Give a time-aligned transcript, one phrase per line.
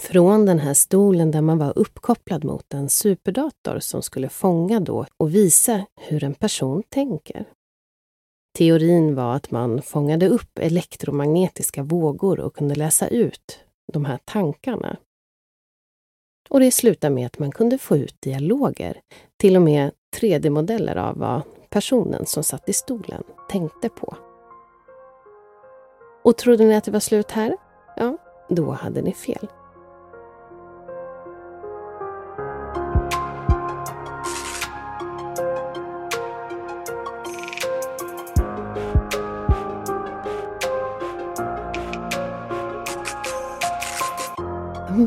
[0.00, 5.06] Från den här stolen där man var uppkopplad mot en superdator som skulle fånga då
[5.16, 7.44] och visa hur en person tänker.
[8.58, 13.58] Teorin var att man fångade upp elektromagnetiska vågor och kunde läsa ut
[13.92, 14.96] de här tankarna.
[16.48, 19.00] Och det slutade med att man kunde få ut dialoger,
[19.36, 24.16] till och med 3D-modeller av vad personen som satt i stolen tänkte på.
[26.24, 27.56] Och trodde ni att det var slut här?
[27.96, 28.16] Ja,
[28.48, 29.48] då hade ni fel.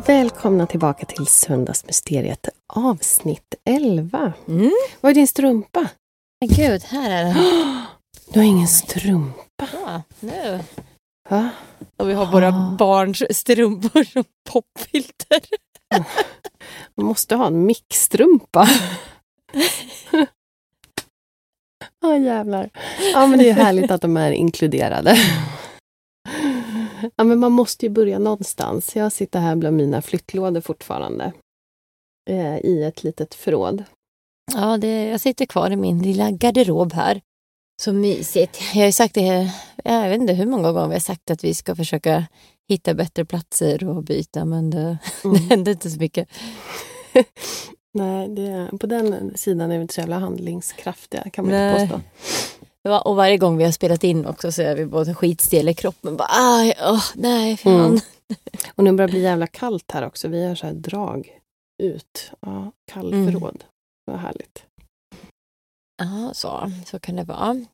[0.01, 4.33] Välkomna tillbaka till Söndagsmysteriet avsnitt 11.
[4.47, 4.71] Mm.
[5.01, 5.87] Vad är din strumpa?
[6.41, 7.35] Men gud, här är den.
[8.33, 9.67] Du har ingen strumpa.
[9.73, 10.59] Ja, nu.
[11.29, 11.49] Va?
[11.97, 12.75] Och vi har våra Ah.
[12.79, 15.39] barns strumpor som popfilter.
[16.95, 18.69] Man måste ha en mickstrumpa.
[22.01, 22.69] Ja, jävlar.
[23.13, 25.17] Ja, men det är härligt att de är inkluderade.
[27.15, 28.95] Ja, men man måste ju börja någonstans.
[28.95, 31.33] Jag sitter här bland mina flyttlådor fortfarande.
[32.29, 33.83] Eh, I ett litet förråd.
[34.53, 37.21] Ja, det, jag sitter kvar i min lilla garderob här.
[37.81, 38.61] Så mysigt.
[38.73, 39.51] Jag har ju sagt det,
[39.83, 42.27] jag vet inte hur många gånger vi har sagt att vi ska försöka
[42.69, 46.29] hitta bättre platser och byta, men det, det händer inte så mycket.
[47.93, 51.81] Nej, det, på den sidan är vi inte så jävla handlingskraftiga kan man Nej.
[51.81, 52.01] inte påstå.
[52.89, 56.17] Och varje gång vi har spelat in också så är vi både skitstel i kroppen.
[56.17, 57.85] Bara, aj, åh, nej, fan.
[57.85, 57.99] Mm.
[58.75, 60.27] Och nu börjar det bli jävla kallt här också.
[60.27, 61.39] Vi har så här drag
[61.83, 62.31] ut.
[62.39, 63.63] Ja, kallförråd.
[64.05, 64.63] Vad härligt.
[65.97, 67.65] Ja, så, så kan det vara.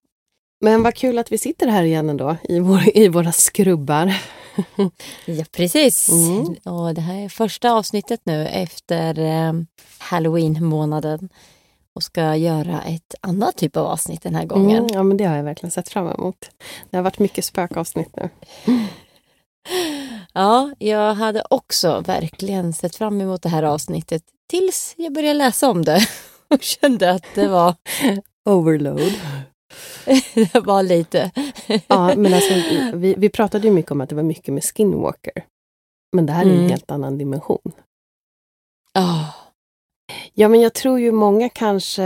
[0.61, 4.13] Men vad kul att vi sitter här igen ändå i, vår, i våra skrubbar.
[5.25, 6.09] Ja, precis.
[6.09, 6.55] Mm.
[6.63, 9.53] Och det här är första avsnittet nu efter eh,
[9.97, 11.29] Halloween-månaden
[11.99, 14.77] och ska göra ett annat typ av avsnitt den här gången.
[14.77, 16.49] Mm, ja, men det har jag verkligen sett fram emot.
[16.89, 18.29] Det har varit mycket spökavsnitt nu.
[20.33, 25.69] Ja, jag hade också verkligen sett fram emot det här avsnittet tills jag började läsa
[25.69, 25.99] om det
[26.47, 27.75] och kände att det var,
[28.49, 29.13] Overload.
[30.33, 31.31] det var lite...
[31.87, 32.53] Ja, men alltså,
[32.93, 35.45] vi, vi pratade ju mycket om att det var mycket med Skinwalker.
[36.15, 36.69] Men det här är en Mm.
[36.69, 37.71] helt annan dimension.
[38.93, 39.33] Ja,
[40.33, 42.03] Ja, men jag tror ju många kanske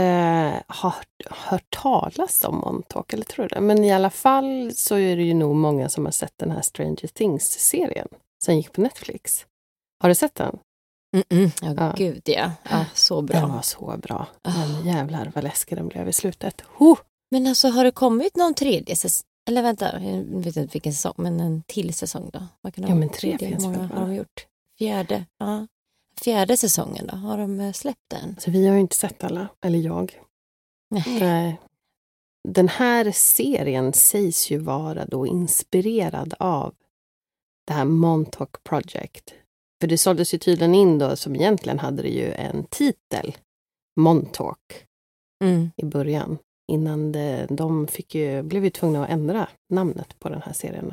[0.66, 0.94] har
[1.30, 3.60] hört talas om Montauk, eller tror det?
[3.60, 6.62] Men i alla fall så är det ju nog många som har sett den här
[6.62, 8.08] Stranger Things-serien
[8.44, 9.46] som gick på Netflix.
[10.00, 10.58] Har du sett den?
[11.16, 11.50] Mm-mm.
[11.62, 11.94] ja, Ja.
[11.96, 12.50] gud ja.
[12.70, 13.54] ja så Den bra.
[13.54, 14.26] var så bra.
[14.42, 14.52] Ah.
[14.66, 16.62] Men jävlar vad läskig den blev i slutet.
[16.66, 16.96] Ho!
[17.30, 19.26] Men alltså har det kommit någon tredje säsong?
[19.48, 22.42] Eller vänta, jag vet inte vilken säsong, men en till säsong då?
[22.60, 23.98] Vad kan det Ja, men tre Tredje, finns väl bara.
[24.00, 24.46] har de gjort?
[24.78, 25.24] Fjärde?
[25.38, 25.66] Ja.
[26.22, 27.16] Fjärde säsongen då?
[27.16, 28.36] Har de eh, släppt den?
[28.38, 30.20] Så vi har ju inte sett alla, eller jag.
[30.90, 31.20] Nej.
[31.20, 31.60] Nej.
[32.48, 36.74] Den här serien sägs ju vara då inspirerad av
[37.66, 39.34] det här Montauk Project.
[39.80, 43.36] För det såldes ju tydligen in då, som egentligen hade det ju en titel,
[44.00, 44.86] Montauk,
[45.44, 45.70] Mm.
[45.76, 46.38] i början.
[46.72, 50.92] Innan det, de fick ju, blev ju tvungna att ändra namnet på den här serien.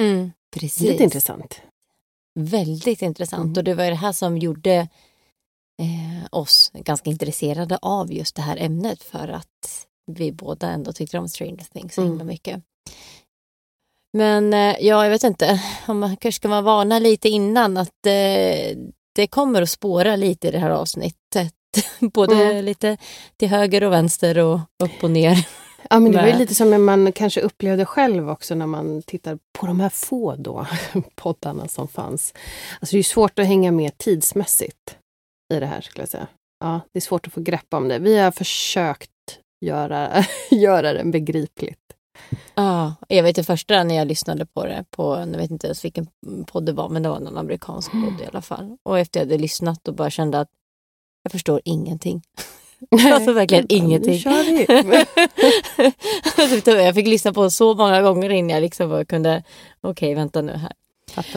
[0.00, 0.30] Mm.
[0.56, 0.80] Precis.
[0.90, 1.62] Lite intressant.
[2.44, 3.44] Väldigt intressant.
[3.44, 3.56] Mm.
[3.58, 4.74] Och det var det här som gjorde
[5.82, 11.18] eh, oss ganska intresserade av just det här ämnet för att vi båda ändå tyckte
[11.18, 12.12] om Stranger Things så Mm.
[12.12, 12.62] himla mycket.
[14.12, 18.06] Men eh, ja, jag vet inte, om man kanske ska man varna lite innan att
[18.06, 18.76] eh,
[19.14, 21.54] det kommer att spåra lite i det här avsnittet.
[22.00, 22.64] Både Mm.
[22.64, 22.96] lite
[23.36, 25.48] till höger och vänster och upp och ner.
[25.90, 29.38] Ja, men det var ju lite som man kanske upplevde själv också när man tittar
[29.58, 30.66] på de här få då,
[31.14, 32.34] poddarna som fanns.
[32.80, 34.96] Alltså det är svårt att hänga med tidsmässigt
[35.54, 36.26] i det här skulle jag säga.
[36.60, 37.98] Ja, det är svårt att få grepp om det.
[37.98, 39.10] Vi har försökt
[39.66, 41.78] göra, göra det begripligt.
[42.54, 45.84] Ja, jag vet det första när jag lyssnade på det, på, jag vet inte ens
[45.84, 46.06] vilken
[46.46, 48.76] podd det var, men det var någon amerikansk podd i alla fall.
[48.82, 50.48] Och efter jag hade lyssnat och bara kände att
[51.22, 52.22] jag förstår ingenting.
[53.12, 54.18] Alltså verkligen Nu ingenting.
[54.18, 54.66] kör vi.
[56.42, 59.42] Alltså, jag fick lyssna på så många gånger innan jag liksom kunde,
[59.80, 60.72] okej vänta nu här.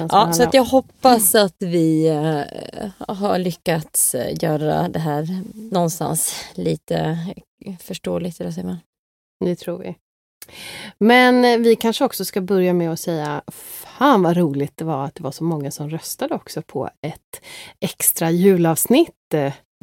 [0.10, 5.42] Ja, så att jag hoppas att vi eh, har lyckats eh, göra det här
[5.72, 7.18] någonstans lite
[7.80, 8.78] förståeligt, eller säger man?
[9.46, 9.96] Det tror vi.
[10.98, 13.42] Men eh, vi kanske också ska börja med att säga
[13.98, 17.42] Fan vad roligt det var att det var så många som röstade också på ett
[17.80, 19.34] extra julavsnitt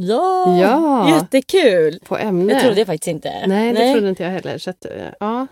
[0.03, 1.09] Ja, Ja.
[1.17, 1.99] jättekul!
[2.05, 2.53] på ämne.
[2.53, 3.47] Jag trodde jag faktiskt inte.
[3.47, 4.59] Nej, det trodde inte jag heller.
[4.59, 5.47] Så att, eh, ja,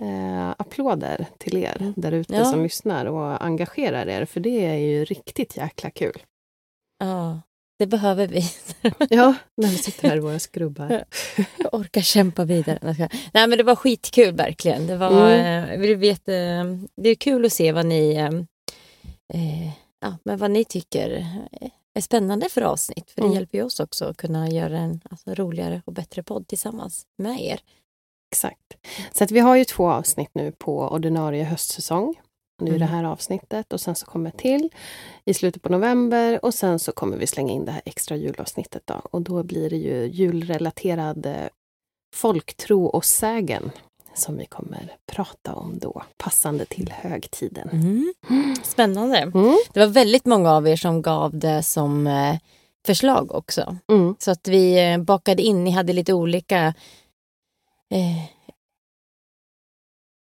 [0.00, 1.92] eh, applåder till er Mm.
[1.96, 2.44] där ute Ja.
[2.44, 6.22] som lyssnar och engagerar er, för det är ju riktigt jäkla kul.
[6.98, 7.40] Ja,
[7.78, 8.42] det behöver vi.
[9.10, 11.04] Ja, när vi sitter här i våra skrubbar.
[11.58, 12.78] Jag orkar kämpa vidare.
[13.34, 14.86] Nej men det var skitkul verkligen.
[14.86, 16.64] Det var, eh, vi vet, eh,
[16.96, 18.24] det är kul att se vad ni, eh,
[19.40, 19.68] eh,
[20.00, 21.10] ja, men vad ni tycker
[21.60, 21.68] eh,
[21.98, 23.10] är spännande för avsnitt.
[23.10, 23.34] För det Mm.
[23.34, 27.40] hjälper ju oss också att kunna göra en alltså, roligare och bättre podd tillsammans med
[27.40, 27.60] er.
[28.32, 28.76] Exakt.
[29.12, 32.14] Så att vi har ju två avsnitt nu på ordinarie höstsäsong.
[32.62, 32.94] Nu är det Mm.
[32.96, 34.70] här avsnittet och sen så kommer ett till
[35.24, 38.82] i slutet på november och sen så kommer vi slänga in det här extra julavsnittet
[38.86, 38.94] då.
[39.10, 41.48] Och då blir det ju julrelaterad eh,
[42.14, 43.70] folktro och sägen
[44.18, 48.14] som vi kommer prata om då, passande till högtiden.
[48.62, 49.18] Spännande.
[49.18, 49.58] Mm.
[49.72, 52.36] Det var väldigt många av er som gav det som eh,
[52.86, 53.76] förslag också.
[53.92, 54.14] Mm.
[54.18, 56.74] Så att vi eh, bakade in, ni hade lite olika...
[57.90, 58.24] Eh...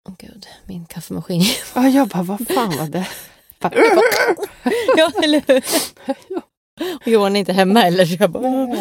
[0.10, 1.42] Åh gud, min kaffemaskin.
[1.76, 3.08] Ja, jag bara, vad fan var det?
[4.98, 5.64] Ja, eller hur?
[7.02, 8.06] Och Johan är inte hemma heller.
[8.06, 8.44] Så jag bara...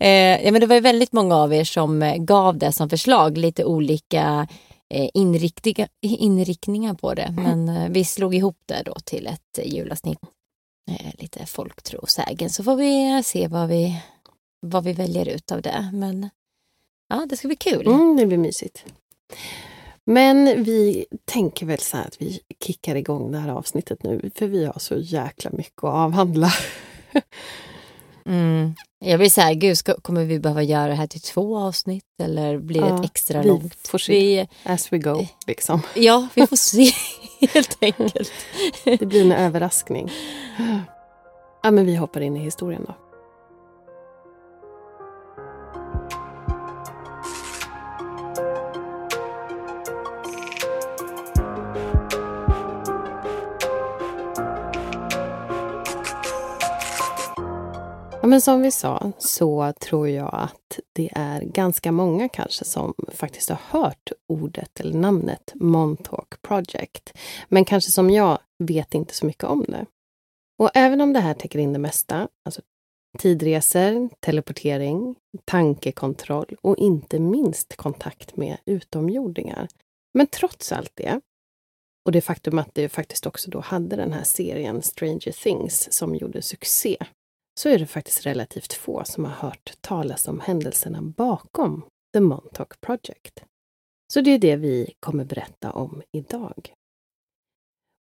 [0.00, 2.90] eh, ja, men det var ju väldigt många av er som eh, gav det som
[2.90, 4.46] förslag, lite olika
[4.94, 7.34] eh, inriktningar, på det.
[7.36, 10.18] Men eh, vi slog ihop det då till ett julavsnitt.
[10.90, 12.50] Eh, lite folktro och sägen.
[12.50, 14.02] Så får vi se vad vi,
[14.60, 15.90] vad vi väljer ut av det.
[15.92, 16.30] Men
[17.08, 17.86] ja, det ska bli kul.
[17.86, 18.84] Mm, det blir mysigt.
[20.10, 24.46] Men vi tänker väl så här att vi kickar igång det här avsnittet nu, för
[24.46, 26.52] vi har så jäkla mycket att avhandla.
[28.26, 28.74] Mm.
[28.98, 32.04] Jag blir så här, gud, ska, kommer vi behöva göra det här till två avsnitt
[32.22, 33.74] eller blir det Ja, ett extra vi långt?
[33.88, 34.12] får se.
[34.12, 35.80] Vi, As we go, liksom.
[35.94, 36.90] ja, vi får se
[37.52, 38.32] helt enkelt.
[38.84, 40.10] Det blir en överraskning.
[41.62, 42.94] Ja, men vi hoppar in i historien då.
[58.28, 63.48] Men som vi sa så tror jag att det är ganska många kanske som faktiskt
[63.48, 67.12] har hört ordet eller namnet Montauk Project.
[67.48, 69.86] Men kanske som jag vet inte så mycket om det.
[70.58, 72.62] Och även om det här täcker in det mesta, alltså
[73.18, 79.68] tidresor, teleportering, tankekontroll och inte minst kontakt med utomjordingar.
[80.14, 81.20] Men trots allt det,
[82.04, 86.14] och det faktum att det faktiskt också då hade den här serien Stranger Things som
[86.14, 86.96] gjorde succé,
[87.58, 92.80] så är det faktiskt relativt få som har hört talas om händelserna bakom The Montauk
[92.80, 93.44] Project.
[94.12, 96.72] Så det är det vi kommer berätta om idag.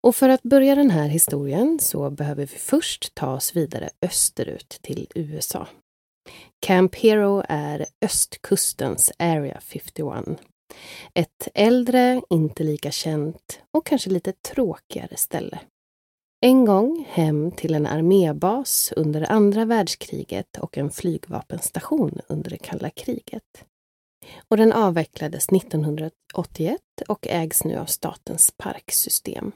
[0.02, 4.78] Och för att börja den här historien så behöver vi först ta oss vidare österut
[4.82, 5.68] till USA.
[6.66, 10.24] Camp Hero är östkustens Area 51.
[11.14, 15.60] Ett äldre, inte lika känt och kanske lite tråkigare ställe.
[16.40, 22.90] En gång hem till en armébas under andra världskriget och en flygvapenstation under det kalla
[22.90, 23.64] kriget.
[24.48, 29.52] Och den avvecklades 1981 och ägs nu av Statens parksystem.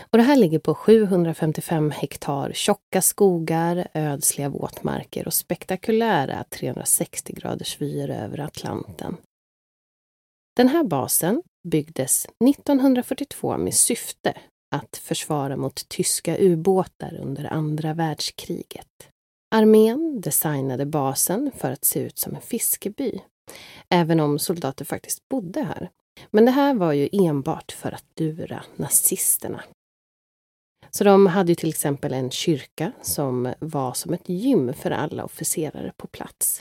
[0.00, 7.80] Och det här ligger på 755 hektar tjocka skogar, ödsliga våtmarker och spektakulära 360 graders
[7.80, 9.16] vyer över Atlanten.
[10.56, 14.34] Den här basen byggdes 1942 med syfte
[14.70, 19.08] att försvara mot tyska ubåtar under andra världskriget.
[19.50, 23.20] Armén designade basen för att se ut som en fiskeby,
[23.88, 25.90] även om soldater faktiskt bodde här.
[26.30, 29.64] Men det här var ju enbart för att lura nazisterna.
[30.90, 35.24] Så de hade ju till exempel en kyrka som var som ett gym för alla
[35.24, 36.60] officerare på plats.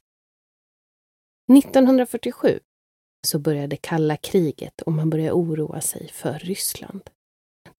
[1.58, 2.60] 1947
[3.28, 7.10] så började kalla kriget och man började oroa sig för Ryssland.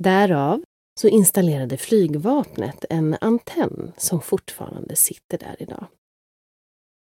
[0.03, 0.63] Därav
[1.01, 5.87] så installerade flygvapnet en antenn som fortfarande sitter där idag.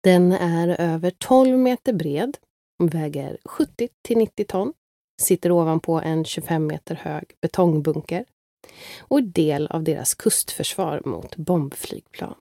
[0.02, 2.38] Den är över 12 meter bred,
[2.82, 4.72] väger 70 till 90 ton,
[5.22, 8.24] sitter ovanpå en 25 meter hög betongbunker
[9.00, 12.36] och är del av deras kustförsvar mot bombflygplan.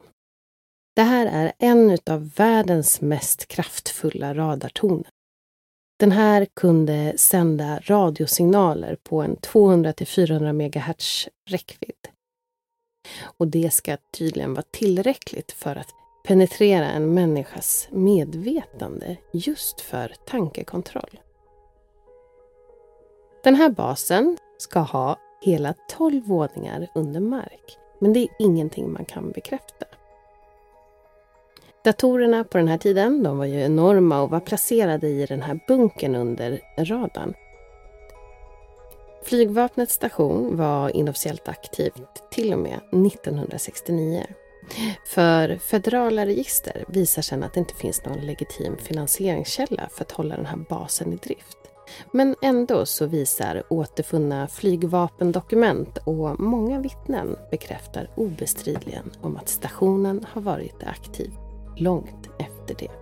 [0.95, 5.03] Det här är en av världens mest kraftfulla radartorn.
[6.01, 12.07] Den här kunde sända radiosignaler på en 200 400 MHz räckvidd.
[13.37, 15.87] Och det ska tydligen vara tillräckligt för att
[16.23, 21.19] penetrera en människas medvetande just för tankekontroll.
[23.43, 29.05] Den här basen ska ha hela 12 våningar under mark, men det är ingenting man
[29.05, 29.85] kan bekräfta.
[31.83, 35.59] Datorerna på den här tiden de var ju enorma och var placerade i den här
[35.67, 37.33] bunkern under radarn.
[39.23, 44.25] Flygvapnets station var inofficiellt aktivt till och med 1969.
[45.05, 50.35] För federala register visar sedan att det inte finns någon legitim finansieringskälla för att hålla
[50.35, 51.57] den här basen i drift.
[52.11, 60.41] Men ändå så visar återfunna flygvapendokument och många vittnen bekräftar obestridligen om att stationen har
[60.41, 61.31] varit aktiv
[61.77, 63.00] långt efter det.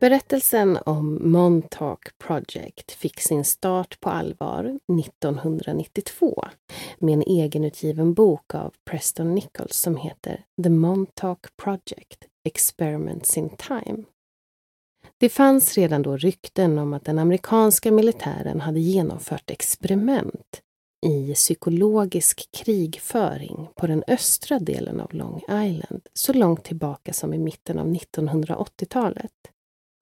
[0.00, 6.44] Berättelsen om Montauk Project fick sin start på allvar 1992
[6.98, 14.04] med en egenutgiven bok av Preston Nichols som heter The Montauk Project Experiments in Time.
[15.18, 20.60] Det fanns redan då rykten om att den amerikanska militären hade genomfört experiment
[21.06, 27.38] i psykologisk krigföring på den östra delen av Long Island så långt tillbaka som i
[27.38, 29.32] mitten av 1980-talet.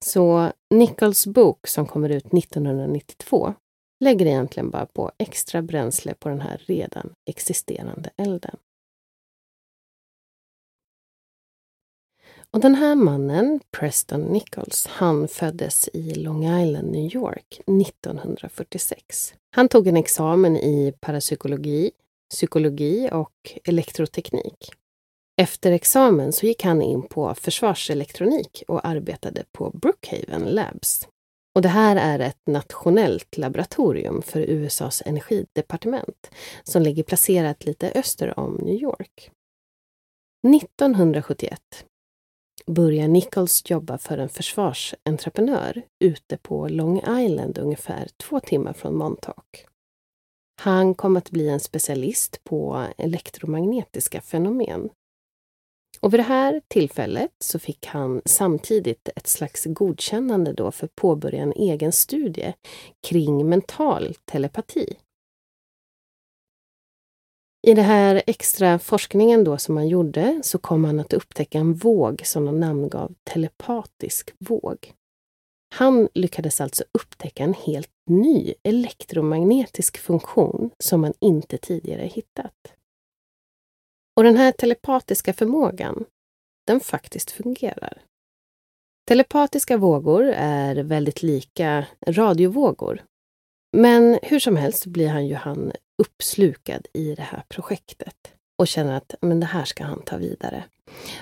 [0.05, 3.55] Så Nichols bok som kommer ut 1992
[4.01, 8.57] lägger egentligen bara på extra bränsle på den här redan existerande elden.
[12.51, 19.35] Och den här mannen, Preston Nichols, han föddes i Long Island, New York 1946.
[19.51, 21.91] Han tog en examen i parapsykologi,
[22.31, 24.73] psykologi och elektroteknik.
[25.41, 31.09] Efter examen så gick han in på försvarselektronik och arbetade på Brookhaven Labs.
[31.55, 36.31] Och det här är ett nationellt laboratorium för USAs energidepartement
[36.65, 39.31] som ligger placerat lite öster om New York.
[40.57, 41.61] 1971
[42.67, 49.67] börjar Nichols jobba för en försvarsentreprenör ute på Long Island ungefär två timmar från Montauk.
[50.61, 54.91] Han kom att bli en specialist på elektromagnetiska fenomen
[56.01, 60.97] och vid det här tillfället så fick han samtidigt ett slags godkännande då för att
[60.97, 62.55] påbörja en egen studie
[63.07, 64.97] kring mental telepati.
[67.67, 71.75] I den här extra forskningen då som han gjorde så kom han att upptäcka en
[71.75, 74.93] våg som han namngav telepatisk våg.
[75.75, 82.78] Han lyckades alltså upptäcka en helt ny elektromagnetisk funktion som man inte tidigare hittat.
[84.19, 86.05] Och den här telepatiska förmågan,
[86.67, 88.03] den faktiskt fungerar.
[89.09, 93.05] Telepatiska vågor är väldigt lika radiovågor.
[93.77, 95.73] Men hur som helst blir han ju han
[96.03, 98.15] uppslukad i det här projektet
[98.59, 100.65] och känner att men det här ska han ta vidare.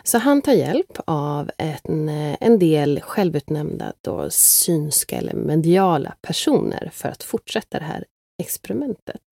[0.03, 7.09] Så han tar hjälp av en, en del självutnämnda då synska eller mediala personer för
[7.09, 8.05] att fortsätta det här
[8.43, 9.23] experimentet.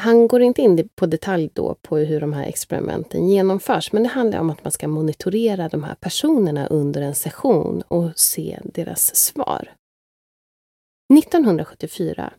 [0.00, 4.08] Han går inte in på detalj då på hur de här experimenten genomförs, men det
[4.08, 9.16] handlar om att man ska monitorera de här personerna under en session och se deras
[9.16, 9.72] svar.
[11.18, 12.32] 1974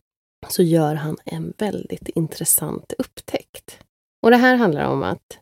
[0.47, 3.79] så gör han en väldigt intressant upptäckt.
[4.23, 5.39] Och det här handlar om att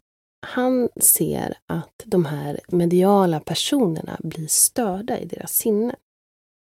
[0.47, 5.95] han ser att de här mediala personerna blir störda i deras sinne.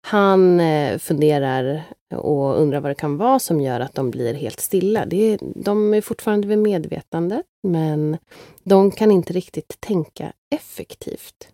[0.08, 1.84] Han eh, funderar
[2.16, 5.06] och undrar vad det kan vara som gör att de blir helt stilla.
[5.06, 8.18] Det är, de är fortfarande vid medvetandet, men
[8.64, 11.50] de kan inte riktigt tänka effektivt.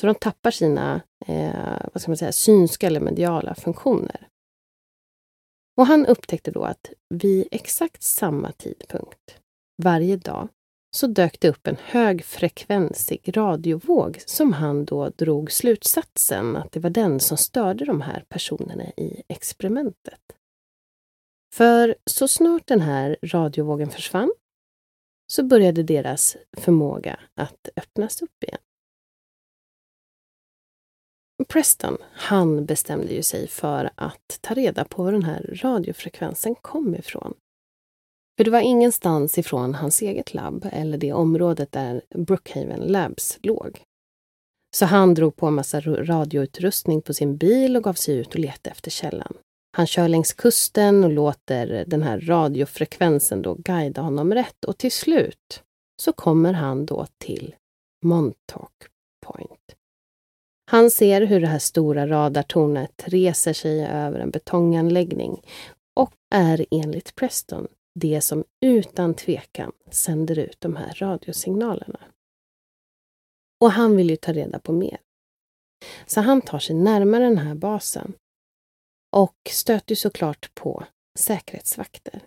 [0.00, 4.28] Så de tappar sina eh, vad ska man säga, synska eller mediala funktioner.
[5.76, 9.40] Och han upptäckte då att vid exakt samma tidpunkt
[9.82, 10.48] varje dag
[10.90, 16.90] så dök det upp en högfrekvensig radiovåg som han då drog slutsatsen att det var
[16.90, 20.20] den som störde de här personerna i experimentet.
[21.54, 24.32] För så snart den här radiovågen försvann
[25.26, 28.60] så började deras förmåga att öppnas upp igen.
[31.48, 36.94] Preston, han bestämde ju sig för att ta reda på var den här radiofrekvensen kom
[36.94, 37.34] ifrån.
[38.36, 43.82] För det var ingenstans ifrån hans eget labb eller det området där Brookhaven Labs låg.
[44.76, 48.38] Så han drog på en massa radioutrustning på sin bil och gav sig ut och
[48.38, 49.36] letade efter källan.
[49.76, 54.92] Han kör längs kusten och låter den här radiofrekvensen då guida honom rätt och till
[54.92, 55.62] slut
[56.02, 57.54] så kommer han då till
[58.04, 58.72] Montauk
[59.26, 59.76] Point.
[60.70, 65.42] Han ser hur det här stora radartornet reser sig över en betonganläggning
[65.94, 67.66] och är enligt Preston
[67.98, 72.00] det som utan tvekan sänder ut de här radiosignalerna.
[73.60, 75.00] Och han vill ju ta reda på mer.
[76.06, 78.12] Så han tar sig närmare den här basen
[79.16, 80.84] och stöter såklart på
[81.18, 82.20] säkerhetsvakter.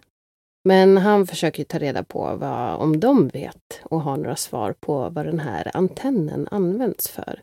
[0.63, 5.09] Men han försöker ta reda på vad, om de vet och har några svar på
[5.09, 7.41] vad den här antennen används för.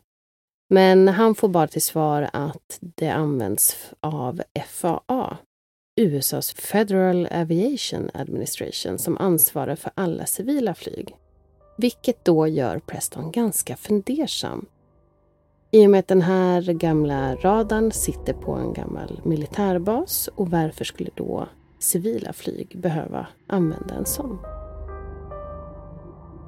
[0.69, 5.37] Men han får bara till svar att det används av FAA,
[5.97, 11.15] USAs Federal Aviation Administration, som ansvarar för alla civila flyg.
[11.77, 14.65] Vilket då gör Preston ganska fundersam.
[15.71, 20.85] I och med att den här gamla radarn sitter på en gammal militärbas och varför
[20.85, 21.47] skulle då
[21.79, 24.39] civila flyg behöva använda en sån?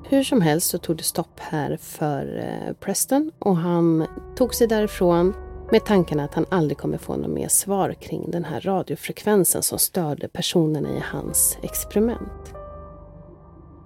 [0.10, 4.68] Hur som helst så tog det stopp här för eh, Preston och han tog sig
[4.68, 5.34] därifrån
[5.72, 9.80] med tanken att han aldrig kommer få något mer svar kring den här radiofrekvensen som
[9.80, 12.54] störde personerna i hans experiment.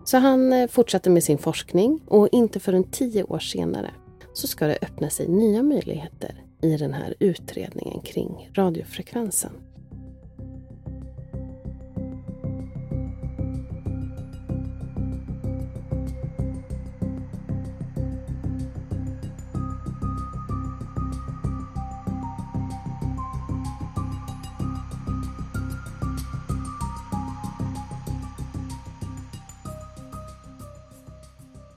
[0.05, 3.91] Så han eh, fortsatte med sin forskning och inte förrän tio år senare
[4.33, 9.51] så ska det öppna sig nya möjligheter i den här utredningen kring radiofrekvensen.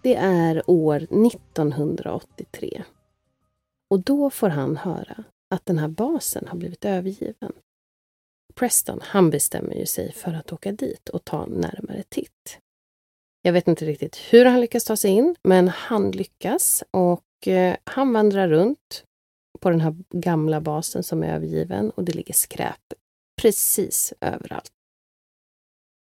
[0.07, 2.83] Det är år 1983.
[3.91, 7.53] Och då får han höra att den här basen har blivit övergiven.
[8.55, 12.59] Preston, han bestämmer ju sig för att åka dit och ta en närmare titt.
[13.43, 17.77] Jag vet inte riktigt hur han lyckas ta sig in, men han lyckas och eh,
[17.85, 19.05] han vandrar runt
[19.61, 22.93] på den här gamla basen som är övergiven och det ligger skräp
[23.43, 24.73] precis överallt.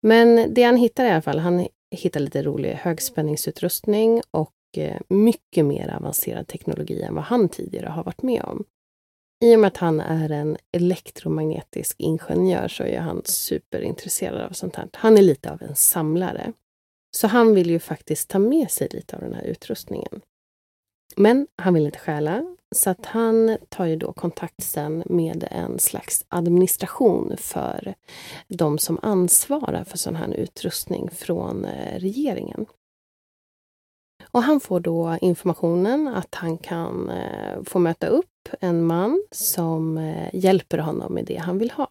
[0.02, 5.64] Men det han hittar i alla fall, han hitta lite rolig högspänningsutrustning och eh, mycket
[5.64, 8.64] mer avancerad teknologi än vad han tidigare har varit med om.
[9.44, 14.76] I och med att han är en elektromagnetisk ingenjör så är han superintresserad av sånt
[14.76, 14.88] här.
[14.92, 16.52] Han är lite av en samlare.
[17.16, 20.20] Så han vill ju faktiskt ta med sig lite av den här utrustningen.
[21.16, 25.78] Men han vill inte stjäla, så att han tar ju då kontakt sen med en
[25.78, 27.94] slags administration för
[28.48, 32.66] de som ansvarar för sån här utrustning från eh, regeringen.
[34.30, 39.98] Och han får då informationen att han kan eh, få möta upp en man som
[39.98, 41.88] eh, hjälper honom med det han vill ha.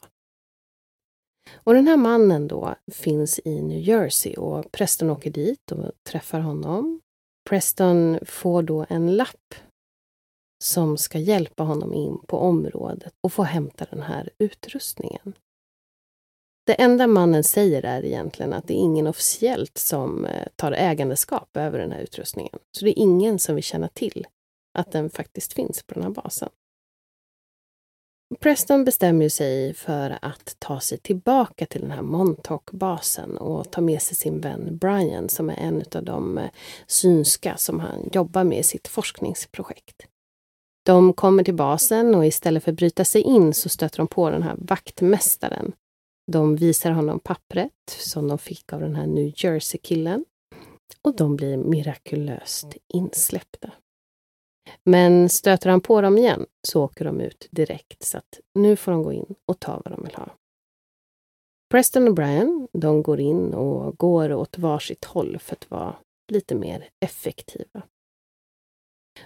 [1.54, 6.40] Och den här mannen då finns i New Jersey och prästen åker dit och träffar
[6.40, 7.02] honom
[7.52, 9.56] Preston får då en lapp
[10.64, 15.34] som ska hjälpa honom in på området och få hämta den här utrustningen.
[16.66, 21.58] Det enda mannen säger är egentligen att det är ingen officiellt som eh, tar ägandeskap
[21.58, 22.60] över den här utrustningen.
[22.78, 24.28] Så det är ingen som vill känna till
[24.78, 26.50] att den faktiskt finns på den här basen.
[28.40, 34.02] Preston bestämmer sig för att ta sig tillbaka till den här Montauk-basen och ta med
[34.02, 36.50] sig sin vän Brian som är en av de eh,
[36.88, 40.08] synska som han jobbar med i sitt forskningsprojekt.
[40.86, 44.30] De kommer till basen och istället för att bryta sig in så stöter de på
[44.30, 45.72] den här vaktmästaren.
[46.32, 50.26] De visar honom pappret som de fick av den här New Jersey-killen.
[51.02, 53.72] och de blir mirakulöst insläppta.
[54.84, 58.92] Men stöter han på dem igen så åker de ut direkt så att nu får
[58.92, 60.30] de gå in och ta vad de vill ha.
[61.72, 65.96] Preston och Brian, de går in och går åt varsitt håll för att vara
[66.32, 67.82] lite mer effektiva.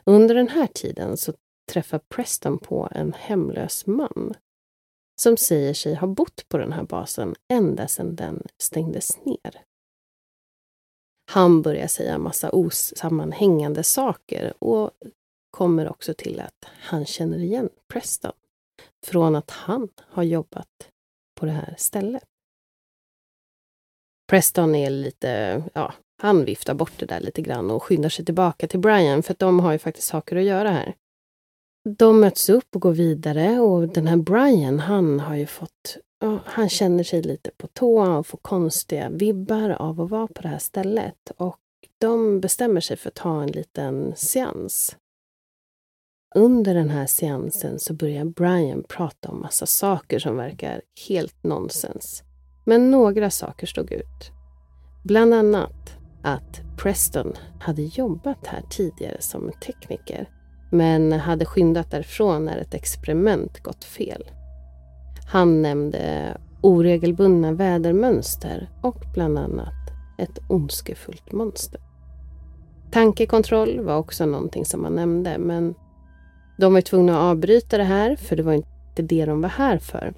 [0.04, 1.34] Under den här tiden så
[1.72, 4.34] träffar Preston på en hemlös man
[5.22, 9.62] som säger sig ha bott på den här basen ända sedan den stängdes ner.
[11.32, 14.92] Han börjar säga massa osammanhängande saker och
[15.56, 18.32] kommer också till att han känner igen Preston
[19.06, 20.90] från att han har jobbat
[21.40, 22.24] på det här stället.
[24.30, 28.68] Preston är lite, ja, han viftar bort det där lite grann och skyndar sig tillbaka
[28.68, 30.96] till Brian för att de har ju faktiskt saker att göra här.
[31.90, 36.40] De möts upp och går vidare och den här Brian, han har ju fått ja,
[36.46, 40.48] han känner sig lite på tå och får konstiga vibbar av att vara på det
[40.48, 41.32] här stället.
[41.38, 41.60] Och
[41.98, 44.98] de bestämmer sig för att ta en liten seans.
[46.38, 52.24] Under den här seansen så börjar Brian prata om massa saker som verkar helt nonsens.
[52.64, 54.32] Men några saker stod ut.
[55.04, 60.30] Bland annat att Preston hade jobbat här tidigare som tekniker
[60.72, 64.24] men hade skyndat därifrån när ett experiment gått fel.
[65.32, 69.74] Han nämnde oregelbundna vädermönster och bland annat
[70.18, 71.82] ett ondskefullt monster.
[72.92, 75.76] Tankekontroll var också någonting som han nämnde men
[76.58, 79.78] de var tvungna att avbryta det här för det var inte det de var här
[79.78, 80.14] för.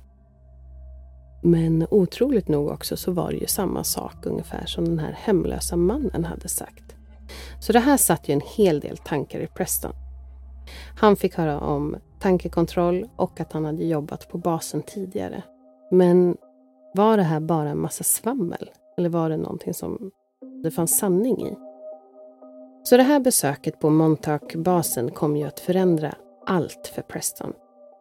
[1.44, 5.76] Men otroligt nog också så var det ju samma sak ungefär som den här hemlösa
[5.76, 6.96] mannen hade sagt.
[7.60, 9.92] Så det här satt ju en hel del tankar i Preston.
[11.00, 15.44] Han fick höra om tankekontroll och att han hade jobbat på basen tidigare.
[15.92, 16.38] Men
[16.94, 18.70] var det här bara en massa svammel?
[18.98, 20.12] Eller var det någonting som
[20.64, 21.56] det fanns sanning i?
[22.84, 26.16] Så det här besöket på Montauk-basen kom ju att förändra
[26.48, 27.54] allt för Preston.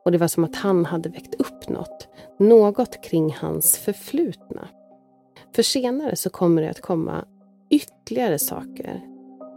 [0.05, 2.09] Och det var som att han hade väckt upp något.
[2.39, 4.69] Något kring hans förflutna.
[5.55, 7.25] För senare så kommer det att komma
[7.71, 9.01] ytterligare saker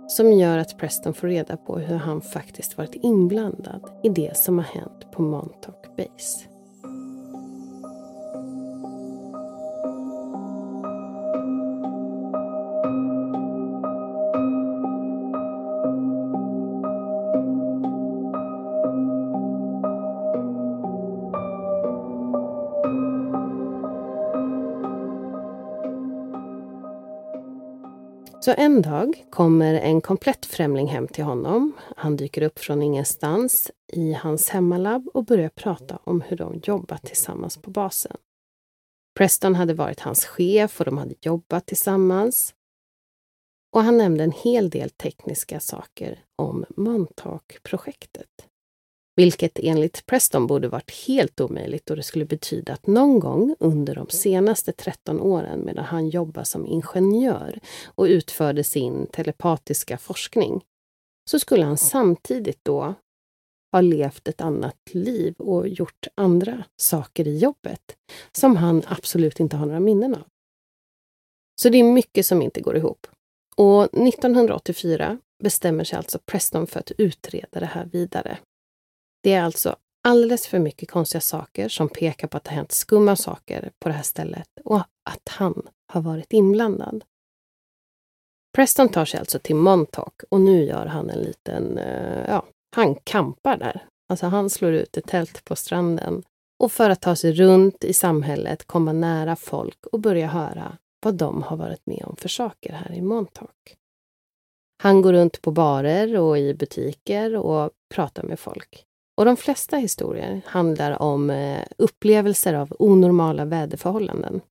[0.08, 4.58] som gör att Preston får reda på hur han faktiskt varit inblandad i det som
[4.58, 6.49] har hänt på Montauk Base.
[28.50, 31.72] Så en dag kommer en komplett främling hem till honom.
[31.96, 37.04] Han dyker upp från ingenstans i hans hemmalabb och börjar prata om hur de jobbat
[37.04, 38.18] tillsammans på basen.
[39.18, 42.54] Preston hade varit hans chef och de hade jobbat tillsammans.
[43.72, 48.49] Och han nämnde en hel del tekniska saker om Montauk-projektet.
[49.20, 53.96] Vilket enligt Preston borde varit helt omöjligt och det skulle betyda att någon gång under
[53.96, 60.62] de senaste 13 åren medan han jobbade som ingenjör och utförde sin telepatiska forskning
[61.30, 62.94] så skulle han samtidigt då
[63.72, 67.98] ha levt ett annat liv och gjort andra saker i jobbet
[68.32, 70.28] som han absolut inte har några minnen av.
[71.62, 73.08] Så det är mycket som inte går ihop.
[73.56, 78.38] Och 1984 bestämmer sig alltså Preston för att utreda det här vidare.
[79.22, 82.72] Det är alltså alldeles för mycket konstiga saker som pekar på att det har hänt
[82.72, 84.80] skumma saker på det här stället och
[85.10, 87.04] att han har varit inblandad.
[88.56, 92.96] Preston tar sig alltså till Montauk och nu gör han en liten, eh, ja, han
[92.96, 93.86] kampar där.
[94.10, 96.24] Alltså han slår ut ett tält på stranden
[96.60, 101.16] och för att ta sig runt i samhället, komma nära folk och börja höra vad
[101.16, 103.76] de har varit med om för saker här i Montauk.
[104.84, 108.86] Han går runt på barer och i butiker och pratar med folk.
[109.20, 114.42] Och de flesta historier handlar om eh, upplevelser av onormala väderförhållanden.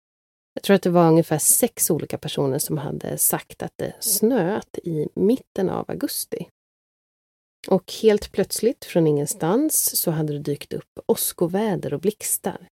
[0.54, 4.78] Jag tror att det var ungefär sex olika personer som hade sagt att det snöat
[4.78, 6.48] i mitten av augusti.
[7.68, 12.68] Och helt plötsligt, från ingenstans, så hade det dykt upp åskoväder och blixtar.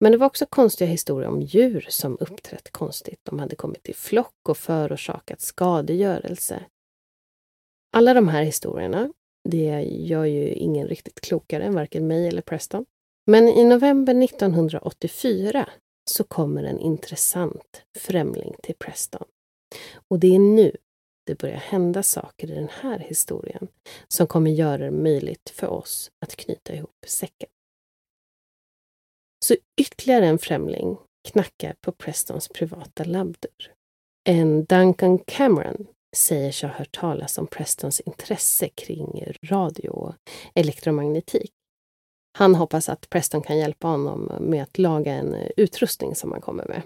[0.00, 3.20] Men det var också konstiga historier om djur som uppträtt konstigt.
[3.22, 6.64] De hade kommit i flock och förorsakat skadegörelse.
[7.92, 9.10] Alla de här historierna
[9.48, 12.84] det gör ju ingen riktigt klokare än varken mig eller Preston.
[13.26, 15.68] Men i november 1984
[16.10, 19.24] så kommer en intressant främling till Preston.
[20.08, 20.76] Och det är nu
[21.26, 23.68] det börjar hända saker i den här historien
[24.08, 27.48] som kommer göra det möjligt för oss att knyta ihop säcken.
[29.44, 30.96] Så ytterligare en främling
[31.28, 33.72] knackar på Prestons privata labbdörr.
[34.28, 40.14] En Duncan Cameron säger sig ha hört talas om Prestons intresse kring radio och
[40.54, 41.52] elektromagnetik.
[42.38, 46.64] Han hoppas att Preston kan hjälpa honom med att laga en utrustning som han kommer
[46.64, 46.82] med.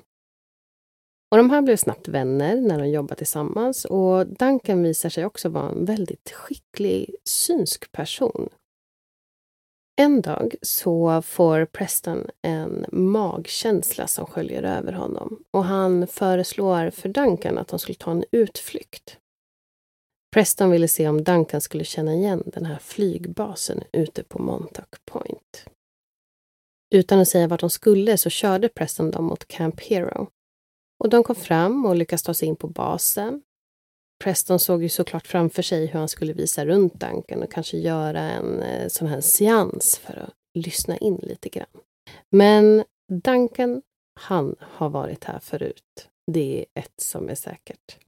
[1.30, 5.48] Och de här blev snabbt vänner när de jobbade tillsammans och Duncan visar sig också
[5.48, 8.48] vara en väldigt skicklig synsk person.
[10.00, 17.08] En dag så får Preston en magkänsla som sköljer över honom och han föreslår för
[17.08, 19.18] Duncan att de skulle ta en utflykt.
[20.34, 25.64] Preston ville se om Duncan skulle känna igen den här flygbasen ute på Montauk Point.
[26.94, 30.28] Utan att säga vart de skulle så körde Preston dem mot Camp Hero.
[31.04, 33.42] Och de kom fram och lyckades ta sig in på basen.
[34.24, 38.20] Preston såg ju såklart framför sig hur han skulle visa runt Duncan och kanske göra
[38.20, 41.66] en eh, sån här seans för att lyssna in lite grann.
[42.30, 43.82] Men Duncan,
[44.20, 46.08] han har varit här förut.
[46.32, 47.98] Det är ett som är säkert.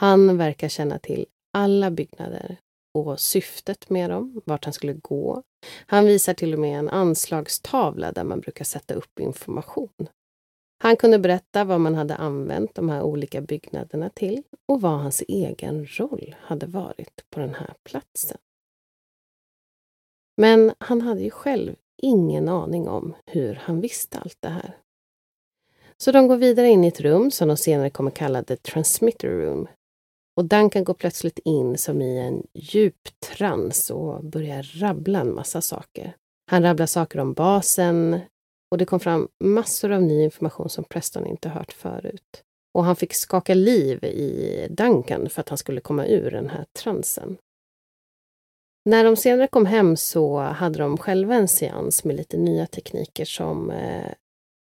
[0.00, 2.56] Han verkar känna till alla byggnader
[2.94, 5.42] och syftet med dem, vart han skulle gå.
[5.86, 10.08] Han visar till och med en anslagstavla där man brukar sätta upp information.
[10.84, 15.22] Han kunde berätta vad man hade använt de här olika byggnaderna till och vad hans
[15.28, 18.38] egen roll hade varit på den här platsen.
[20.36, 24.76] Men han hade ju själv ingen aning om hur han visste allt det här.
[25.96, 29.28] Så de går vidare in i ett rum som de senare kommer kalla The Transmitter
[29.28, 29.68] Room
[30.36, 35.60] och Duncan går plötsligt in som i en djup trans och börjar rabbla en massa
[35.60, 36.16] saker.
[36.50, 38.20] Han rabblar saker om basen
[38.74, 42.42] och det kom fram massor av ny information som Preston inte hört förut.
[42.74, 46.66] Och han fick skaka liv i Duncan för att han skulle komma ur den här
[46.78, 47.36] transen.
[48.84, 53.24] När de senare kom hem så hade de själva en seans med lite nya tekniker
[53.24, 54.12] som eh,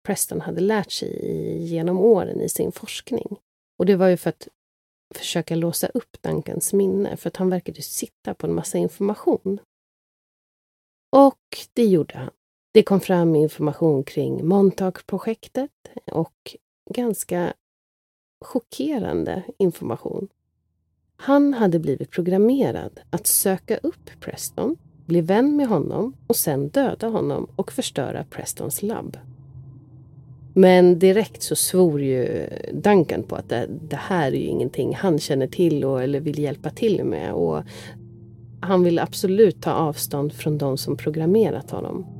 [0.07, 1.17] Preston hade lärt sig
[1.63, 3.37] genom åren i sin forskning.
[3.79, 4.47] Och det var ju för att
[5.15, 9.59] försöka låsa upp Duncans minne för att han verkade sitta på en massa information.
[11.15, 11.39] Och
[11.73, 12.31] det gjorde han.
[12.77, 15.71] Det kom fram information kring Montauk-projektet
[16.11, 16.55] och
[16.89, 17.53] ganska
[18.45, 20.27] chockerande information.
[21.15, 27.07] Han hade blivit programmerad att söka upp Preston, bli vän med honom och sen döda
[27.07, 29.17] honom och förstöra Prestons labb.
[30.53, 35.19] Men direkt så svor ju Duncan på att det, det här är ju ingenting han
[35.19, 37.33] känner till och, eller vill hjälpa till med.
[37.33, 37.63] Och
[38.61, 42.16] han vill absolut ta avstånd från de som programmerat honom.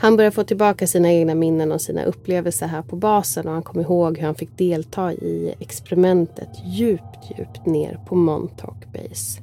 [0.00, 3.62] Han börjar få tillbaka sina egna minnen och sina upplevelser här på basen och han
[3.62, 9.42] kommer ihåg hur han fick delta i experimentet djupt, djupt ner på Montauk Base.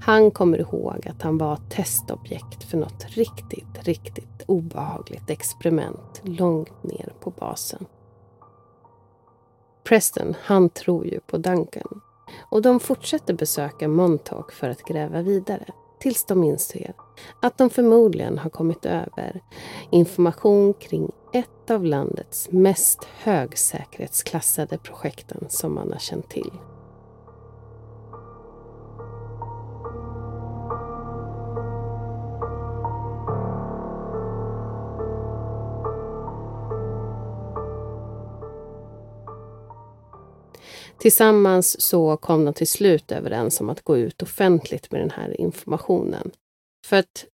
[0.00, 7.12] Han kommer ihåg att han var testobjekt för något riktigt, riktigt obehagligt experiment långt ner
[7.20, 7.86] på basen.
[9.84, 12.00] Preston, han tror ju på Duncan.
[12.50, 15.64] Och de fortsätter besöka Montauk för att gräva vidare.
[16.00, 16.94] Tills de inser
[17.40, 19.40] att de förmodligen har kommit över
[19.90, 26.50] information kring ett av landets mest högsäkerhetsklassade projekten som man har känt till.
[41.00, 45.40] Tillsammans så kom de till slut överens om att gå ut offentligt med den här
[45.40, 46.30] informationen.
[46.86, 47.26] För att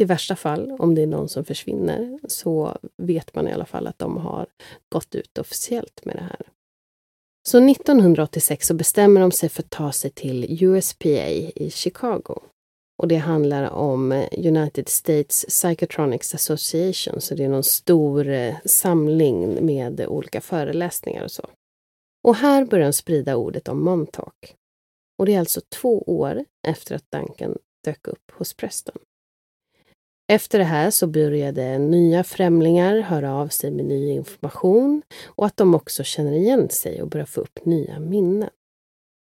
[0.00, 3.86] i värsta fall, om det är någon som försvinner, så vet man i alla fall
[3.86, 4.46] att de har
[4.92, 6.46] gått ut officiellt med det här.
[7.48, 12.40] Så 1986 så bestämmer de sig för att ta sig till USPA i Chicago.
[13.02, 18.54] Och det handlar om eh, United States Psychotronics Association, så det är någon stor eh,
[18.64, 21.48] samling med olika föreläsningar och så.
[22.24, 24.56] Och här börjar de sprida ordet om Montauk.
[25.18, 28.98] Och det är alltså två år efter att Duncan dök upp hos Preston.
[30.32, 35.56] Efter det här så började nya främlingar höra av sig med ny information och att
[35.56, 38.50] de också känner igen sig och börjar få upp nya minnen.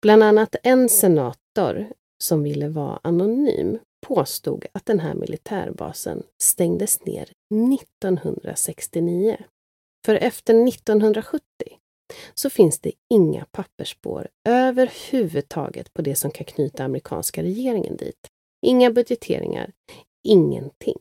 [0.02, 1.92] Bland annat en senator
[2.24, 7.33] som ville vara anonym påstod att den här militärbasen stängdes ner
[7.74, 9.37] 1969.
[10.07, 11.42] För efter 1970
[12.35, 18.29] så finns det inga pappersspår överhuvudtaget på det som kan knyta amerikanska regeringen dit.
[18.66, 19.72] Inga budgeteringar,
[20.25, 20.98] ingenting.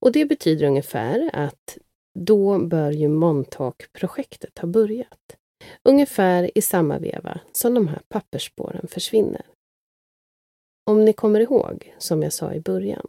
[0.00, 1.78] Och det betyder ungefär att
[2.18, 5.36] då bör ju Montauk-projektet ha börjat.
[5.82, 9.46] Ungefär i samma veva som de här pappersspåren försvinner.
[10.86, 13.06] Om ni kommer ihåg, som jag sa i början,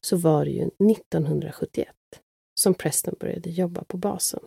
[0.00, 1.88] så var det ju 1971
[2.54, 4.40] som Preston började jobba på basen.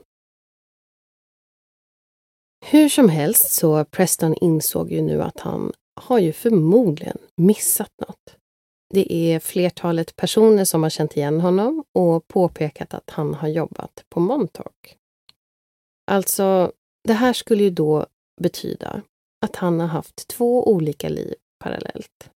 [2.74, 8.36] Hur som helst så Preston insåg ju nu att han har ju förmodligen missat något.
[8.94, 14.06] Det är flertalet personer som har känt igen honom och påpekat att han har jobbat
[14.10, 14.98] på Montauk.
[16.12, 16.72] Alltså,
[17.04, 18.06] det här skulle ju då
[18.42, 19.02] betyda
[19.46, 22.30] att han har haft två olika liv parallellt.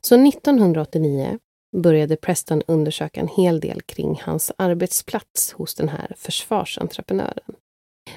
[0.00, 1.38] Så 1989
[1.76, 7.54] började Preston undersöka en hel del kring hans arbetsplats hos den här försvarsentreprenören.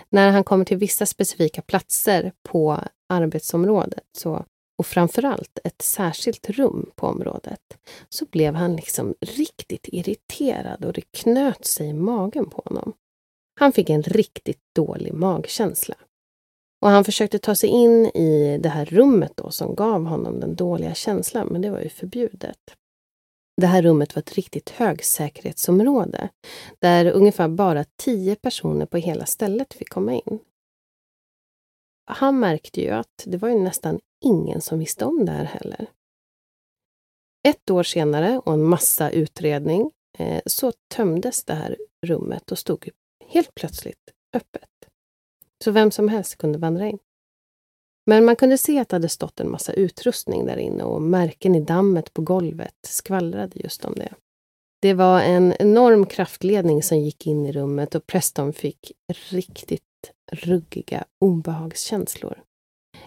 [0.10, 4.46] När han kommer till vissa specifika platser på arbetsområdet så,
[4.78, 7.78] och framförallt ett särskilt rum på området
[8.10, 12.94] så blev han liksom riktigt irriterad och det knöt sig i magen på honom.
[13.60, 15.96] Han fick en riktigt dålig magkänsla.
[16.82, 20.56] Och han försökte ta sig in i det här rummet då som gav honom den
[20.56, 22.76] dåliga känslan, men det var ju förbjudet.
[23.62, 26.30] Det här rummet var ett riktigt högsäkerhetsområde
[26.80, 30.40] där ungefär bara tio personer på hela stället fick komma in.
[32.06, 35.88] Han märkte ju att det var ju nästan ingen som visste om det här heller.
[37.48, 42.90] Ett år senare och en massa utredning eh, så tömdes det här rummet och stod
[43.28, 44.70] helt plötsligt öppet.
[45.64, 47.00] Så vem som helst kunde vandra in.
[48.10, 51.56] Men man kunde se att det hade stått en massa utrustning där inne och märken
[51.56, 54.14] i dammet på golvet skvallrade just om det.
[54.82, 58.92] Det var en enorm kraftledning som gick in i rummet och Preston fick
[59.30, 59.84] riktigt
[60.32, 62.44] ruggiga obehagskänslor.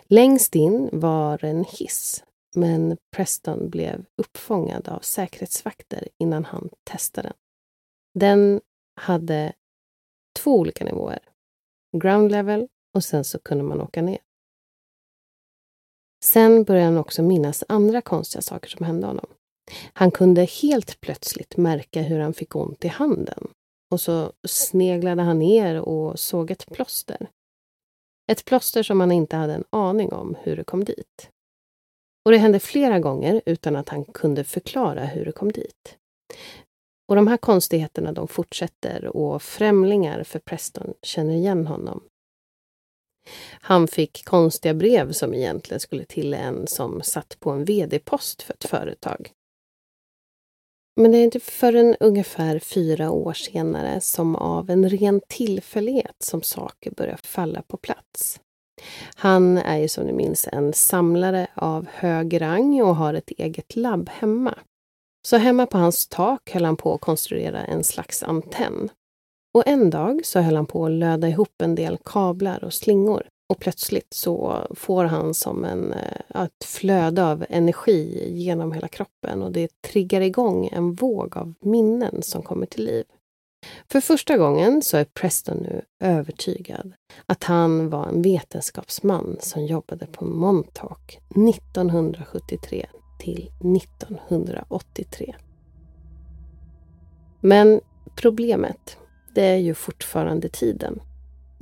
[0.05, 7.37] Längst in var en hiss, men Preston blev uppfångad av säkerhetsvakter innan han testade den.
[8.15, 8.61] Den
[9.01, 9.53] hade
[10.39, 11.21] två olika nivåer.
[11.97, 14.19] Ground level och sen så kunde man åka ner.
[16.25, 19.27] Sen började han också minnas andra konstiga saker som hände honom.
[19.93, 23.49] Han kunde helt plötsligt märka hur han fick ont i handen.
[23.91, 27.31] Och så sneglade han ner och såg ett plåster.
[28.33, 31.31] Ett plåster som han inte hade en aning om hur det kom dit.
[32.25, 35.97] Och det hände flera gånger utan att han kunde förklara hur det kom dit.
[37.09, 42.03] Och de här konstigheterna de fortsätter och främlingar för Preston känner igen honom
[43.61, 48.55] han fick konstiga brev som egentligen skulle till en som satt på en vd-post för
[48.55, 49.33] ett företag.
[50.97, 56.43] Men det är inte förrän ungefär fyra år senare som av en ren tillfällighet som
[56.43, 58.41] saker börjar falla på plats.
[59.15, 63.77] Han är ju som ni minns en samlare av hög rang och har ett eget
[63.77, 64.59] labb hemma.
[65.27, 68.91] Så hemma på hans tak höll han på att konstruera en slags antenn.
[69.55, 73.23] Och en dag så höll han på att löda ihop en del kablar och slingor.
[73.49, 79.43] Och plötsligt så får han som en, eh, ett flöde av energi genom hela kroppen
[79.43, 83.05] och det triggar igång en våg av minnen som kommer till liv.
[83.89, 86.93] För första gången så är Preston nu övertygad
[87.27, 92.87] att han var en vetenskapsman som jobbade på Montauk 1973
[93.19, 95.35] till 1983.
[97.41, 97.81] Men
[98.15, 98.97] problemet
[99.35, 101.01] det är ju fortfarande tiden.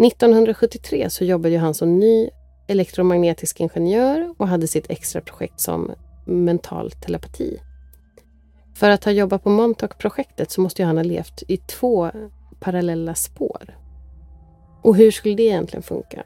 [0.06, 2.30] 1973 så jobbade han som ny
[2.68, 5.92] elektromagnetisk ingenjör och hade sitt extra projekt som
[6.26, 7.60] mental telepati.
[8.74, 12.10] För att ha jobbat på Montauk-projektet så måste han ha levt i två
[12.60, 13.78] parallella spår.
[14.82, 16.24] Och hur skulle det egentligen funka?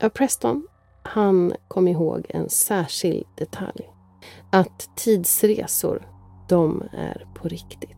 [0.00, 0.66] Ja, Preston,
[1.02, 3.90] han kom ihåg en särskild detalj.
[4.52, 6.08] Att tidsresor,
[6.48, 7.97] de är på riktigt.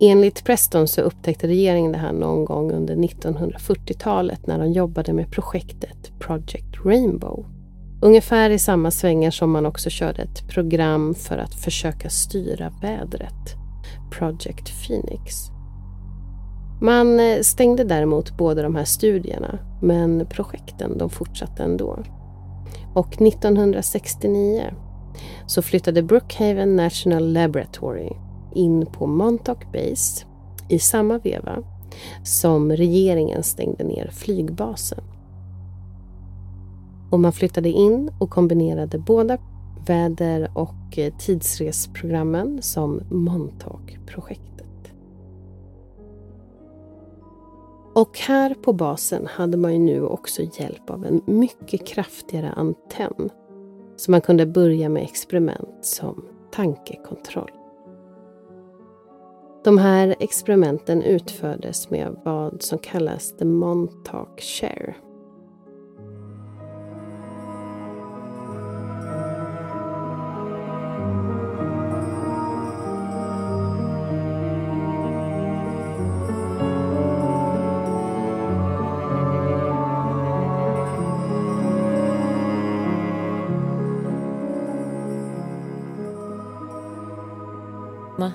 [0.00, 5.32] Enligt Preston så upptäckte regeringen det här någon gång under 1940-talet när de jobbade med
[5.32, 7.46] projektet Project Rainbow.
[8.02, 13.56] Ungefär i samma svängar som man också körde ett program för att försöka styra vädret,
[14.10, 15.34] Project Phoenix.
[16.80, 22.04] Man eh, stängde däremot båda de här studierna, men projekten de fortsatte ändå.
[22.94, 24.62] Och 1969
[25.46, 28.10] så flyttade Brookhaven National Laboratory
[28.58, 30.26] in på Montauk Base
[30.68, 31.62] i samma veva
[32.24, 35.04] som regeringen stängde ner flygbasen.
[37.10, 39.38] Och man flyttade in och kombinerade båda
[39.86, 44.92] väder och eh, tidsresprogrammen som Montauk-projektet.
[47.94, 53.30] Och här på basen hade man ju nu också hjälp av en mycket kraftigare antenn
[53.96, 57.57] så man kunde börja med experiment som tankekontroll.
[59.68, 64.94] De här experimenten utfördes med vad som kallas the Montauk Share.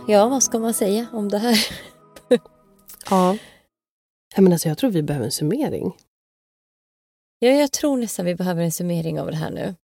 [0.08, 1.58] Ja, vad ska man säga om det här?
[3.10, 3.32] Ja.
[4.36, 5.98] Nej, men alltså, jag tror vi behöver en summering.
[7.40, 9.76] Ja, jag tror nästan vi behöver en summering av det här nu.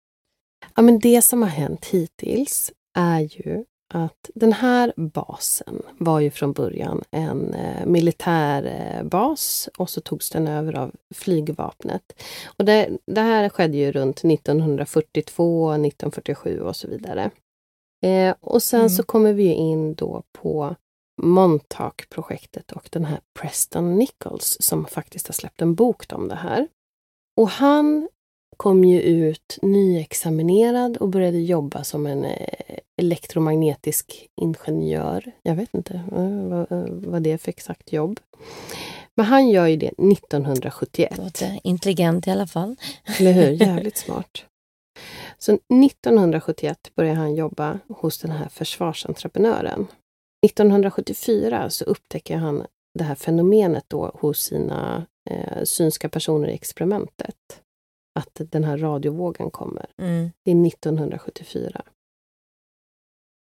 [0.76, 3.64] Ja, men det som har hänt hittills är ju
[3.94, 10.00] att den här basen var ju från början en eh, militär eh, bas och så
[10.00, 12.22] togs den över av flygvapnet.
[12.58, 17.30] Och det, det här skedde ju runt 1942, 1947 och så vidare.
[18.06, 18.90] Eh, och sen Mm.
[18.90, 20.74] så kommer vi in då på
[21.22, 26.68] Montauk-projektet och den här Preston Nichols som faktiskt har släppt en bok om det här.
[27.36, 28.08] Och han
[28.56, 35.32] kom ju ut nyexaminerad och började jobba som en eh, elektromagnetisk ingenjör.
[35.42, 38.20] Jag vet inte eh, vad, vad det är för exakt jobb.
[39.14, 41.18] Men han gör ju det 1971.
[41.18, 42.76] Låter intelligent i alla fall.
[43.18, 43.50] Eller hur?
[43.62, 44.44] Jävligt smart.
[45.38, 49.86] Så 1971 börjar han jobba hos den här försvarsentreprenören.
[50.46, 52.66] 1974 så upptäcker han
[52.98, 57.62] det här fenomenet då hos sina eh, synska personer i experimentet.
[58.18, 59.86] Att den här radiovågen kommer.
[60.02, 60.30] Mm.
[60.44, 61.82] Det är 1974.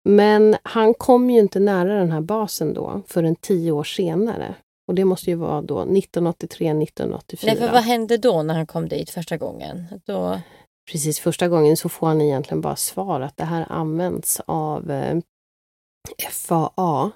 [0.08, 4.54] Men han kom ju inte nära den här basen då förrän tio år senare.
[4.88, 7.52] Och det måste ju vara då 1983, 1984.
[7.52, 9.86] Nej, för vad hände då när han kom dit första gången?
[10.04, 10.40] Då...
[10.90, 15.18] Precis första gången så får han egentligen bara svar att det här används av eh,
[16.30, 17.10] FAA.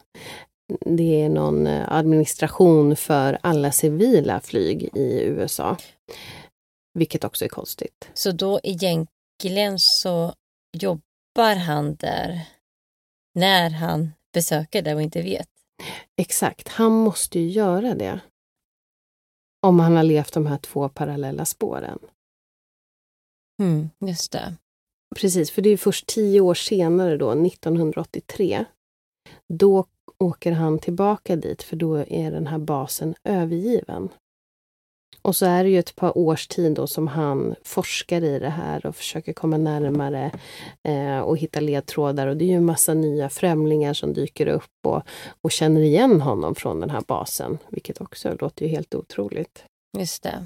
[0.80, 5.76] Det är någon eh, administration för alla civila flyg i USA.
[6.94, 8.08] Vilket också är konstigt.
[8.14, 10.34] Så då egentligen så
[10.72, 12.46] jobbar han där
[13.34, 15.48] när han besöker det och inte vet.
[16.16, 18.20] Exakt, han måste ju göra det.
[19.66, 21.98] Om han har levt de här två parallella spåren.
[23.60, 24.54] Mm, just det.
[25.16, 28.64] Precis, för det är först tio år senare då, 1983.
[29.48, 29.86] Då
[30.18, 34.08] åker han tillbaka dit för då är den här basen övergiven.
[35.22, 38.48] Och så är det ju ett par års tid då som han forskar i det
[38.48, 40.32] här och försöker komma närmare
[40.88, 42.26] eh, och hitta ledtrådar.
[42.26, 45.02] Och det är ju en massa nya främlingar som dyker upp och,
[45.40, 47.58] och känner igen honom från den här basen.
[47.68, 49.64] Vilket också låter ju helt otroligt.
[49.98, 50.44] Just det.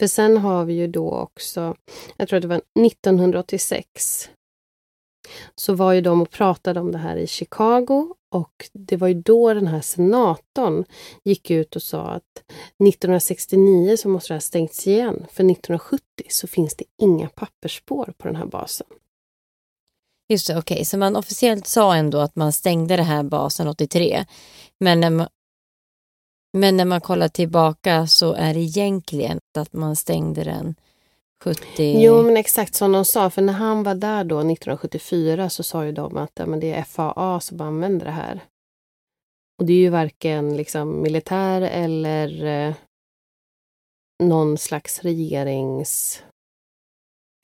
[0.00, 1.76] För sen har vi ju då också,
[2.16, 4.28] jag tror att det var 1986,
[5.54, 9.14] så var ju de och pratade om det här i Chicago och det var ju
[9.14, 10.84] då den här senatorn
[11.24, 12.52] gick ut och sa att
[12.88, 18.26] 1969 så måste det ha stängts igen, för 1970 så finns det inga pappersspår på
[18.28, 18.86] den här basen.
[20.28, 20.84] Just det, okej.
[20.84, 24.24] Så man officiellt sa ändå att man stängde den här basen 83.
[24.78, 25.26] Men
[26.52, 30.74] men när man kollar tillbaka så är det egentligen att man stängde den
[31.44, 32.00] 70...
[32.00, 35.84] Jo, men exakt som de sa, för när han var där då 1974 så sa
[35.84, 38.40] ju de att ja, men det är FAA som använder det här.
[39.58, 42.74] Och det är ju varken liksom militär eller eh,
[44.22, 46.24] någon slags regeringsgrej.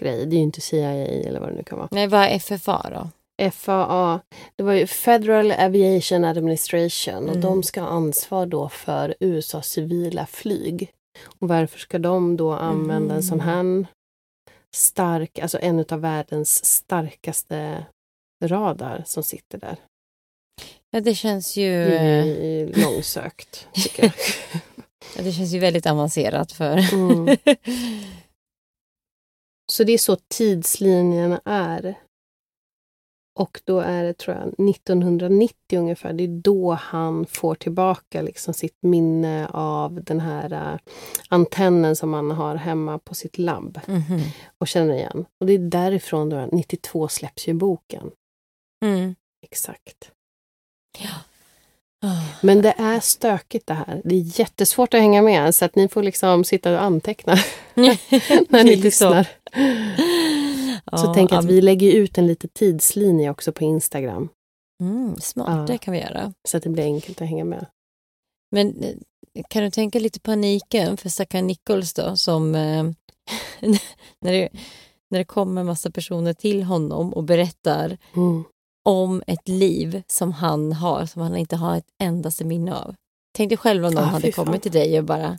[0.03, 1.89] Det är ju inte CIA eller vad det nu kan vara.
[1.91, 3.11] Nej, vad är FFA då?
[3.53, 4.21] FAA,
[4.57, 7.41] det var ju Federal Aviation Administration och Mm.
[7.41, 10.91] de ska ha ansvar då för USAs civila flyg.
[11.41, 13.87] Och varför ska de då använda en sån här
[14.75, 17.87] stark, alltså en av världens starkaste
[18.45, 19.77] radar som sitter där?
[20.91, 24.13] Ja, det känns ju, ju långsökt, tycker jag.
[25.17, 26.95] ja, det känns ju väldigt avancerat för...
[26.95, 27.37] Mm.
[29.73, 31.95] Så det är så tidslinjen är.
[33.37, 38.55] Och då är det, tror jag, 1990 ungefär, det är då han får tillbaka liksom
[38.55, 40.79] sitt minne av den här äh,
[41.29, 44.21] antennen som han har hemma på sitt labb Mhm.
[44.59, 45.25] och känner igen.
[45.41, 48.11] Och det är därifrån då, 92 släpps ju boken.
[48.85, 49.15] Mm.
[49.43, 50.11] Exakt.
[52.05, 52.23] Ah.
[52.43, 54.01] Men det är stökigt det här.
[54.05, 57.35] Det är jättesvårt att hänga med, så att ni får liksom sitta och anteckna
[58.49, 58.91] när ni Lite
[60.91, 60.97] så.
[60.97, 60.99] lyssnar.
[60.99, 64.29] Så Ja, tänk att ja, vi lägger ut en liten tidslinje också på Instagram.
[64.83, 65.73] Mm, smart, Ja.
[65.73, 66.33] det kan vi göra.
[66.49, 67.67] Så att det blir enkelt att hänga med.
[68.53, 68.95] Men eh,
[69.49, 72.83] kan du tänka lite paniken för stackaren Nichols då som eh,
[74.21, 74.49] när, det,
[75.11, 78.45] när det kommer massa personer till honom och berättar Mm.
[78.89, 82.95] om ett liv som han har som han inte har ett endaste minne av.
[83.37, 85.39] Tänk dig själv om någon Ah, hade kommit till dig och bara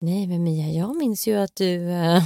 [0.00, 2.22] Nej men Mia, jag minns ju att du eh,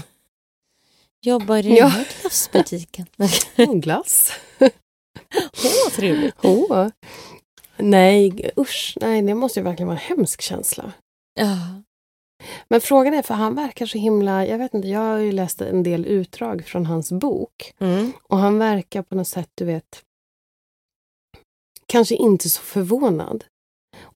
[1.26, 1.86] jobbar i den Ja.
[1.86, 3.06] här glassbutiken.
[3.58, 4.32] Oh, glass.
[5.64, 6.34] Åh, trevligt.
[6.42, 6.88] Åh.
[7.76, 8.96] Nej, usch.
[9.00, 10.92] Nej, det måste ju verkligen vara en hemsk känsla.
[11.40, 11.56] Ja.
[12.68, 14.46] Men frågan är, för han verkar så himla...
[14.46, 17.72] Jag vet inte, jag har ju läst en del utdrag från hans bok.
[17.78, 18.12] Mm.
[18.22, 20.02] Och han verkar på något sätt, du vet...
[21.86, 23.44] kanske inte så förvånad.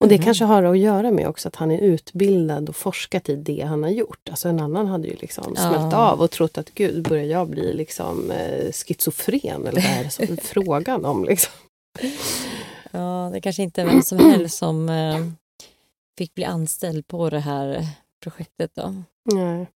[0.02, 0.24] Och det Mhm.
[0.24, 3.82] kanske har att göra med också att han är utbildad och forskat i det han
[3.82, 4.28] har gjort.
[4.30, 5.96] Alltså en annan hade ju liksom smält Ja.
[6.10, 9.66] av och trott att gud, börjar jag bli liksom eh, schizofren?
[9.66, 11.24] Eller vad är det som frågan om?
[11.24, 11.52] Liksom?
[12.90, 15.26] Ja, det kanske inte är vem som helst som eh,
[16.18, 17.86] fick bli anställd på det här
[18.22, 18.94] projektet då.
[19.24, 19.66] Nej.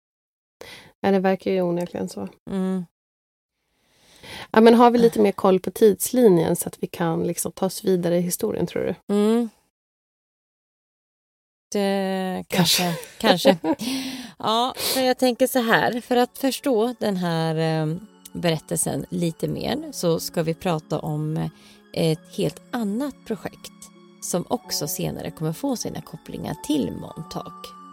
[1.00, 2.28] Ja, det verkar ju onekligen så.
[2.50, 2.84] Mm.
[4.50, 7.66] Ja, men har vi lite mer koll på tidslinjen så att vi kan liksom ta
[7.66, 9.14] oss vidare i historien, tror du?
[9.14, 9.48] Mm.
[11.72, 12.94] Det kanske.
[13.18, 13.58] kanske.
[14.38, 16.00] Ja, för jag tänker så här.
[16.00, 17.96] För att förstå den här eh,
[18.32, 21.50] berättelsen lite mer så ska vi prata om eh,
[21.92, 23.72] ett helt annat projekt
[24.22, 27.85] som också senare kommer få sina kopplingar till Montauk.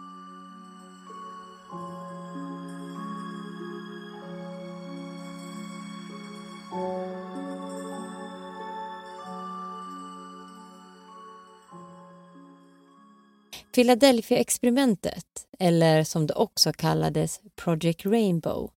[13.74, 18.70] Philadelphia-experimentet, eller som det också kallades Project Rainbow,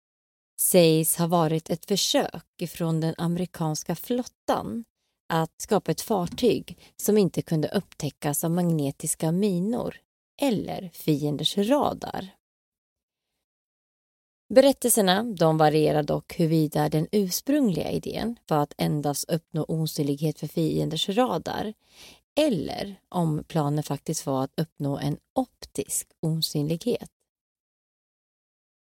[0.62, 4.86] sägs ha varit ett försök ifrån den amerikanska flottan
[5.30, 9.95] att skapa ett fartyg som inte kunde upptäckas av magnetiska minor
[10.41, 12.30] eller fienders radar.
[14.54, 21.10] Berättelserna de varierar dock huruvida den ursprungliga idén var att endast uppnå osynlighet för fienders
[21.10, 21.74] radar
[22.38, 27.10] eller om planen faktiskt var att uppnå en optisk osynlighet.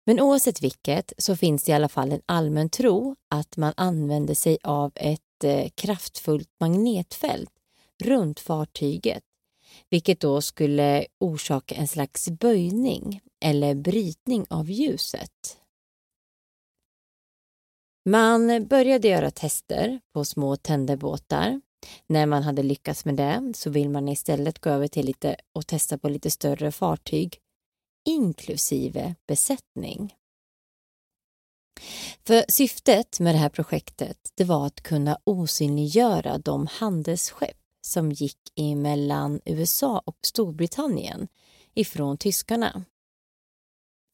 [0.07, 4.35] Men oavsett vilket så finns det i alla fall en allmän tro att man använde
[4.35, 7.51] sig av ett eh, kraftfullt magnetfält
[8.05, 9.23] runt fartyget
[9.91, 15.59] vilket då skulle orsaka en slags böjning eller brytning av ljuset.
[18.05, 21.61] Man började göra tester på små tändebåtar.
[22.07, 25.67] När man hade lyckats med det så vill man istället gå över till lite och
[25.67, 27.39] testa på lite större fartyg
[28.09, 30.15] inklusive besättning.
[32.27, 38.39] För syftet med det här projektet det var att kunna osynliggöra de handelsskepp som gick
[38.57, 41.29] emellan USA och Storbritannien
[41.75, 42.85] ifrån tyskarna.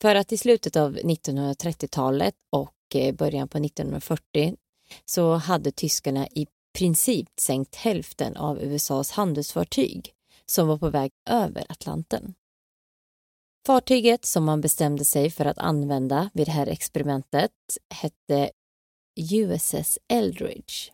[0.03, 4.57] För att i slutet av 1930-talet och eh, början på 1940
[5.05, 6.47] så hade tyskarna i
[6.79, 10.13] princip sänkt hälften av USAs handelsfartyg
[10.47, 12.35] som var på väg över Atlanten.
[13.67, 17.53] Fartyget som man bestämde sig för att använda vid det här experimentet
[17.91, 18.51] hette
[19.17, 20.93] USS Eldridge.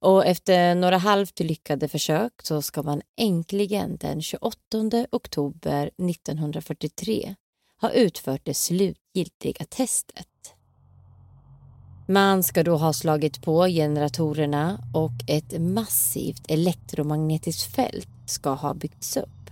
[0.00, 4.58] Och efter några halvt lyckade försök så ska man äntligen den 28
[5.12, 7.34] oktober 1943
[7.80, 10.28] ha utfört det slutgiltiga testet.
[12.06, 19.16] Man ska då ha slagit på generatorerna och ett massivt elektromagnetiskt fält ska ha byggts
[19.16, 19.50] upp.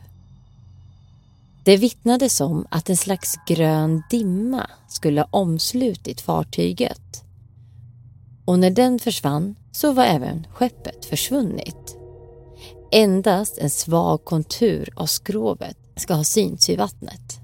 [1.65, 7.25] Det vittnades om att en slags grön dimma skulle ha omslutit fartyget.
[8.45, 11.97] Och när den försvann så var även skeppet försvunnit.
[12.91, 17.42] Endast en svag kontur av skrovet ska ha synts i vattnet.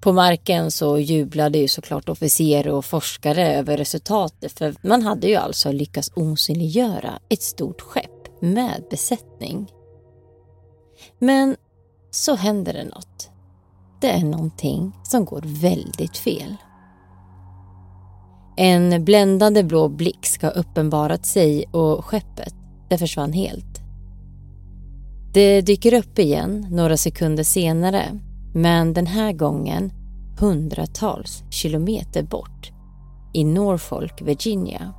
[0.00, 5.34] På marken så jublade ju såklart officer och forskare över resultatet för man hade ju
[5.34, 9.72] alltså lyckats osynliggöra ett stort skepp med besättning.
[11.18, 11.56] Men
[12.10, 13.30] så händer det något.
[14.00, 16.56] Det är någonting som går väldigt fel.
[18.56, 22.54] En bländande blå blick ska ha uppenbarat sig och skeppet,
[22.88, 23.80] det försvann helt.
[25.34, 28.18] Det dyker upp igen några sekunder senare,
[28.54, 29.92] men den här gången
[30.40, 32.70] hundratals kilometer bort
[33.34, 34.94] i Norfolk, Virginia.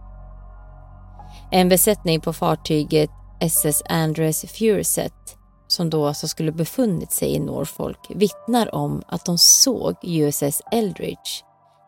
[1.52, 5.38] En besättning på fartyget SS Andres Furset
[5.68, 11.44] som då alltså skulle befunnit sig i Norfolk vittnar om att de såg USS Eldridge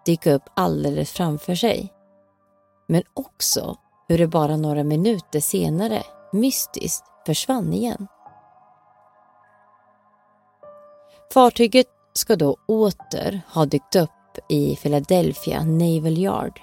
[0.06, 1.94] dyka upp alldeles framför sig.
[2.88, 3.76] Men också
[4.08, 6.04] hur det bara några minuter senare
[6.34, 8.08] mystiskt försvann igen.
[11.36, 14.10] Fartyget ska då åter ha dykt upp
[14.50, 16.60] i Philadelphia Naval Yard.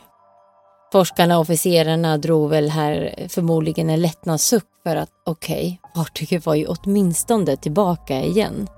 [0.92, 6.54] Forskarna och officerarna drog väl här förmodligen en lättnadssuck för att okej, okay, fartyget var
[6.54, 8.68] ju åtminstone tillbaka igen.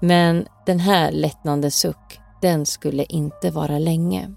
[0.00, 4.34] Men den här lättnadens suck, den skulle inte vara länge.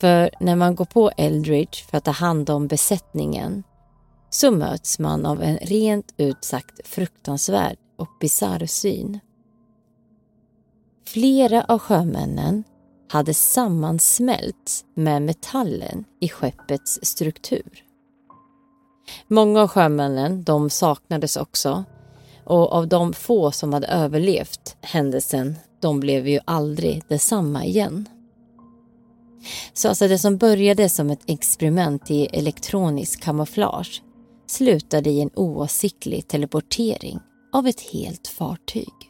[0.00, 3.62] För när man går på Eldridge för att ta hand om besättningen
[4.30, 9.20] så möts man av en rent ut sagt fruktansvärd och bisarr syn.
[11.06, 12.64] Flera av sjömännen
[13.08, 17.84] hade sammansmälts med metallen i skeppets struktur.
[19.28, 21.84] Många av sjömännen de saknades också
[22.44, 28.08] och av de få som hade överlevt händelsen de blev ju aldrig detsamma igen.
[29.72, 34.02] Så alltså det som började som ett experiment i elektronisk kamouflage
[34.46, 37.20] slutade i en oavsiktlig teleportering
[37.52, 39.05] av ett helt fartyg.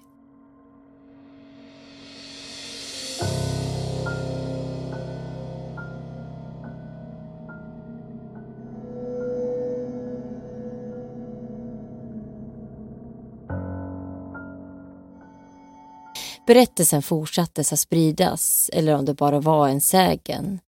[16.46, 20.60] Berättelsen fortsattes att spridas, eller om det bara var en sägen.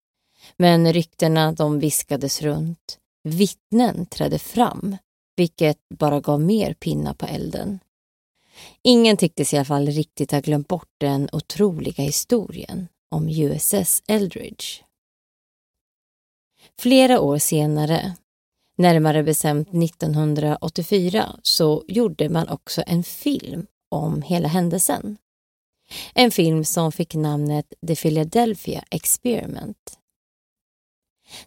[0.56, 2.98] Men ryktena de viskades runt.
[3.24, 4.96] Vittnen trädde fram,
[5.36, 7.78] vilket bara gav mer pinna på elden.
[8.82, 14.64] Ingen tycktes i alla fall riktigt ha glömt bort den otroliga historien om USS Eldridge.
[16.78, 18.16] Flera år senare,
[18.78, 25.16] närmare bestämt 1984, så gjorde man också en film om hela händelsen.
[26.14, 29.98] En film som fick namnet The Philadelphia Experiment.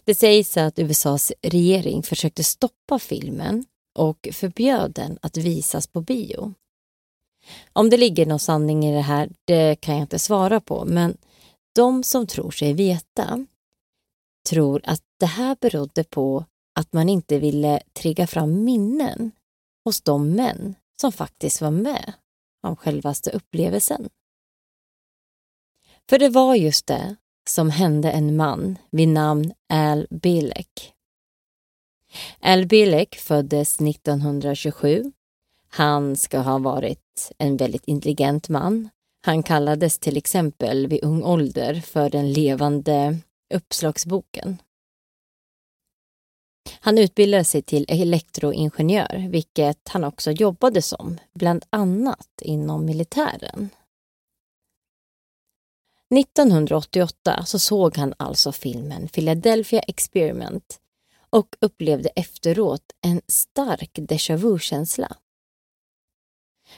[0.03, 3.65] Det sägs att USAs regering försökte stoppa filmen
[3.99, 6.53] och förbjöd den att visas på bio.
[7.73, 11.17] Om det ligger någon sanning i det här, det kan jag inte svara på, men
[11.75, 13.45] de som tror sig veta
[14.49, 16.45] tror att det här berodde på
[16.79, 19.31] att man inte ville trigga fram minnen
[19.85, 22.13] hos de män som faktiskt var med
[22.67, 24.09] om självaste upplevelsen.
[26.09, 27.15] För det var just det
[27.49, 30.93] som hände en man vid namn Al Bilek.
[32.39, 35.11] Al Bilek föddes 1927.
[35.73, 38.89] Han ska ha varit en väldigt intelligent man.
[39.25, 43.17] Han kallades till exempel vid ung ålder för den levande
[43.53, 44.57] uppslagsboken.
[46.79, 53.69] Han utbildade sig till elektroingenjör, vilket han också jobbade som, bland annat inom militären.
[56.15, 60.79] 1988 så såg han alltså filmen Philadelphia Experiment
[61.29, 65.17] och upplevde efteråt en stark déjà vu-känsla.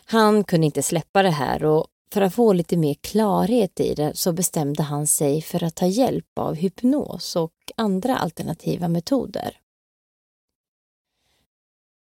[0.05, 4.15] Han kunde inte släppa det här och för att få lite mer klarhet i det
[4.15, 9.57] så bestämde han sig för att ta hjälp av hypnos och andra alternativa metoder.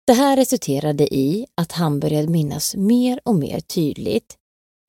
[0.07, 4.37] Det här resulterade i att han började minnas mer och mer tydligt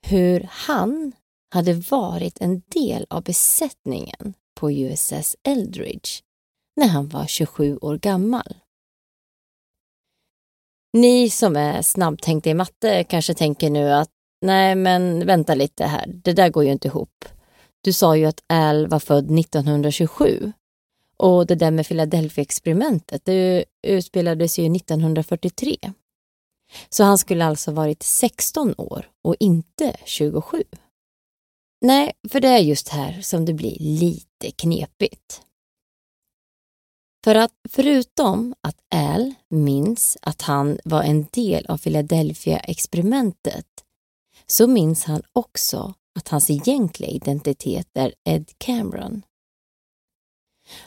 [0.07, 1.11] hur han
[1.49, 6.09] hade varit en del av besättningen på USS Eldridge
[6.75, 8.55] när han var 27 år gammal.
[10.97, 14.09] Ni som är snabbtänkta i matte kanske tänker nu att
[14.41, 17.25] nej men vänta lite här, det där går ju inte ihop.
[17.81, 20.51] Du sa ju att Al var född 1927
[21.17, 25.77] och det där med Philadelphia-experimentet det utspelades ju 1943.
[26.89, 30.63] Så han skulle alltså varit 16 år och inte 27.
[31.81, 35.41] Nej, för det är just här som det blir lite knepigt.
[37.27, 43.65] För att förutom att Al minns att han var en del av Philadelphia-experimentet
[44.45, 49.21] så minns han också att hans egentliga identitet är Ed Cameron.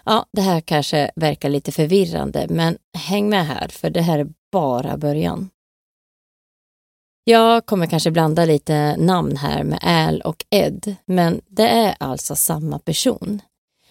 [0.05, 4.29] Ja, det här kanske verkar lite förvirrande, men häng med här för det här är
[4.53, 5.51] bara början.
[7.25, 12.37] Jag kommer kanske blanda lite namn här med Al och Ed, men det är alltså
[12.37, 13.41] samma person.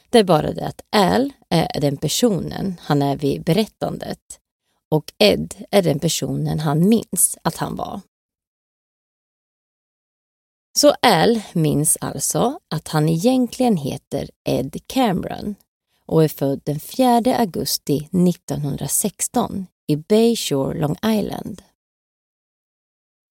[0.09, 4.39] Det är bara det att Al är den personen han är vid berättandet
[4.89, 8.01] och Ed är den personen han minns att han var.
[10.77, 15.55] Så Al minns alltså att han egentligen heter Ed Cameron
[16.05, 21.61] och är född den 4 augusti 1916 i Bay Shore Long Island.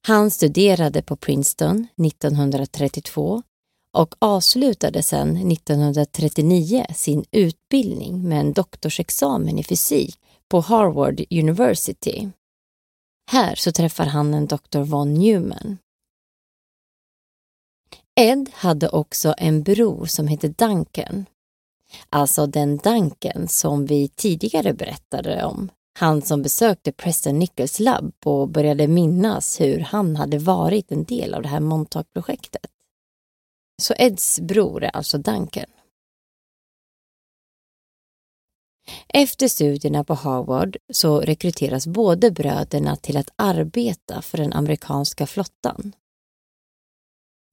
[0.07, 3.43] Han studerade på Princeton 1932
[3.99, 12.29] och avslutade sedan 1939 sin utbildning med en doktorsexamen i fysik på Harvard University.
[13.31, 15.79] Här så träffar han en doktor von Neumann.
[18.21, 21.27] Ed hade också en bror som hette Duncan.
[22.11, 28.49] Alltså den Duncan som vi tidigare berättade om han som besökte Preston Nichols labb och
[28.49, 32.71] började minnas hur han hade varit en del av det här Montauk-projektet.
[33.83, 35.67] Så Eds bror är alltså Duncan.
[39.09, 45.93] Efter studierna på Harvard så rekryteras båda bröderna till att arbeta för den amerikanska flottan.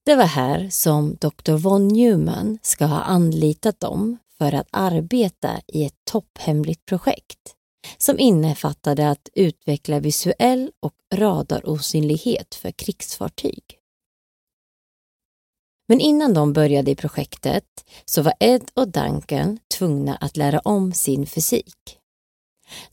[0.04, 1.52] Det var här som Dr.
[1.52, 7.54] von Neumann ska ha anlitat dem för att arbeta i ett topphemligt projekt
[7.98, 13.62] som innefattade att utveckla visuell och radarosynlighet för krigsfartyg.
[15.88, 17.64] Men innan de började i projektet
[18.04, 21.98] så var Ed och Duncan tvungna att lära om sin fysik.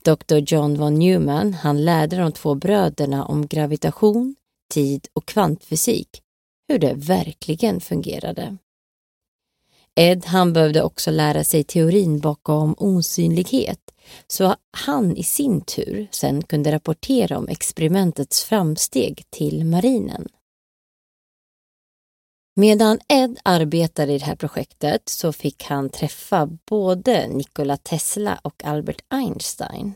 [0.03, 4.35] Dr John von Neumann han lärde de två bröderna om gravitation,
[4.73, 6.21] tid och kvantfysik,
[6.67, 8.57] hur det verkligen fungerade.
[9.95, 13.79] Ed han behövde också lära sig teorin bakom osynlighet
[14.27, 20.27] så han i sin tur sen kunde rapportera om experimentets framsteg till marinen.
[22.55, 28.63] Medan Ed arbetade i det här projektet så fick han träffa både Nikola Tesla och
[28.63, 29.93] Albert Einstein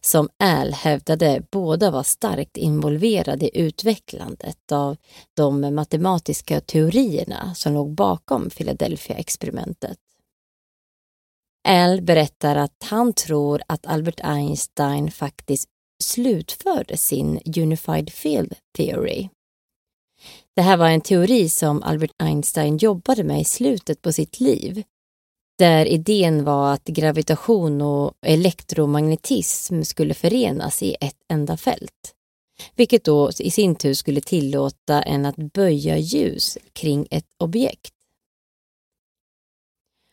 [0.00, 4.96] som Al hävdade båda var starkt involverade i utvecklandet av
[5.34, 9.98] de matematiska teorierna som låg bakom Philadelphia-experimentet.
[11.68, 15.68] Al berättar att han tror att Albert Einstein faktiskt
[16.04, 19.28] slutförde sin Unified Field Theory.
[20.56, 24.82] Det här var en teori som Albert Einstein jobbade med i slutet på sitt liv
[25.58, 32.14] där idén var att gravitation och elektromagnetism skulle förenas i ett enda fält.
[32.74, 37.94] Vilket då i sin tur skulle tillåta en att böja ljus kring ett objekt.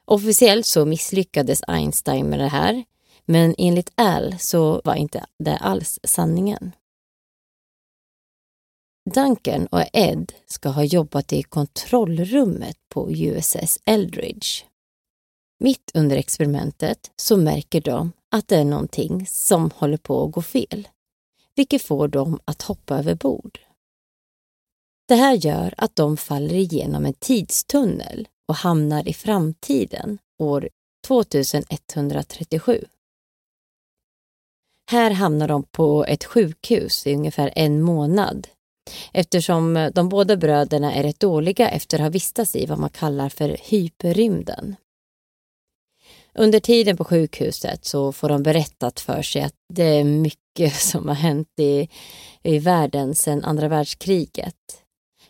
[0.06, 2.84] Officiellt så misslyckades Einstein med det här,
[3.26, 6.72] men enligt Al så var inte det alls sanningen.
[9.10, 14.48] Duncan och Ed ska ha jobbat i kontrollrummet på USS Eldridge.
[15.60, 20.42] Mitt under experimentet så märker de att det är någonting som håller på att gå
[20.42, 20.88] fel,
[21.56, 23.60] vilket får dem att hoppa över bord.
[25.08, 30.70] Det här gör att de faller igenom en tidstunnel och hamnar i framtiden år
[31.08, 32.86] 2137.
[34.92, 38.48] Här hamnar de på ett sjukhus i ungefär en månad
[39.14, 42.90] eftersom eh, de båda bröderna är rätt dåliga efter att ha vistats i vad man
[42.90, 44.76] kallar för hyperrymden.
[46.36, 51.08] Under tiden på sjukhuset så får de berättat för sig att det är mycket som
[51.08, 51.90] har hänt i,
[52.44, 54.56] i världen sedan andra världskriget.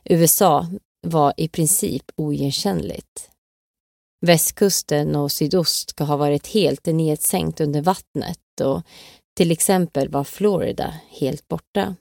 [0.03, 0.67] USA
[1.07, 3.29] var i princip oigenkännligt.
[4.21, 8.81] Västkusten och sydost ska ha varit helt nedsänkt under vattnet och
[9.37, 11.95] till exempel var Florida helt borta.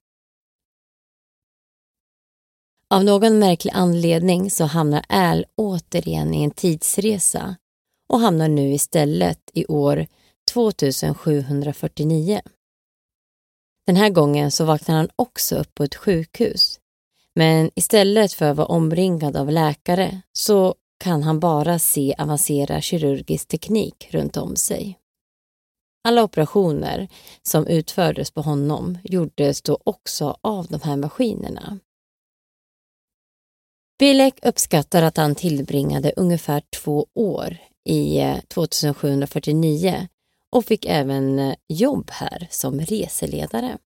[2.93, 7.57] Av någon märklig anledning så hamnar Al återigen i en tidsresa
[8.09, 10.07] och hamnar nu istället i år
[10.53, 12.41] 2749.
[13.87, 16.81] Den här gången så vaknar han också upp på ett sjukhus.
[17.35, 20.75] Men istället för att vara omringad av läkare så
[21.05, 24.99] kan han bara se avancerad kirurgisk teknik runt om sig.
[26.05, 27.09] Alla operationer
[27.43, 31.79] som utfördes på honom gjordes då också av de här maskinerna.
[33.99, 40.09] Bilek uppskattar att han tillbringade ungefär två år i eh, 2749
[40.51, 43.79] och fick även eh, jobb här som reseledare.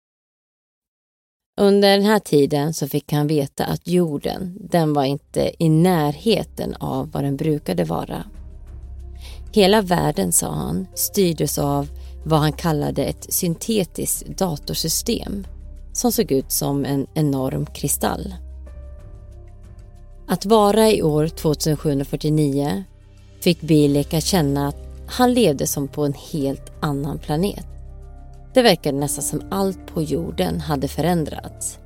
[1.61, 6.75] Under den här tiden så fick han veta att jorden, den var inte i närheten
[6.75, 8.25] av vad den brukade vara.
[9.53, 11.89] Hela världen, sa han, styrdes av
[12.25, 15.47] vad han kallade ett syntetiskt datorsystem
[15.93, 18.35] som såg ut som en enorm kristall.
[20.29, 22.85] Att vara i år 2749
[23.41, 27.67] fick Bilek att känna att han levde som på en helt annan planet.
[28.55, 31.79] Det verkade nästan som allt på jorden hade förändrats.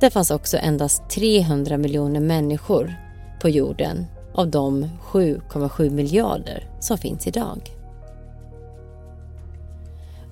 [0.00, 2.94] Det fanns också endast 300 miljoner människor
[3.42, 7.70] på jorden av de 7,7 miljarder som finns idag.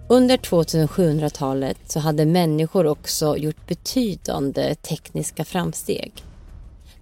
[0.08, 6.24] Under 2700-talet så hade människor också gjort betydande tekniska framsteg.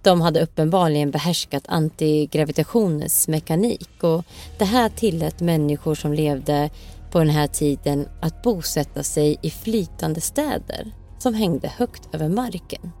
[0.07, 4.25] De hade uppenbarligen behärskat antigravitationens mekanik och
[4.57, 6.69] det här tillät människor som levde
[7.11, 12.91] på den här tiden att bosätta sig i flytande städer som hängde högt över marken.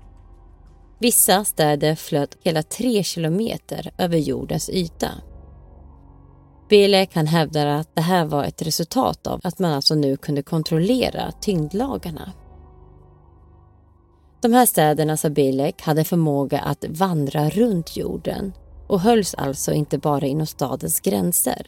[0.99, 5.11] Vissa städer flöt hela tre kilometer över jordens yta.
[6.69, 10.41] Belek han hävdar att det här var ett resultat av att man alltså nu kunde
[10.41, 12.33] kontrollera tyngdlagarna.
[14.47, 18.53] De här städerna, sa Bilek, hade förmåga att vandra runt jorden
[18.87, 21.67] och hölls alltså inte bara inom stadens gränser.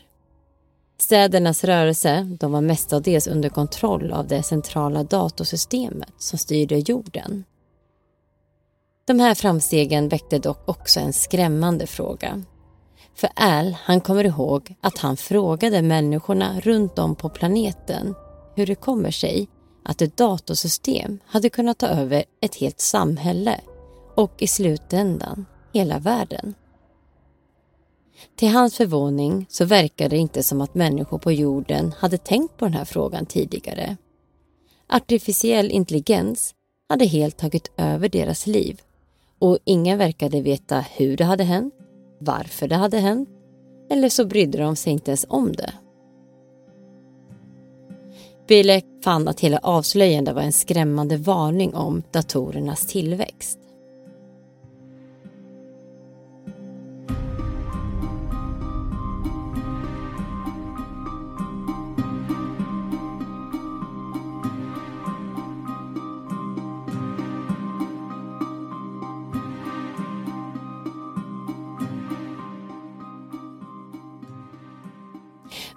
[0.98, 7.44] Städernas rörelse de var mestadels under kontroll av det centrala datorsystemet som styrde jorden.
[9.06, 12.44] De här framstegen väckte dock också en skrämmande fråga.
[13.16, 18.16] För Al, han kommer ihåg att han frågade människorna runt om på planeten
[18.56, 19.48] hur det kommer sig
[19.90, 23.62] att ett datorsystem hade kunnat ta över ett helt samhälle
[24.16, 26.54] och i slutändan hela världen.
[28.36, 32.66] Till hans förvåning så verkade det inte som att människor på jorden hade tänkt på
[32.66, 33.98] den här frågan tidigare.
[34.88, 36.54] Artificiell intelligens
[36.90, 38.82] hade helt tagit över deras liv
[39.40, 41.74] och ingen verkade veta hur det hade hänt,
[42.20, 43.30] varför det hade hänt
[43.90, 45.74] eller så brydde de sig inte ens om det.
[48.50, 53.59] Bilek fann att hela avslöjandet var en skrämmande varning om datorernas tillväxt.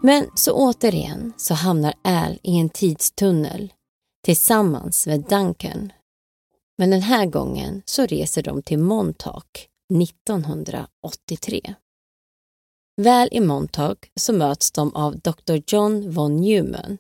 [0.05, 3.72] Men så återigen så hamnar Al i en tidstunnel
[4.24, 5.92] tillsammans med Duncan.
[6.78, 9.68] Men den här gången så reser de till Montauk
[10.03, 11.74] 1983.
[12.96, 15.57] Väl i Montauk så möts de av Dr.
[15.66, 16.98] John von Neumann,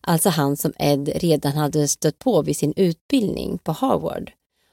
[0.00, 4.32] alltså han som Ed redan hade stött på vid sin utbildning på Harvard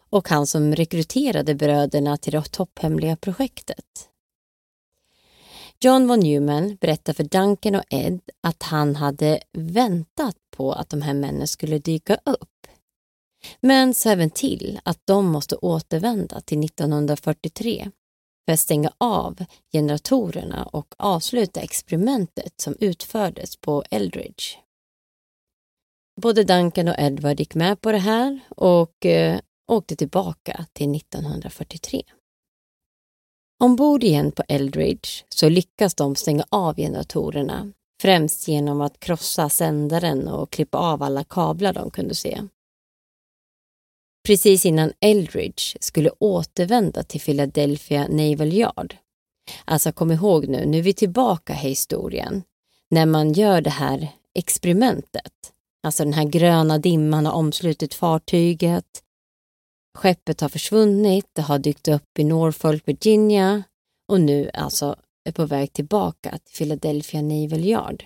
[0.09, 4.09] och han som rekryterade bröderna till det topphemliga projektet.
[5.79, 11.01] John von Neumann berättar för Duncan och Ed att han hade väntat på att de
[11.01, 12.49] här männen skulle dyka upp.
[13.59, 17.91] Men sa även till att de måste återvända till 1943
[18.45, 24.43] för att stänga av generatorerna och avsluta experimentet som utfördes på Eldridge.
[26.21, 32.03] Både Duncan och Edward gick med på det här och eh, åkte tillbaka till 1943.
[33.59, 40.27] Ombord igen på Eldridge så lyckas de stänga av generatorerna, främst genom att krossa sändaren
[40.27, 42.41] och klippa av alla kablar de kunde se.
[44.25, 48.95] Precis innan Eldridge skulle återvända till Philadelphia Naval Yard.
[49.65, 52.43] Alltså kom ihåg nu, nu är vi tillbaka i historien.
[52.89, 55.33] När man gör det här experimentet.
[55.83, 59.01] Alltså den här gröna dimman har omslutit fartyget.
[59.95, 63.63] Skeppet har försvunnit, det har dykt upp i Norfolk, Virginia
[64.11, 64.95] och nu alltså
[65.29, 68.05] är på väg tillbaka till Philadelphia Naval Yard.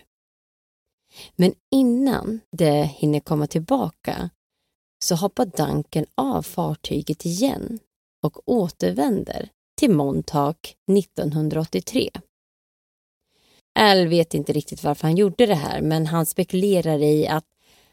[1.36, 4.30] Men innan det hinner komma tillbaka
[5.04, 7.80] så hoppar Duncan av fartyget igen
[8.24, 12.10] och återvänder till Montauk 1983.
[13.80, 17.46] Al vet inte riktigt varför han gjorde det här men han spekulerar i att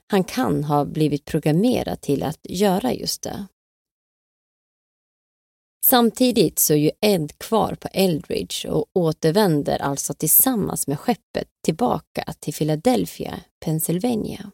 [0.07, 3.47] han kan ha blivit programmerad till att göra just det.
[5.87, 12.35] Samtidigt så är ju Ed kvar på Eldridge och återvänder alltså tillsammans med skeppet tillbaka
[12.41, 14.51] till Philadelphia, Pennsylvania.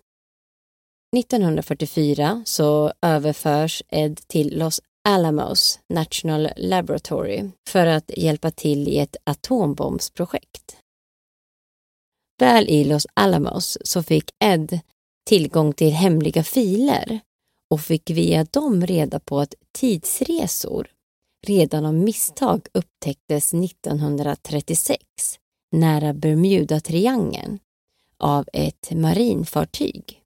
[1.16, 9.16] 1944 så överförs Ed till Los Alamos National Laboratory för att hjälpa till i ett
[9.24, 10.76] atombombsprojekt.
[12.40, 14.80] Väl i Los Alamos så fick Ed
[15.28, 17.20] tillgång till hemliga filer
[17.70, 20.88] och fick via dem reda på att tidsresor
[21.46, 25.04] redan av misstag upptäcktes 1936
[25.72, 27.58] nära Bermudatriangeln
[28.18, 30.22] av ett marinfartyg.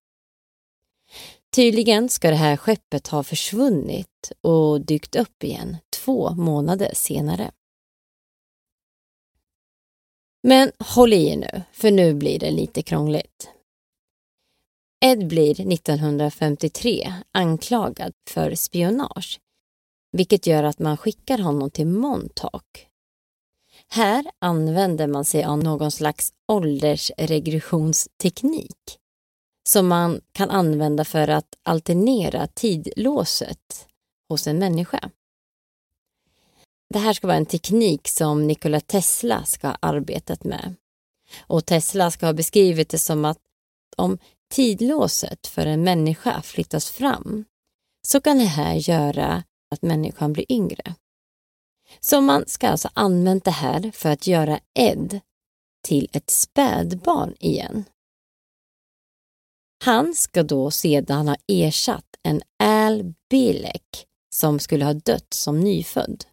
[1.56, 7.50] Tydligen ska det här skeppet ha försvunnit och dykt upp igen två månader senare.
[10.42, 13.50] Men håll i er nu, för nu blir det lite krångligt.
[15.04, 19.40] Ed blir 1953 anklagad för spionage
[20.12, 22.88] vilket gör att man skickar honom till Montauk.
[23.88, 28.98] Här använder man sig av någon slags åldersregressionsteknik
[29.68, 33.88] som man kan använda för att alternera tidlåset
[34.28, 35.10] hos en människa.
[36.94, 40.74] Det här ska vara en teknik som Nikola Tesla ska ha arbetat med.
[41.46, 43.38] Och Tesla ska ha beskrivit det som att
[43.96, 44.18] om
[44.50, 47.44] tidlåset för en människa flyttas fram
[48.06, 50.94] så kan det här göra att människan blir yngre.
[52.00, 55.20] Så man ska alltså använda det här för att göra Ed
[55.82, 57.84] till ett spädbarn igen.
[59.84, 66.24] Han ska då sedan ha ersatt en Al Bilek som skulle ha dött som nyfödd.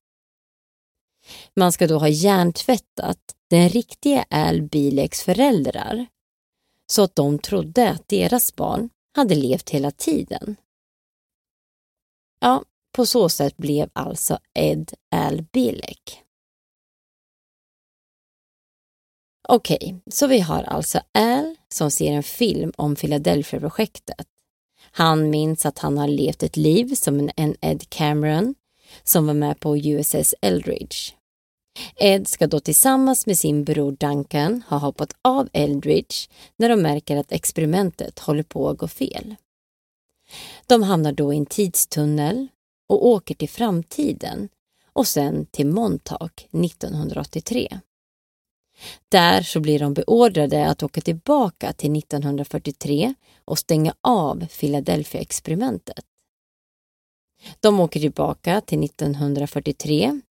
[1.55, 6.05] Man ska då ha hjärntvättat den riktiga Al Bileks föräldrar
[6.91, 10.55] så att de trodde att deras barn hade levt hela tiden.
[12.39, 12.63] Ja,
[12.93, 16.23] på så sätt blev alltså Ed Al Bilek.
[19.47, 24.27] Okej, så vi har alltså Al som ser en film om Philadelphia-projektet.
[24.91, 28.55] Han minns att han har levt ett liv som en Ed Cameron
[29.03, 31.13] som var med på USS Eldridge.
[31.95, 36.15] Ed ska då tillsammans med sin bror Duncan ha hoppat av Eldridge
[36.57, 39.35] när de märker att experimentet håller på att gå fel.
[40.67, 42.47] De hamnar då i en tidstunnel
[42.87, 44.49] och åker till framtiden
[44.93, 47.79] och sen till Montauk 1983.
[49.09, 53.13] Där så blir de beordrade att åka tillbaka till 1943
[53.45, 56.05] och stänga av Philadelphia-experimentet.
[57.59, 60.21] De åker tillbaka till 1943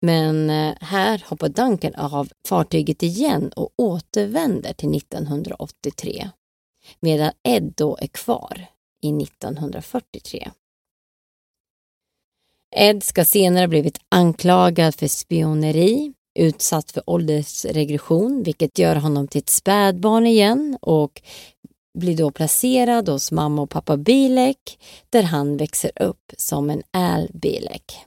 [0.00, 6.30] men eh, här hoppar Duncan av fartyget igen och återvänder till 1983
[7.00, 8.66] medan Ed då är kvar
[9.02, 10.50] i 1943.
[12.76, 19.50] Ed ska senare blivit anklagad för spioneri, utsatt för åldersregression vilket gör honom till ett
[19.50, 21.22] spädbarn igen och
[21.98, 24.78] blir då placerad hos mamma och pappa Bilek
[25.10, 28.06] där han växer upp som en Al Bilek.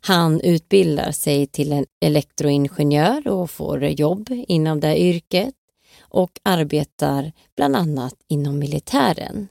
[0.00, 5.54] Han utbildar sig till en elektroingenjör och får jobb inom det yrket
[6.00, 9.48] och arbetar bland annat inom militären.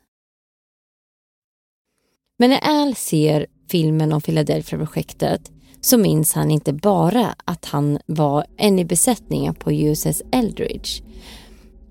[2.37, 5.51] Men när Al ser filmen om Philadelphia-projektet
[5.81, 11.03] så minns han inte bara att han var en i besättningen på USS Eldridge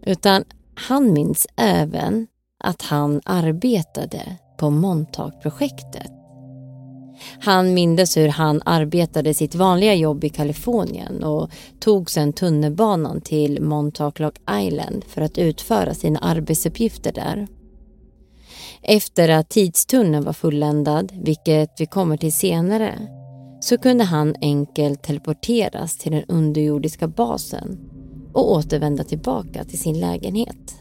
[0.07, 2.27] utan han minns även
[2.65, 6.11] att han arbetade på Montauk-projektet.
[7.41, 11.51] Han mindes hur han arbetade sitt vanliga jobb i Kalifornien och
[11.81, 17.47] tog sedan tunnelbanan till Montauk Lock Island för att utföra sina arbetsuppgifter där.
[18.83, 22.99] Efter att tidstunneln var fulländad, vilket vi kommer till senare,
[23.61, 27.79] så kunde han enkelt teleporteras till den underjordiska basen
[28.33, 30.80] och återvända tillbaka till sin lägenhet.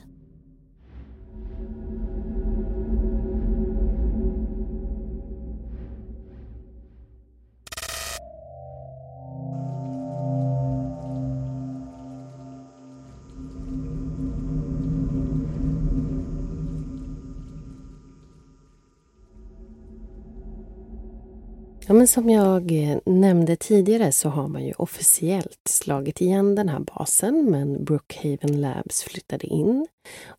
[21.90, 26.70] Ja, men som jag eh, nämnde tidigare så har man ju officiellt slagit igen den
[26.70, 29.88] här basen men Brookhaven Labs flyttade in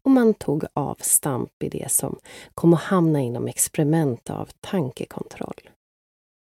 [0.03, 2.19] och man tog avstamp i det som
[2.55, 5.71] kom att hamna inom experiment av tankekontroll.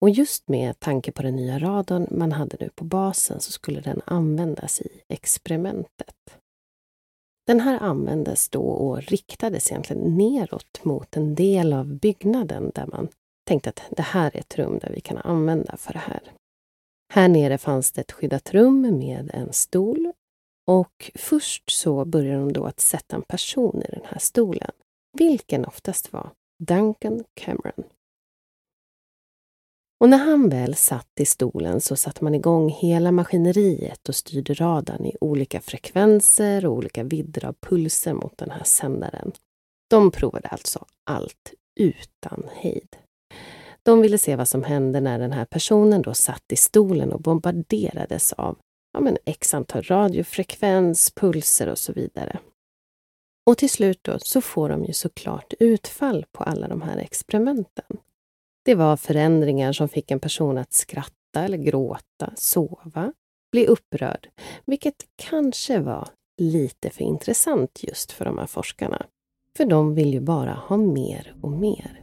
[0.01, 3.81] Och just med tanke på den nya radarn man hade nu på basen så skulle
[3.81, 6.37] den användas i experimentet.
[7.47, 13.07] Den här användes då och riktades egentligen neråt mot en del av byggnaden där man
[13.43, 16.31] tänkte att det här är ett rum där vi kan använda för det här.
[17.13, 20.11] Här nere fanns det ett skyddat rum med en stol
[20.67, 24.71] och först så började de då att sätta en person i den här stolen,
[25.17, 26.31] vilken oftast var
[26.63, 27.83] Duncan Cameron.
[29.99, 34.53] Och när han väl satt i stolen så satte man igång hela maskineriet och styrde
[34.53, 39.31] radarn i olika frekvenser och olika vidder av pulser mot den här sändaren.
[39.89, 42.95] De provade alltså allt utan hejd.
[43.83, 47.21] De ville se vad som hände när den här personen då satt i stolen och
[47.21, 48.57] bombarderades av
[48.93, 52.39] ja, men x antal radiofrekvens, pulser och så vidare.
[53.45, 57.97] Och till slut då så får de ju såklart utfall på alla de här experimenten.
[58.65, 63.13] Det var förändringar som fick en person att skratta eller gråta, sova,
[63.51, 64.29] bli upprörd,
[64.65, 66.09] vilket kanske var
[66.41, 69.05] lite för intressant just för de här forskarna.
[69.57, 72.02] För de vill ju bara ha mer och mer.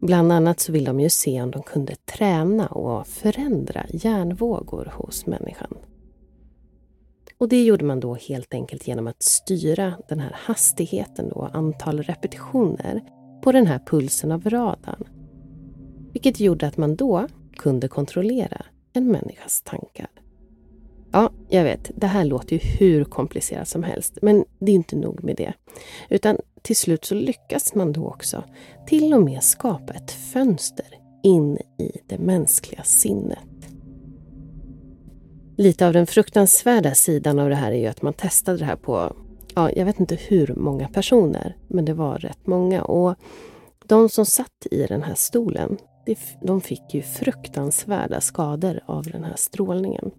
[0.00, 5.26] Bland annat så vill de ju se om de kunde träna och förändra hjärnvågor hos
[5.26, 5.74] människan.
[7.38, 12.02] Och det gjorde man då helt enkelt genom att styra den här hastigheten och antal
[12.02, 13.02] repetitioner
[13.42, 15.04] på den här pulsen av radarn.
[16.12, 17.26] Vilket gjorde att man då
[17.56, 20.08] kunde kontrollera en människas tankar.
[21.12, 24.96] Ja, jag vet, det här låter ju hur komplicerat som helst, men det är inte
[24.96, 25.52] nog med det.
[26.08, 28.44] Utan till slut så lyckas man då också
[28.86, 30.86] till och med skapa ett fönster
[31.22, 33.38] in i det mänskliga sinnet.
[35.56, 38.76] Lite av den fruktansvärda sidan av det här är ju att man testade det här
[38.76, 39.16] på,
[39.54, 42.82] ja, jag vet inte hur många personer, men det var rätt många.
[42.82, 43.14] Och
[43.86, 45.76] de som satt i den här stolen,
[46.42, 50.10] de fick ju fruktansvärda skador av den här strålningen.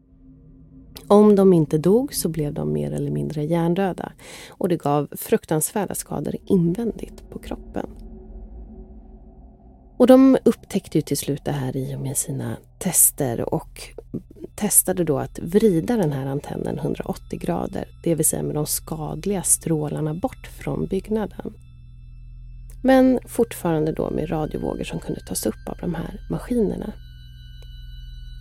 [1.09, 4.11] Om de inte dog så blev de mer eller mindre hjärndöda
[4.49, 7.89] och det gav fruktansvärda skador invändigt på kroppen.
[9.97, 13.81] Och de upptäckte ju till slut det här i och med sina tester och
[14.55, 19.43] testade då att vrida den här antennen 180 grader, det vill säga med de skadliga
[19.43, 21.53] strålarna bort från byggnaden.
[22.83, 26.93] Men fortfarande då med radiovågor som kunde tas upp av de här maskinerna.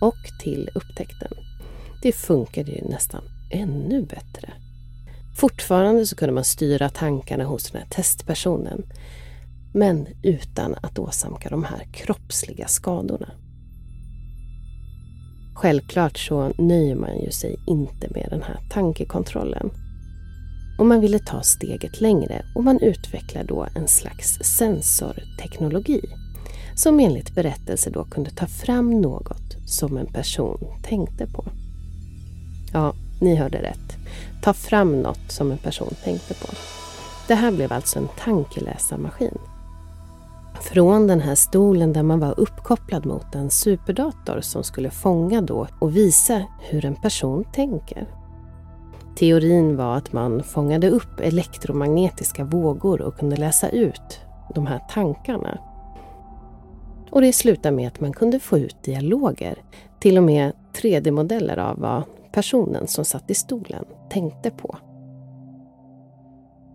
[0.01, 1.48] Och till upptäckten.
[2.01, 4.53] Det funkade ju nästan ännu bättre.
[5.37, 8.83] Fortfarande så kunde man styra tankarna hos den här testpersonen
[9.73, 13.31] men utan att åsamka de här kroppsliga skadorna.
[15.55, 19.71] Självklart så nöjer man ju sig inte med den här tankekontrollen.
[20.79, 26.01] Och man ville ta steget längre och man utvecklar då en slags sensorteknologi
[26.75, 31.45] som enligt berättelser då kunde ta fram något som en person tänkte på.
[32.73, 33.97] Ja, ni hörde rätt.
[34.41, 36.47] Ta fram något som en person tänkte på.
[37.27, 39.37] Det här blev alltså en tankeläsarmaskin.
[40.61, 45.67] Från den här stolen där man var uppkopplad mot en superdator som skulle fånga då
[45.79, 48.07] och visa hur en person tänker.
[49.15, 54.19] Teorin var att man fångade upp elektromagnetiska vågor och kunde läsa ut
[54.55, 55.57] de här tankarna.
[57.11, 59.55] Och det slutade med att man kunde få ut dialoger,
[59.99, 64.77] till och med 3D-modeller av vad personen som satt i stolen tänkte på.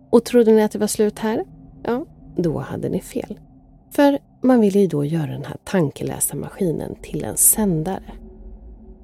[0.09, 1.45] Och trodde ni att det var slut här?
[1.83, 3.39] Ja, då hade ni fel.
[3.91, 8.11] För man ville ju då göra den här tankeläsarmaskinen till en sändare.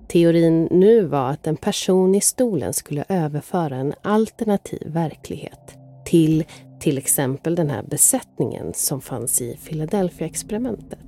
[0.07, 6.43] Teorin nu var att en person i stolen skulle överföra en alternativ verklighet till
[6.81, 10.99] till exempel den här besättningen som fanns i Philadelphia-experimentet.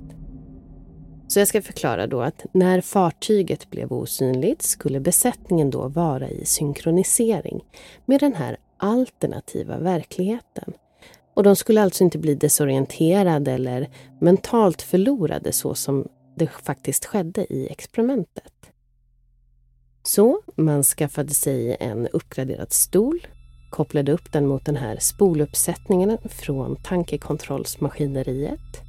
[1.34, 6.44] Så jag ska förklara då att när fartyget blev osynligt skulle besättningen då vara i
[6.44, 7.64] synkronisering
[8.04, 10.72] med den här alternativa verkligheten
[11.34, 13.88] och de skulle alltså inte bli desorienterade eller
[14.20, 18.72] mentalt förlorade så som det faktiskt skedde i experimentet.
[20.02, 23.26] Så man skaffade sig en uppgraderad stol,
[23.70, 28.83] kopplade upp den mot den här spoluppsättningen från tankekontrollsmaskineriet,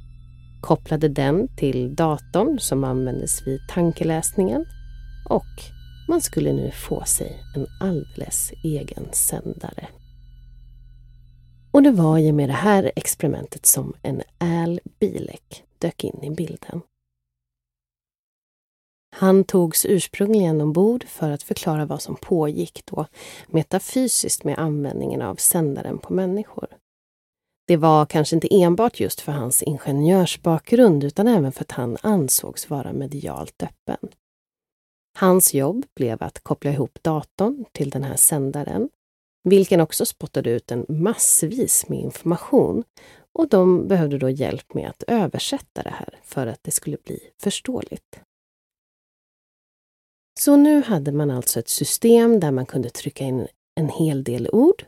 [0.60, 4.66] kopplade den till datorn som användes vid tankeläsningen
[5.28, 5.76] och
[6.08, 9.88] man skulle nu få sig en alldeles egen sändare.
[11.70, 16.30] Och det var ju med det här experimentet som en Al Bilek dök in i
[16.30, 16.80] bilden.
[19.10, 23.06] Han togs ursprungligen ombord för att förklara vad som pågick då
[23.46, 26.75] metafysiskt med användningen av sändaren på människor.
[27.66, 32.70] Det var kanske inte enbart just för hans ingenjörsbakgrund utan även för att han ansågs
[32.70, 34.08] vara medialt öppen.
[35.18, 38.88] Hans jobb blev att koppla ihop datorn till den här sändaren
[39.44, 42.84] vilken också spottade ut en massvis med information
[43.32, 47.20] och de behövde då hjälp med att översätta det här för att det skulle bli
[47.42, 48.20] förståeligt.
[50.40, 54.48] Så nu hade man alltså ett system där man kunde trycka in en hel del
[54.52, 54.84] ord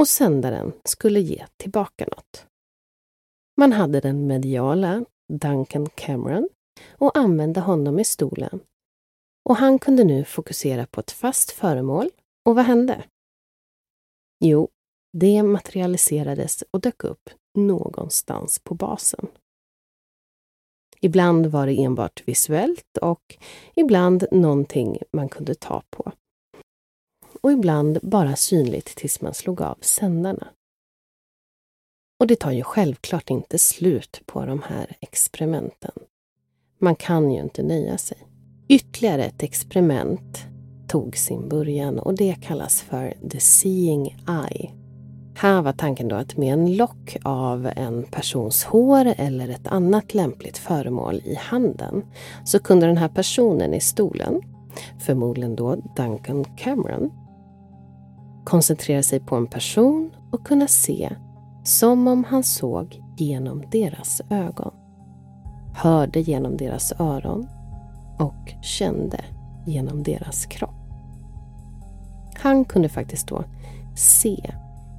[0.00, 2.46] och sändaren skulle ge tillbaka något.
[3.56, 6.48] Man hade den mediala Duncan Cameron
[6.88, 8.60] och använde honom i stolen.
[9.48, 12.10] Och han kunde nu fokusera på ett fast föremål.
[12.44, 13.04] Och vad hände?
[14.44, 14.68] Jo,
[15.12, 19.26] det materialiserades och dök upp någonstans på basen.
[21.00, 23.38] Ibland var det enbart visuellt och
[23.74, 26.12] ibland någonting man kunde ta på.
[27.40, 30.48] Och ibland bara synligt tills man slog av sändarna.
[32.20, 35.92] Och det tar ju självklart inte slut på de här experimenten.
[36.78, 38.18] Man kan ju inte nöja sig.
[38.68, 40.38] Ytterligare ett experiment
[40.88, 44.70] tog sin början och det kallas för the seeing eye.
[45.36, 50.14] Här var tanken då att med en lock av en persons hår eller ett annat
[50.14, 52.04] lämpligt föremål i handen
[52.44, 54.42] så kunde den här personen i stolen,
[54.98, 57.10] förmodligen då Duncan Cameron,
[58.50, 61.10] koncentrera sig på en person och kunna se
[61.64, 64.72] som om han såg genom deras ögon,
[65.74, 67.48] hörde genom deras öron
[68.18, 69.20] och kände
[69.66, 70.74] genom deras kropp.
[72.34, 73.44] Han kunde faktiskt då
[73.96, 74.54] se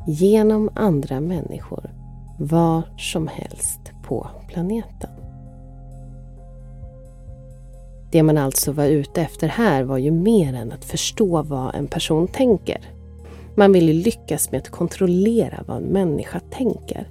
[0.07, 1.91] genom andra människor
[2.40, 5.10] var som helst på planeten.
[8.11, 11.88] Det man alltså var ute efter här var ju mer än att förstå vad en
[11.88, 13.01] person tänker.
[13.56, 17.07] Man ville lyckas med att kontrollera vad en människa tänker.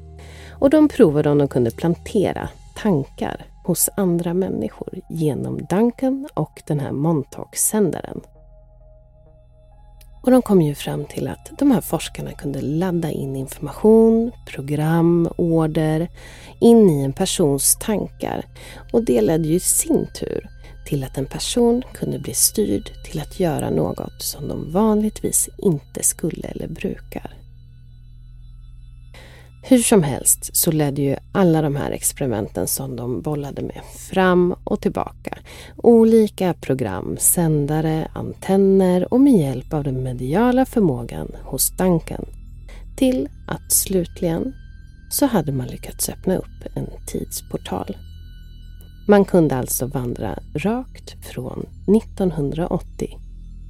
[0.51, 6.81] Och de provade om de kunde plantera tankar hos andra människor genom Duncan och den
[6.81, 8.21] här Montauk-sändaren
[10.23, 15.29] Och de kom ju fram till att de här forskarna kunde ladda in information, program,
[15.37, 16.09] order
[16.61, 18.45] in i en persons tankar.
[18.93, 20.60] Och det ledde ju i sin tur
[20.91, 26.03] till att en person kunde bli styrd till att göra något som de vanligtvis inte
[26.03, 27.37] skulle eller brukar.
[29.63, 33.81] Hur som helst så ledde ju alla de här experimenten som de bollade med
[34.11, 35.39] fram och tillbaka.
[35.77, 42.25] Olika program, sändare, antenner och med hjälp av den mediala förmågan hos Duncan
[42.97, 44.53] till att slutligen
[45.11, 47.97] så hade man lyckats öppna upp en tidsportal.
[49.09, 51.67] Man kunde alltså vandra rakt från
[51.97, 53.19] 1980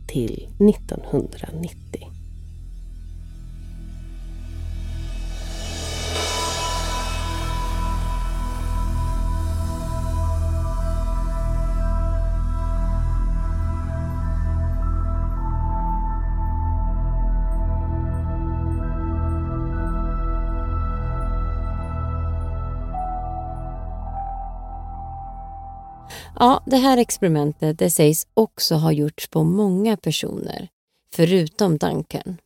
[0.09, 2.10] till 1990.
[26.43, 30.69] Ja, det här experimentet det sägs också ha gjorts på många personer,
[31.15, 32.37] förutom Duncan.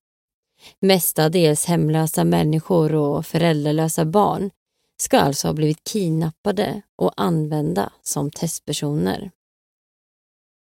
[0.80, 4.50] Mestadels hemlösa människor och föräldralösa barn
[4.96, 9.30] ska alltså ha blivit kidnappade och använda som testpersoner.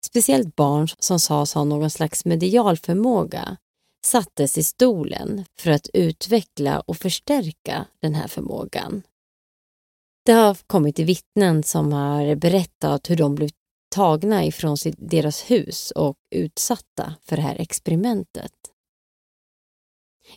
[0.06, 3.58] Speciellt barn som sades ha någon slags medial förmåga
[4.06, 9.04] sattes i stolen för att utveckla och förstärka den här förmågan.
[10.28, 13.50] Det har kommit till vittnen som har berättat hur de blev
[13.96, 18.52] tagna ifrån sitt, deras hus och utsatta för det här experimentet.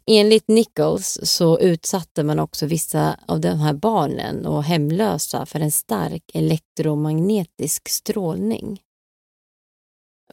[0.07, 5.73] Enligt Nichols så utsatte man också vissa av de här barnen och hemlösa för en
[5.73, 8.81] stark elektromagnetisk strålning.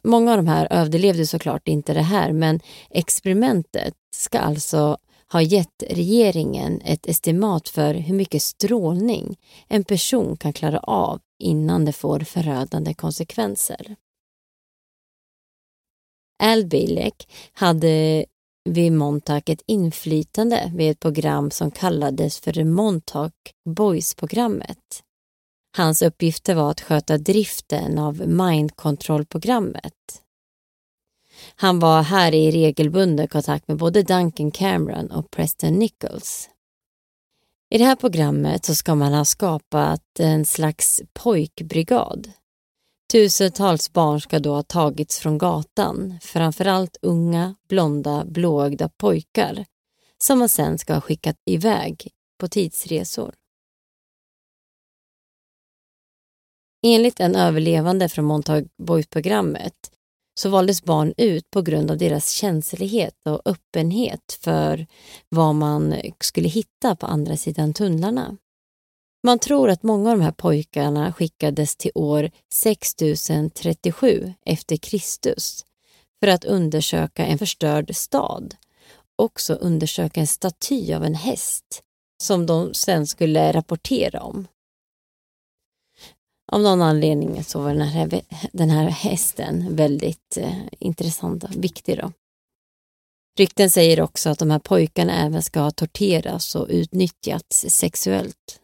[0.04, 2.60] Många av de här överlevde såklart inte det här men
[2.90, 4.98] experimentet ska alltså
[5.28, 9.38] har gett regeringen ett estimat för hur mycket strålning
[9.68, 13.96] en person kan klara av innan det får förödande konsekvenser.
[16.42, 18.24] Al Bilek hade
[18.64, 23.34] vid Montauk ett inflytande vid ett program som kallades för Montauk
[23.64, 25.02] Boys-programmet.
[25.76, 30.22] Hans uppgifter var att sköta driften av mind control-programmet.
[31.60, 36.50] Han var här i regelbunden kontakt med både Duncan Cameron och Preston Nichols.
[37.70, 42.32] I det här programmet så ska man ha skapat en slags pojkbrigad.
[43.12, 49.64] Tusentals barn ska då ha tagits från gatan, framförallt unga, blonda, blåögda pojkar
[50.18, 52.08] som man sen ska ha skickat iväg
[52.40, 53.34] på tidsresor.
[56.86, 59.97] Enligt en överlevande från Montauk Boys-programmet
[60.38, 64.86] så valdes barn ut på grund av deras känslighet och öppenhet för
[65.28, 68.36] vad man skulle hitta på andra sidan tunnlarna.
[69.24, 75.64] Man tror att många av de här pojkarna skickades till år 6037 efter Kristus
[76.20, 78.54] för att undersöka en förstörd stad.
[79.16, 81.82] Också undersöka en staty av en häst
[82.22, 84.46] som de sen skulle rapportera om.
[86.52, 88.22] Av någon anledning så var den här,
[88.52, 91.98] den här hästen väldigt eh, intressant och viktig.
[91.98, 92.12] Då.
[93.38, 98.60] Rykten säger också att de här pojkarna även ska ha torterats och utnyttjats sexuellt.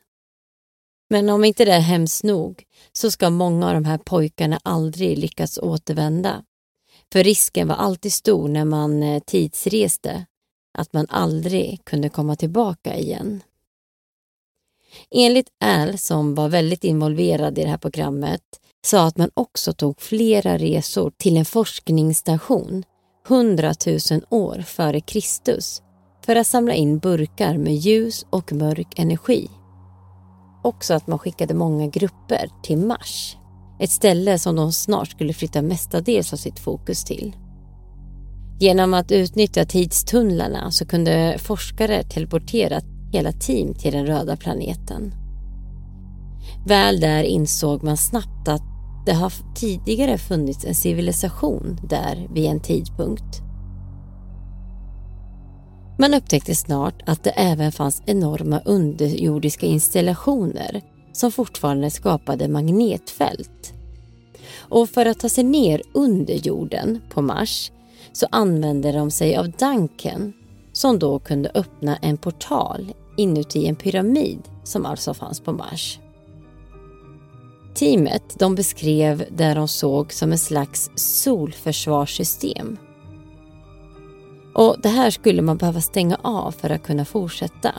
[1.10, 5.18] Men om inte det är hemskt nog så ska många av de här pojkarna aldrig
[5.18, 6.44] lyckas återvända.
[7.12, 10.26] För risken var alltid stor när man eh, tidsreste
[10.78, 13.42] att man aldrig kunde komma tillbaka igen.
[15.10, 18.42] Enligt Al, som var väldigt involverad i det här programmet,
[18.86, 22.84] sa att man också tog flera resor till en forskningsstation
[23.28, 23.98] 100 000
[24.30, 25.82] år före Kristus
[26.26, 29.50] för att samla in burkar med ljus och mörk energi.
[30.62, 33.36] Också att man skickade många grupper till Mars,
[33.80, 37.36] ett ställe som de snart skulle flytta mestadels av sitt fokus till.
[38.60, 42.80] Genom att utnyttja tidstunnlarna så kunde forskare teleportera
[43.14, 45.14] hela team till den röda planeten.
[46.66, 48.62] Väl där insåg man snabbt att
[49.06, 53.40] det har tidigare funnits en civilisation där vid en tidpunkt.
[55.98, 60.82] Man upptäckte snart att det även fanns enorma underjordiska installationer
[61.12, 63.74] som fortfarande skapade magnetfält.
[64.56, 67.72] Och för att ta sig ner under jorden på Mars
[68.12, 70.32] så använde de sig av Duncan
[70.72, 75.98] som då kunde öppna en portal inuti en pyramid som alltså fanns på Mars.
[77.74, 82.76] Teamet de beskrev det de såg som en slags solförsvarssystem.
[84.54, 87.72] Och det här skulle man behöva stänga av för att kunna fortsätta.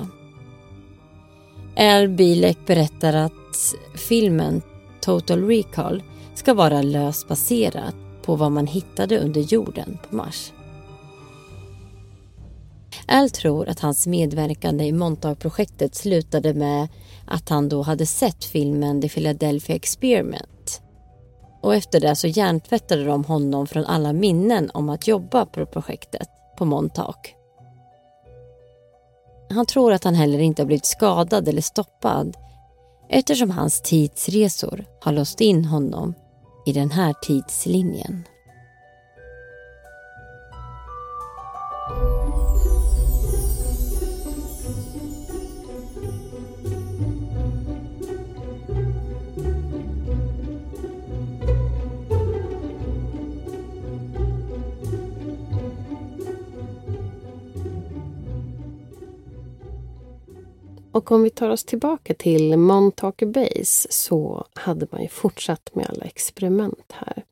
[1.77, 4.61] Al Bilek berättar att filmen
[5.01, 6.03] Total Recall
[6.33, 10.51] ska vara löst baserat på vad man hittade under jorden på Mars.
[13.07, 16.87] Al tror att hans medverkande i Montauk-projektet slutade med
[17.27, 20.81] att han då hade sett filmen The Philadelphia Experiment.
[21.61, 26.27] Och efter det så hjärntvättade de honom från alla minnen om att jobba på projektet
[26.57, 27.35] på Montauk.
[29.49, 32.37] Han tror att han heller inte har blivit skadad eller stoppad
[33.09, 36.13] eftersom hans tidsresor har låst in honom
[36.65, 38.23] i den här tidslinjen.
[60.95, 65.89] Och om vi tar oss tillbaka till Montauk Base så hade man ju fortsatt med
[65.89, 67.23] alla experiment här.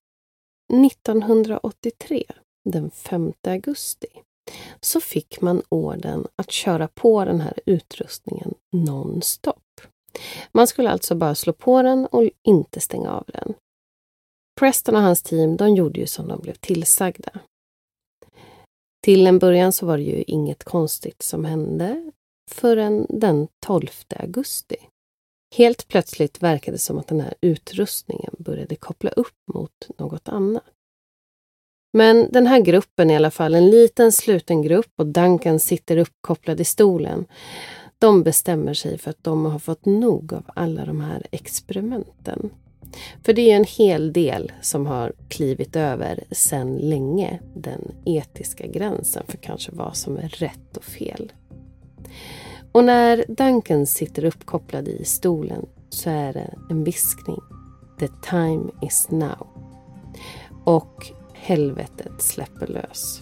[0.85, 2.23] 1983,
[2.69, 4.07] den 5 augusti,
[4.79, 9.81] så fick man orden att köra på den här utrustningen nonstop.
[10.51, 13.53] Man skulle alltså bara slå på den och inte stänga av den.
[14.59, 17.39] Preston och hans team de gjorde ju som de blev tillsagda.
[19.03, 22.11] Till en början så var det ju inget konstigt som hände
[22.53, 24.75] förrän den 12 augusti.
[25.55, 30.63] Helt plötsligt verkade det som att den här utrustningen började koppla upp mot något annat.
[31.93, 35.97] Men den här gruppen är i alla fall en liten sluten grupp och Duncan sitter
[35.97, 37.25] uppkopplad i stolen.
[37.99, 42.49] De bestämmer sig för att de har fått nog av alla de här experimenten.
[43.23, 49.23] För det är en hel del som har klivit över sedan länge den etiska gränsen
[49.27, 51.31] för kanske vad som är rätt och fel.
[52.73, 57.41] Och när Duncan sitter uppkopplad i stolen så är det en viskning.
[57.99, 59.47] The time is now.
[60.63, 63.21] Och helvetet släpper lös.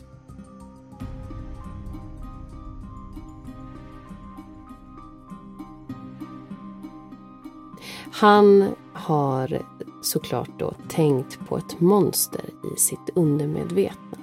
[8.11, 9.61] Han har
[10.01, 12.45] såklart då tänkt på ett monster
[12.75, 14.17] i sitt undermedvetna.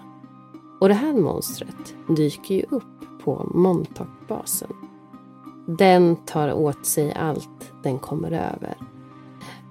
[0.81, 4.88] Och det här monstret dyker ju upp på Montauk-basen.
[5.77, 8.77] Den tar åt sig allt den kommer över.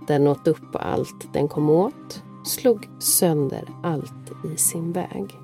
[0.07, 5.35] Den åt upp allt den kom åt, slog sönder allt i sin väg.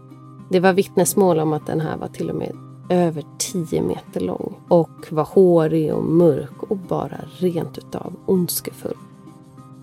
[0.49, 2.57] Det var vittnesmål om att den här var till och med
[2.89, 8.97] över 10 meter lång och var hårig och mörk och bara rent utav ondskefull.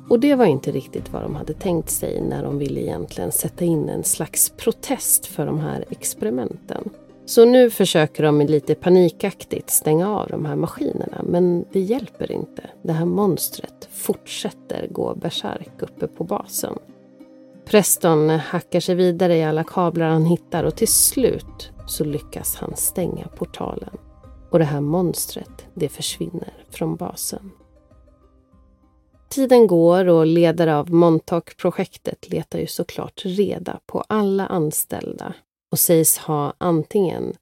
[0.09, 3.65] Och det var inte riktigt vad de hade tänkt sig när de ville egentligen sätta
[3.65, 6.91] in en slags protest för de här experimenten.
[7.31, 12.63] Så nu försöker de lite panikaktigt stänga av de här maskinerna men det hjälper inte.
[12.83, 16.79] Det här monstret fortsätter gå bärsärk uppe på basen.
[17.65, 22.77] Preston hackar sig vidare i alla kablar han hittar och till slut så lyckas han
[22.77, 23.97] stänga portalen.
[24.51, 27.51] Och det här monstret, det försvinner från basen.
[29.29, 35.35] Tiden går och ledare av Montauk-projektet letar ju såklart reda på alla anställda
[35.73, 37.37] och sägs ha antingen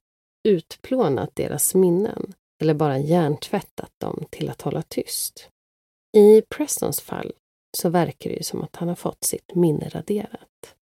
[0.47, 5.49] utplånat deras minnen eller bara hjärntvättat dem till att hålla tyst.
[6.17, 7.33] I Prestons fall
[7.77, 10.75] så verkar det ju som att han har fått sitt minne raderat.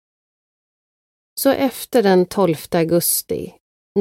[1.40, 3.54] Så efter den 12 augusti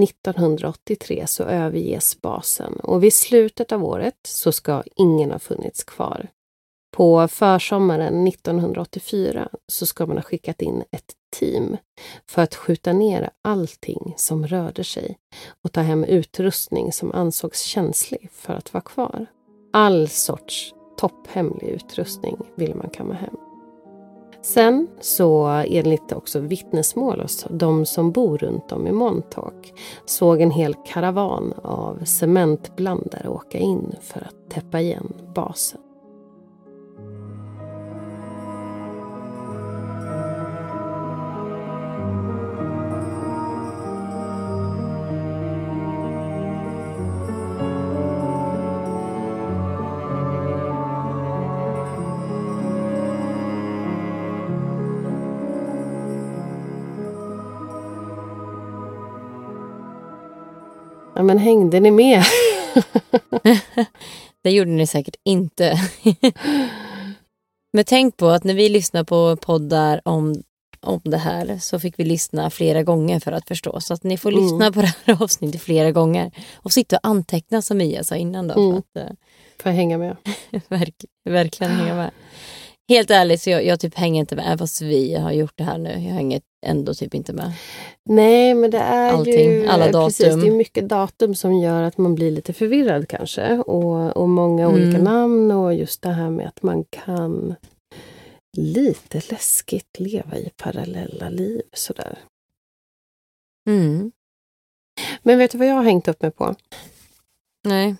[0.03, 6.27] 1983 så överges basen och vid slutet av året så ska ingen ha funnits kvar.
[6.95, 11.77] På försommaren 1984 så ska man ha skickat in ett team
[12.29, 15.17] för att skjuta ner allting som rörde sig
[15.63, 19.25] och ta hem utrustning som ansågs känslig för att vara kvar.
[19.73, 23.35] All sorts topphemlig utrustning ville man kamma hem.
[24.41, 29.73] Sen så enligt också vittnesmål hos de som bor runt om i Montauk
[30.05, 35.81] såg en hel karavan av cementblandare åka in för att täppa igen basen.
[61.25, 62.23] Men hängde ni med?
[64.43, 65.79] det gjorde ni säkert inte.
[67.73, 70.43] men tänk på att när vi lyssnar på poddar om,
[70.79, 73.81] om det här så fick vi lyssna flera gånger för att förstå.
[73.81, 74.43] Så att ni får Mm.
[74.43, 76.31] lyssna på det här avsnittet flera gånger.
[76.55, 78.53] Och sitta och anteckna som Mia sa innan då.
[78.53, 78.71] Mm.
[78.71, 79.15] För att, eh,
[79.63, 80.17] Får jag hänga med?
[80.67, 80.95] verk,
[81.29, 82.11] verkligen hänga med.
[82.89, 84.59] Helt ärligt så jag, jag typ hänger inte med.
[84.59, 85.89] Fast vi har gjort det här nu.
[85.89, 87.51] Jag hänger ändå typ inte med.
[88.09, 89.67] Nej, men det är Allting, ju...
[89.67, 90.41] alla Precis, datum.
[90.41, 93.57] det är mycket datum som gör att man blir lite förvirrad kanske.
[93.57, 94.75] Och, och många Mm.
[94.75, 97.55] olika namn och just det här med att man kan
[98.57, 102.19] lite läskigt leva i parallella liv sådär.
[103.69, 104.11] Mm.
[105.23, 106.55] Men vet du vad jag har hängt upp mig på?
[107.63, 107.95] Nej.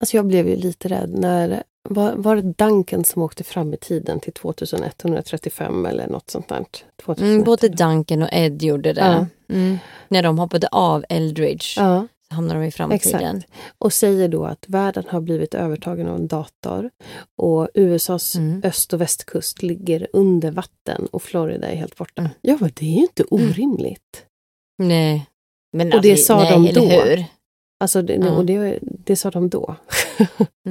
[0.00, 1.62] Alltså jag blev ju lite rädd när...
[1.88, 6.64] Var, var det Duncan som åkte fram i tiden till 2135 eller något sånt där?
[7.02, 7.32] 2100.
[7.34, 9.00] Mm, både Duncan och Ed gjorde det.
[9.00, 9.26] Ja.
[9.54, 9.78] Mm.
[10.08, 13.36] När de hoppade av Eldridge Ja, så hamnade de i framtiden.
[13.36, 13.52] exakt.
[13.78, 16.90] Och säger då att världen har blivit övertagen av en dator
[17.36, 18.60] och USAs Mm.
[18.64, 22.20] öst och västkust ligger under vatten och Florida är helt borta.
[22.22, 22.32] Mm.
[22.42, 24.26] Ja, men det är ju inte orimligt.
[24.78, 25.26] Nej.
[25.72, 26.86] Men Och det alltså, sa nej, de då.
[27.00, 27.24] Hur?
[27.80, 28.30] Alltså, det, Ja.
[28.30, 29.76] och det, det sa de då.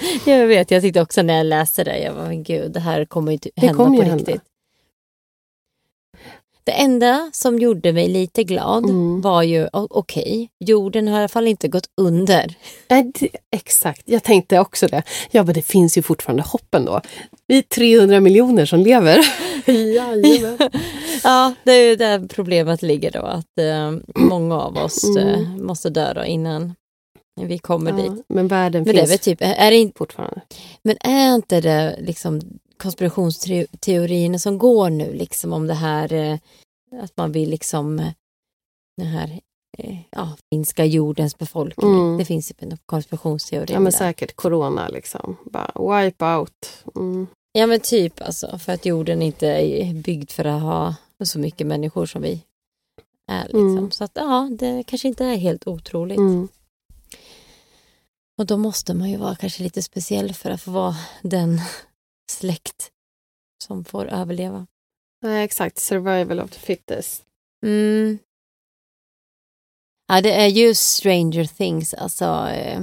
[0.26, 3.04] Jag vet, jag tyckte också när jag läste det, jag var men gud, det här
[3.04, 4.24] kommer ju hända kommer på ju hända.
[4.32, 4.42] riktigt.
[6.64, 9.20] Det enda som gjorde mig lite glad Mm.
[9.20, 12.54] var ju, okej, jorden har i alla fall inte gått under.
[12.88, 15.02] Nej, det, exakt, jag tänkte också det.
[15.30, 17.00] Ja, men det finns ju fortfarande hopp ändå.
[17.46, 19.18] Vi är 300 miljoner som lever.
[19.66, 20.58] Jajamän.
[21.24, 25.28] Ja, det är ju där problemet ligger då, att eh, många av oss Mm.
[25.28, 26.24] eh, måste dö då
[27.46, 28.12] vi kommer dit.
[28.16, 30.40] Ja, men världen Men det är finns typ, är det inte, fortfarande.
[30.82, 32.40] men är inte det liksom
[32.76, 36.38] konspirationsteorierna som går nu liksom om det här eh,
[37.02, 38.12] att man vill liksom eh,
[38.96, 39.40] den här
[39.78, 41.94] eh, ja, minska jordens befolkning.
[41.94, 42.18] Mm.
[42.18, 45.36] Det finns ju en konspirationsteori Ja, men säkert corona liksom.
[45.44, 46.84] Bara wipe out.
[46.96, 47.26] Mm.
[47.52, 50.94] Ja men typ alltså, för att jorden inte är byggd för att ha
[51.24, 52.42] så mycket människor som vi
[53.30, 53.44] är.
[53.44, 53.78] Liksom.
[53.78, 53.90] Mm.
[53.90, 56.18] Så att ja, det kanske inte är helt otroligt.
[58.38, 61.60] Och då måste man ju vara kanske lite speciell för att få vara den
[62.32, 62.90] släkt
[63.64, 64.66] som får överleva.
[65.22, 65.78] Nej, exakt.
[65.78, 67.24] Survival of the fittest.
[67.66, 68.18] Mm.
[70.06, 71.94] Ja, det är ju Stranger Things.
[71.94, 72.80] Alltså, eh,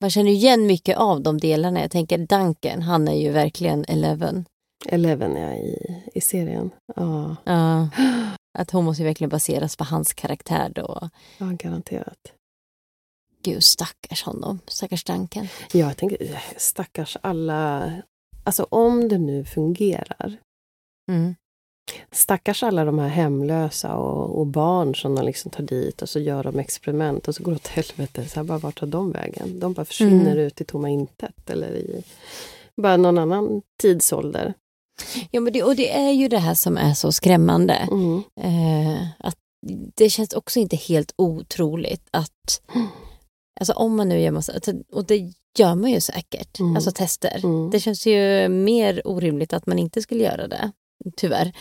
[0.00, 1.80] man känner igen mycket av de delarna.
[1.80, 4.44] Jag tänker Duncan, han är ju verkligen Eleven.
[4.86, 6.70] Eleven är i, i serien.
[6.96, 7.88] Ja, Ja,
[8.58, 11.08] att hon måste ju verkligen baseras på hans karaktär då.
[11.38, 12.32] ja, garanterat.
[13.46, 14.58] Gud, stackars honom.
[14.66, 15.48] Stackars Duncan.
[15.72, 17.92] Ja, jag tänker, eh, stackars alla...
[18.44, 20.36] Alltså om det nu fungerar.
[21.10, 21.34] Mm.
[22.12, 26.18] Stackars alla de här hemlösa och, och barn som de liksom tar dit och så
[26.20, 28.28] gör de experiment och så går det åt helvete.
[28.28, 29.60] Så här, bara, vart tar de vägen?
[29.60, 30.38] De bara försvinner Mm.
[30.46, 32.02] ut i tomma intet eller i
[32.76, 34.54] bara någon annan tidsålder.
[35.30, 37.74] Ja, men det, och det är ju det här som är så skrämmande.
[37.74, 38.22] Mm.
[38.40, 39.38] Eh, att
[39.96, 42.60] det känns också inte helt otroligt att
[43.60, 44.52] Alltså om man nu gör massa,
[44.92, 46.76] och det gör man ju säkert, Mm.
[46.76, 47.40] alltså tester.
[47.44, 47.70] Mm.
[47.70, 50.72] Det känns ju mer orimligt att man inte skulle göra det,
[51.16, 51.52] tyvärr.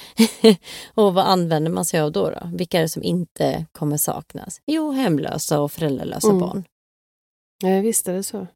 [0.93, 2.49] och vad använder man sig av då, då?
[2.53, 4.61] Vilka är det som inte kommer saknas?
[4.65, 6.39] Jo, hemlösa och föräldralösa Mm.
[6.39, 6.63] barn.
[7.63, 8.47] Ja, visst är det så.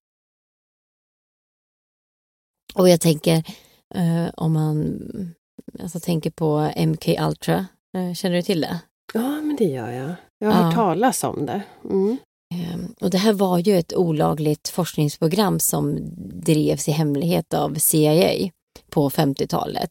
[2.75, 3.43] Och jag tänker,
[3.95, 4.99] eh, om man
[5.79, 7.65] alltså, tänker på MK Ultra,
[7.97, 8.79] eh, känner du till det?
[9.13, 10.15] Ja, men det gör jag.
[10.39, 10.65] Jag har Ja.
[10.65, 11.61] hört talas om det.
[11.83, 12.17] Mm.
[12.53, 15.97] Ehm, och det här var ju ett olagligt forskningsprogram som
[16.45, 18.49] drevs i hemlighet av CIA
[18.89, 19.89] på 50-talet.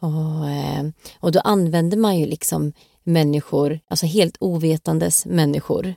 [0.00, 2.72] Och, ehm, och då använde man ju liksom
[3.04, 5.94] människor, alltså helt ovetandes människor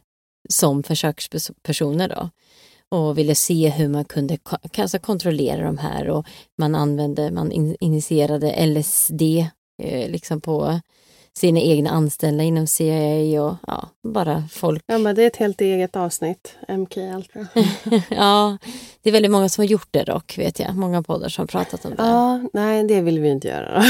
[0.50, 2.30] som försökspersoner då.
[2.98, 4.38] Och ville se hur man kunde
[4.78, 9.22] alltså kontrollera de här och man använde, man in- initierade LSD
[9.84, 10.80] eh, liksom på
[11.38, 15.62] sina egna anställda inom CIA och ja, bara folk Ja, men det är ett helt
[15.62, 16.56] eget avsnitt.
[16.68, 17.48] MK Ultra.
[18.10, 18.58] ja,
[19.04, 20.76] det är väldigt många som har gjort det dock, vet jag.
[20.76, 22.04] Många poddar som har pratat om det.
[22.04, 23.84] Ja, nej, det vill vi inte göra.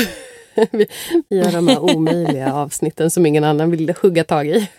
[0.72, 0.88] Vi,
[1.30, 4.70] vi gör de här omöjliga avsnitten som ingen annan vill hugga tag i.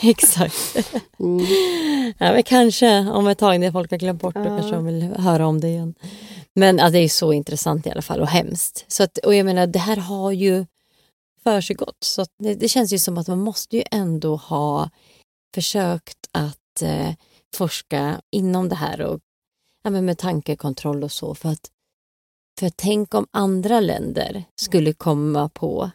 [0.00, 0.76] Exakt.
[1.20, 1.46] Mm.
[2.18, 4.46] Ja, men kanske om ett tag när folk har glömt bort det Ja.
[4.46, 5.94] kanske de vill höra om det igen.
[6.54, 8.84] Men ja, det är så intressant i alla fall och hemskt.
[8.88, 10.66] Så att, och jag menar, det här har ju
[11.46, 12.04] försiggått.
[12.04, 14.90] Så att det, det känns ju som att man måste ju ändå ha
[15.54, 17.10] försökt att eh,
[17.56, 19.20] forska inom det här och
[19.82, 21.34] ja, med tankekontroll och så.
[21.34, 21.70] För att,
[22.60, 25.90] för tänk om andra länder skulle komma på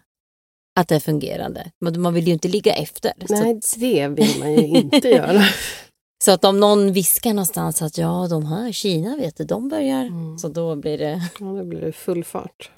[0.79, 1.71] att det är fungerande.
[1.79, 3.13] Men Man vill ju inte ligga efter.
[3.27, 5.41] Så Nej, att- det vill man ju inte göra.
[6.23, 10.05] så att om någon viskar någonstans att ja, de här Kina vet du, de börjar.
[10.05, 10.37] Mm.
[10.37, 12.71] Så då blir det, Ja, då blir det full fart.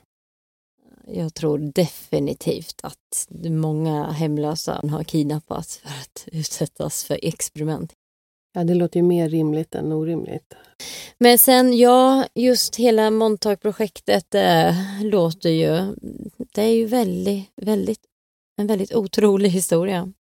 [1.08, 7.94] Jag tror definitivt att många hemlösa har kidnappats för att utsättas för experiment.
[8.54, 10.54] Ja, det låter ju mer rimligt än orimligt.
[11.18, 15.96] Men sen, ja, just hela Montauk-projektet äh, låter ju...
[16.54, 18.02] Det är ju väldigt, väldigt,
[18.58, 20.14] en väldigt otrolig historia.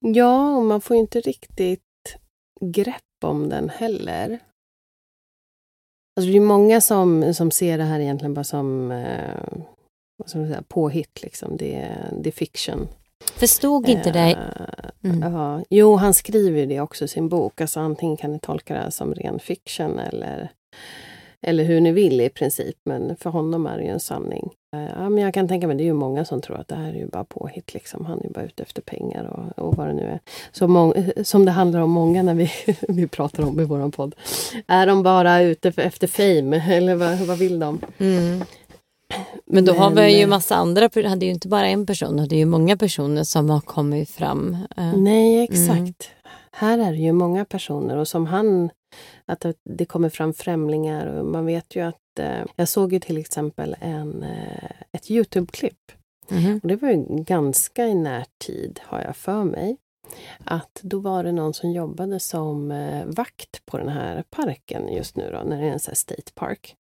[0.00, 1.82] Ja, och man får ju inte riktigt
[2.60, 4.40] grepp om den heller.
[6.16, 9.62] Alltså det är många som, som ser det här egentligen bara som, eh,
[10.16, 11.22] vad ska man säga, påhitt.
[11.22, 11.56] Liksom.
[11.56, 11.88] Det,
[12.22, 12.88] det är fiction.
[13.32, 14.32] Förstod inte det?
[15.02, 15.32] Eh, mm.
[15.32, 17.60] Ja, jo, han skriver det också i sin bok.
[17.60, 20.50] Alltså antingen kan ni tolka det som ren fiction eller,
[21.44, 22.76] eller hur ni vill i princip.
[22.84, 24.50] Men för honom är det ju en sanning.
[24.76, 26.74] Eh, ja, men jag kan tänka mig, det är ju många som tror att det
[26.74, 27.74] här är ju bara påhitt.
[27.74, 28.06] Liksom.
[28.06, 30.20] Han är ju bara ute efter pengar och, och vad det nu är.
[30.52, 32.50] Så mång, som det handlar om många när vi,
[32.88, 34.14] vi pratar om i vår podd.
[34.66, 37.80] Är de bara ute efter fame eller vad, vad vill de?
[37.98, 38.44] Mm.
[39.46, 42.16] Men då Men, har vi ju eh, massa andra, hade ju inte bara en person,
[42.28, 44.56] det är ju många personer som har kommit fram.
[44.76, 44.96] Eh.
[44.96, 45.68] Nej, exakt.
[45.68, 45.94] Mm.
[46.56, 48.70] Här är det ju många personer och som han,
[49.26, 53.18] att det kommer fram främlingar och man vet ju att eh, jag såg ju till
[53.18, 54.24] exempel en,
[54.92, 55.92] ett Youtube-klipp.
[56.30, 56.60] Mm.
[56.62, 59.76] Och det var ju ganska i närtid, har jag för mig.
[60.44, 62.68] Att då var det någon som jobbade som
[63.06, 66.76] vakt på den här parken just nu då, när det är en sån State Park.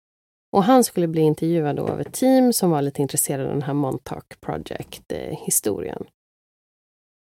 [0.52, 3.74] Och han skulle bli intervjuad av ett team som var lite intresserade av den här
[3.74, 6.04] Montauk Project-historien.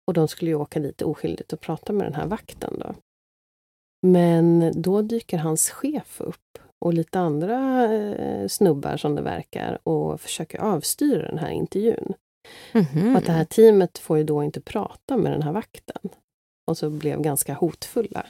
[0.08, 2.96] Och de skulle ju åka dit oskyldigt och prata med den här vakten då.
[4.08, 10.22] Men då dyker hans chef upp och lite andra eh, snubbar som det verkar och
[10.22, 12.14] försöker avstyra den här intervjun.
[12.72, 13.12] Mm -hmm.
[13.12, 16.10] Och att det här teamet får ju då inte prata med den här vakten.
[16.68, 18.26] Och så blev ganska hotfulla.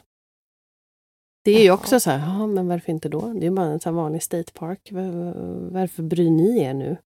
[1.43, 3.33] Det är ju också så här, ja men varför inte då?
[3.33, 4.89] Det är bara en sån vanlig state park.
[5.71, 6.97] Varför bryr ni er nu?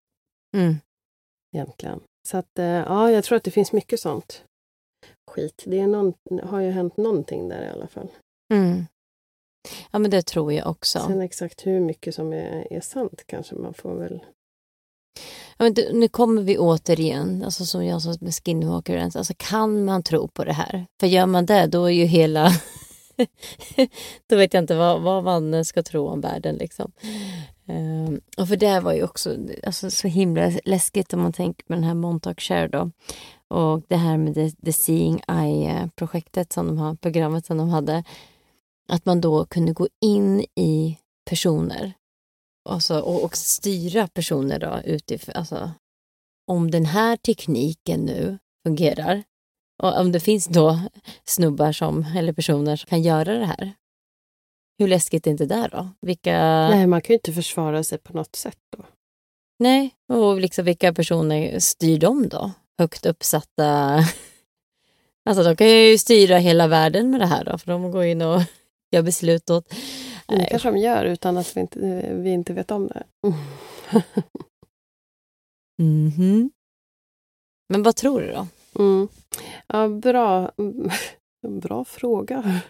[0.58, 0.76] Mm.
[1.56, 2.00] Egentligen.
[2.28, 4.44] Så att, eh, ja, jag tror att det finns mycket sånt
[5.32, 5.64] skit.
[5.68, 6.14] Det är någon,
[6.44, 8.08] har ju hänt någonting där i alla fall.
[8.54, 8.86] Mm.
[9.92, 11.00] Ja, men det tror jag också.
[11.00, 14.20] Sen exakt hur mycket som är, är sant kanske man får väl...
[15.58, 19.86] Ja, men det, nu kommer vi återigen, alltså som jag sa med Skinwalker, alltså kan
[19.86, 20.86] man tro på det här?
[21.00, 22.52] För gör man det, då är ju hela
[24.30, 26.56] då vet jag inte vad, vad man ska tro om världen.
[26.56, 26.92] Liksom.
[27.68, 31.74] Um, och för det var ju också alltså, så himla läskigt om man tänker på
[31.74, 32.92] den här Montauk Share då.
[33.52, 38.04] Och det här med the, the Seeing Eye-projektet, som de har, programmet som de hade.
[38.90, 40.98] Att man då kunde gå in i
[41.30, 41.94] personer
[42.70, 45.36] alltså, och, och styra personer då utifrån.
[45.36, 45.72] Alltså,
[46.48, 48.38] om den här tekniken nu
[48.68, 49.24] fungerar
[49.84, 50.80] och om det finns då
[51.24, 53.74] snubbar som, eller personer som kan göra det här.
[54.80, 55.90] Hur läskigt är inte det då?
[56.02, 56.38] Vilka...
[56.70, 58.86] Nej, man kan ju inte försvara sig på något sätt då.
[59.60, 62.52] Nej, och liksom vilka personer styr de då?
[62.80, 64.00] Högt uppsatta...
[65.30, 68.22] Alltså de kan ju styra hela världen med det här då, för de går in
[68.22, 68.42] och
[68.92, 69.74] gör beslut åt...
[70.28, 71.80] Det kanske de gör utan att vi inte,
[72.14, 73.04] vi inte vet om det.
[75.82, 76.50] mm -hmm.
[77.70, 78.48] Men vad tror du då?
[78.80, 79.08] Mm.
[79.68, 80.52] Ja, bra.
[81.48, 82.62] bra fråga.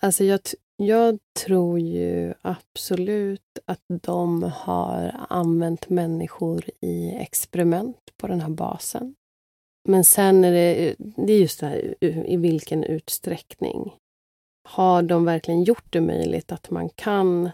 [0.00, 0.40] Alltså jag,
[0.76, 9.14] jag tror ju absolut att de har använt människor i experiment på den här basen.
[9.88, 13.94] Men sen är det, det är just det här i vilken utsträckning.
[14.68, 17.50] Har de verkligen gjort det möjligt att man kan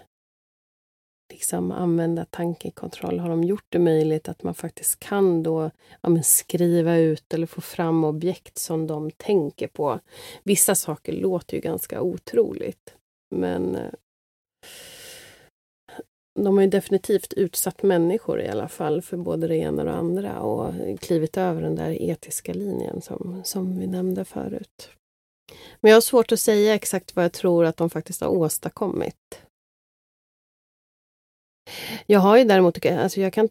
[1.32, 3.18] liksom använda tankekontroll?
[3.18, 5.70] Har de gjort det möjligt att man faktiskt kan då
[6.00, 10.00] ja, skriva ut eller få fram objekt som de tänker på?
[10.42, 12.96] Vissa saker låter ju ganska otroligt,
[13.32, 13.90] men eh,
[16.40, 19.94] de har ju definitivt utsatt människor i alla fall för både det ena och det
[19.94, 24.90] andra och klivit över den där etiska linjen som, som vi nämnde förut.
[25.80, 29.42] Men jag har svårt att säga exakt vad jag tror att de faktiskt har åstadkommit.
[32.06, 33.48] Jag har ju däremot, alltså jag kan...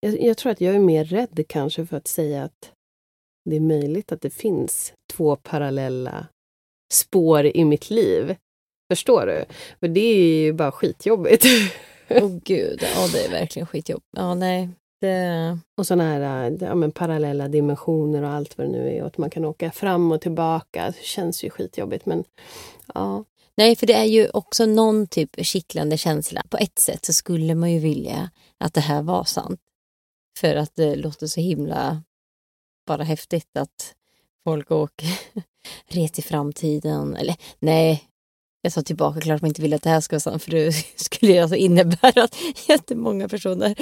[0.00, 2.72] Jag, jag, tror att jag är mer rädd kanske för att säga att
[3.50, 6.26] det är möjligt att det finns två parallella
[6.92, 8.36] spår i mitt liv.
[8.92, 9.44] Förstår du?
[9.80, 11.44] För det är ju bara skitjobbigt.
[12.10, 14.06] Åh oh, gud, ja det är verkligen skitjobbigt.
[14.16, 14.68] Ja, nej.
[15.00, 15.58] Det...
[15.76, 19.00] Och sådana här ja, men parallella dimensioner och allt vad det nu är.
[19.00, 20.86] Och att man kan åka fram och tillbaka.
[20.86, 22.24] Det känns ju skitjobbigt men
[22.94, 23.24] ja.
[23.56, 26.42] Nej, för det är ju också någon typ kittlande känsla.
[26.50, 29.60] På ett sätt så skulle man ju vilja att det här var sant.
[30.38, 32.02] För att det låter så himla
[32.86, 33.94] bara häftigt att
[34.44, 35.08] folk åker
[35.88, 37.16] res i framtiden.
[37.16, 38.04] Eller nej,
[38.62, 40.72] jag sa tillbaka, klart man inte vill att det här ska vara sant för det
[40.96, 42.36] skulle ju alltså innebära att
[42.68, 43.74] jättemånga personer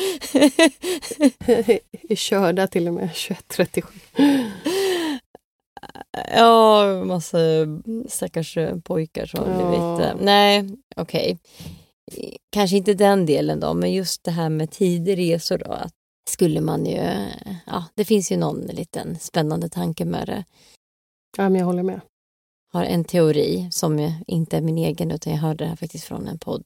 [2.09, 3.85] är körda till och med 21.37.
[6.36, 7.39] Ja, massa
[8.09, 9.78] stackars pojkar som har blivit...
[9.78, 10.02] Ja.
[10.02, 11.39] eh, Nej, okej.
[12.52, 15.73] Kanske inte den delen då, men just det här med tideresor då.
[15.73, 15.93] Att
[16.31, 17.01] skulle man ju...
[17.66, 20.44] Ja, det finns ju någon liten spännande tanke med det.
[21.36, 22.01] Ja, men jag håller med.
[22.73, 26.29] Har en teori som inte är min egen utan jag hörde det här faktiskt från
[26.29, 26.65] en podd.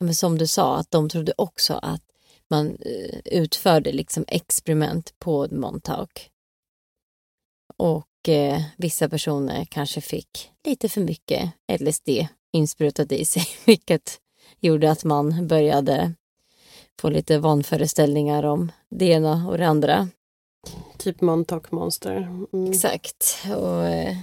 [0.00, 2.02] Men som du sa, att de trodde också att
[2.50, 6.30] man eh, utförde liksom experiment på Montauk.
[7.76, 11.50] Och eh, vissa personer kanske fick lite för mycket
[11.80, 12.08] LSD
[12.52, 14.20] insprutat i sig, vilket
[14.60, 16.14] gjorde att man började
[17.00, 20.08] få lite vanföreställningar om det ena och det andra.
[20.96, 22.16] Typ Montauk Monster.
[22.52, 22.72] Mm.
[22.72, 23.44] Exakt.
[23.56, 24.16] Och, eh,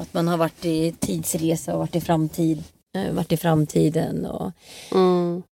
[0.00, 2.64] att man har varit i tidsresa och varit i, framtid,
[2.96, 4.26] eh, varit i framtiden.
[4.26, 4.52] Och,
[4.94, 5.42] Mm.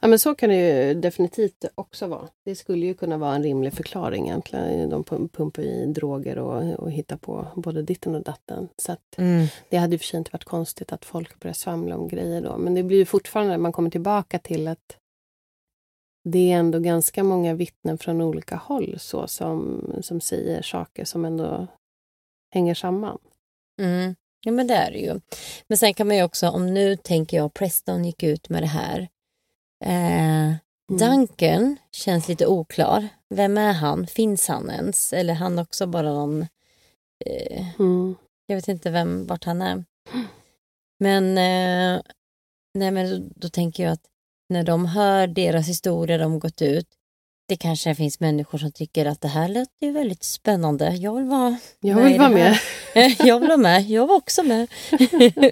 [0.00, 0.56] Ja, men så kan det
[0.88, 2.28] ju definitivt också vara.
[2.44, 4.90] Det skulle ju kunna vara en rimlig förklaring egentligen.
[4.90, 8.68] De pum- pumpar i droger och, och hittar på både ditten och datten.
[8.76, 9.14] Så att
[9.68, 12.58] det hade ju för sig inte varit konstigt att folk börjar svamla om grejer då.
[12.58, 14.96] Men det blir ju fortfarande, man kommer tillbaka till att
[16.24, 21.24] det är ändå ganska många vittnen från olika håll så som, som säger saker som
[21.24, 21.66] ändå
[22.54, 23.18] hänger samman.
[23.82, 24.14] Mm.
[24.46, 25.20] Ja men det är det ju.
[25.68, 28.66] Men sen kan man ju också, om nu tänker jag Preston gick ut med det
[28.66, 29.08] här.
[29.84, 30.54] Eh,
[30.98, 33.08] Duncan känns lite oklar.
[33.34, 34.06] Vem är han?
[34.06, 35.12] Finns han ens?
[35.12, 36.42] Eller är han också bara någon...
[37.26, 38.14] Eh, Mm.
[38.46, 39.84] jag vet inte vem, vart han är.
[41.00, 42.02] Men, eh,
[42.74, 44.06] nej, men då, då tänker jag att
[44.48, 46.88] när de hör deras historia, de gått ut.
[47.46, 50.90] Det kanske finns människor som tycker att det här låter ju väldigt spännande.
[50.90, 52.58] Jag vill vara Jag vill vara med.
[53.18, 53.82] jag vill vara med.
[53.90, 54.68] Jag var också med.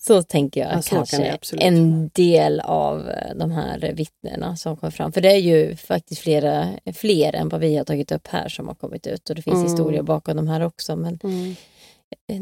[0.00, 4.76] Så tänker jag Ja, kan kanske absolut en del av eh, de här vittnena som
[4.76, 5.12] kom fram.
[5.12, 8.68] För det är ju faktiskt flera, fler än vad vi har tagit upp här som
[8.68, 9.30] har kommit ut.
[9.30, 9.68] Och det finns Mm.
[9.70, 10.96] historier bakom de här också.
[10.96, 11.54] Men Mm.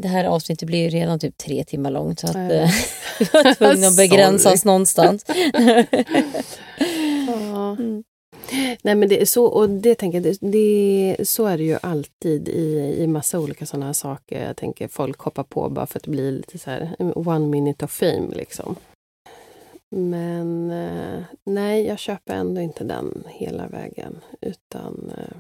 [0.03, 2.20] det här avsnittet blir ju redan typ tre timmar långt.
[2.20, 2.70] Så att eh,
[3.19, 4.55] vi var tvungna att begränsa Sorry.
[4.55, 5.24] oss någonstans.
[7.78, 7.85] Ja.
[7.85, 8.05] Mm.
[8.82, 11.78] Nej men det är så, och det tänker jag, det, det, så är det ju
[11.82, 14.47] alltid i, i massa olika sådana här saker.
[14.47, 17.85] Jag tänker folk hoppar på bara för att det blir lite så här one minute
[17.85, 18.77] of fame liksom.
[19.90, 24.20] Men eh, nej, jag köper ändå inte den hela vägen.
[24.40, 25.36] Utan eh,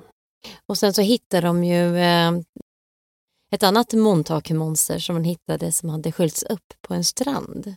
[0.66, 2.32] Och sen så hittade de ju eh,
[3.54, 7.74] ett annat Montauk-monster som man hittade som hade sköljts upp på en strand.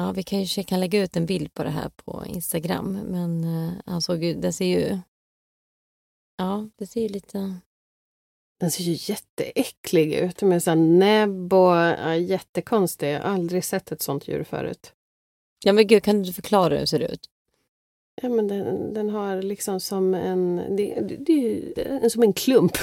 [0.00, 2.92] Ja, vi kanske kan lägga ut en bild på det här på Instagram.
[2.92, 3.44] Men
[3.86, 4.98] eh, såg ju, det ser ju...
[6.36, 7.54] Ja, det ser ju lite...
[8.60, 13.12] den ser ju jätteäcklig ut med så här näbb och ja, jättekonstig.
[13.12, 14.92] Jag har aldrig sett ett sånt djur förut.
[15.64, 17.20] Ja men gud, kan du förklara hur det ser ut?
[18.22, 22.72] Ja, men den, den har liksom som en, det, det, det som en klump.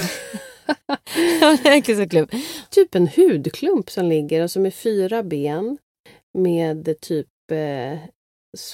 [1.40, 2.30] Ja, det är så klubb.
[2.70, 5.78] typ en hudklump som ligger och som är fyra ben
[6.34, 7.98] med typ, eh,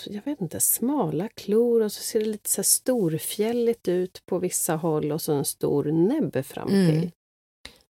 [0.07, 4.39] jag vet inte, smala klor och så ser det lite så här storfjälligt ut på
[4.39, 6.97] vissa håll och så en stor näbb fram till.
[6.97, 7.11] Mm.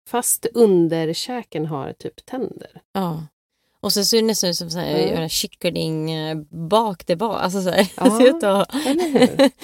[0.10, 2.82] Fast underkäken har typ tänder.
[2.94, 3.28] Ja.
[3.80, 5.08] Och så ser det nästan ut som så här, Ja.
[5.08, 7.42] göra kyckling eh, bak det bak.
[7.42, 9.50] Alltså så här, Ja, ser ut att eller hur?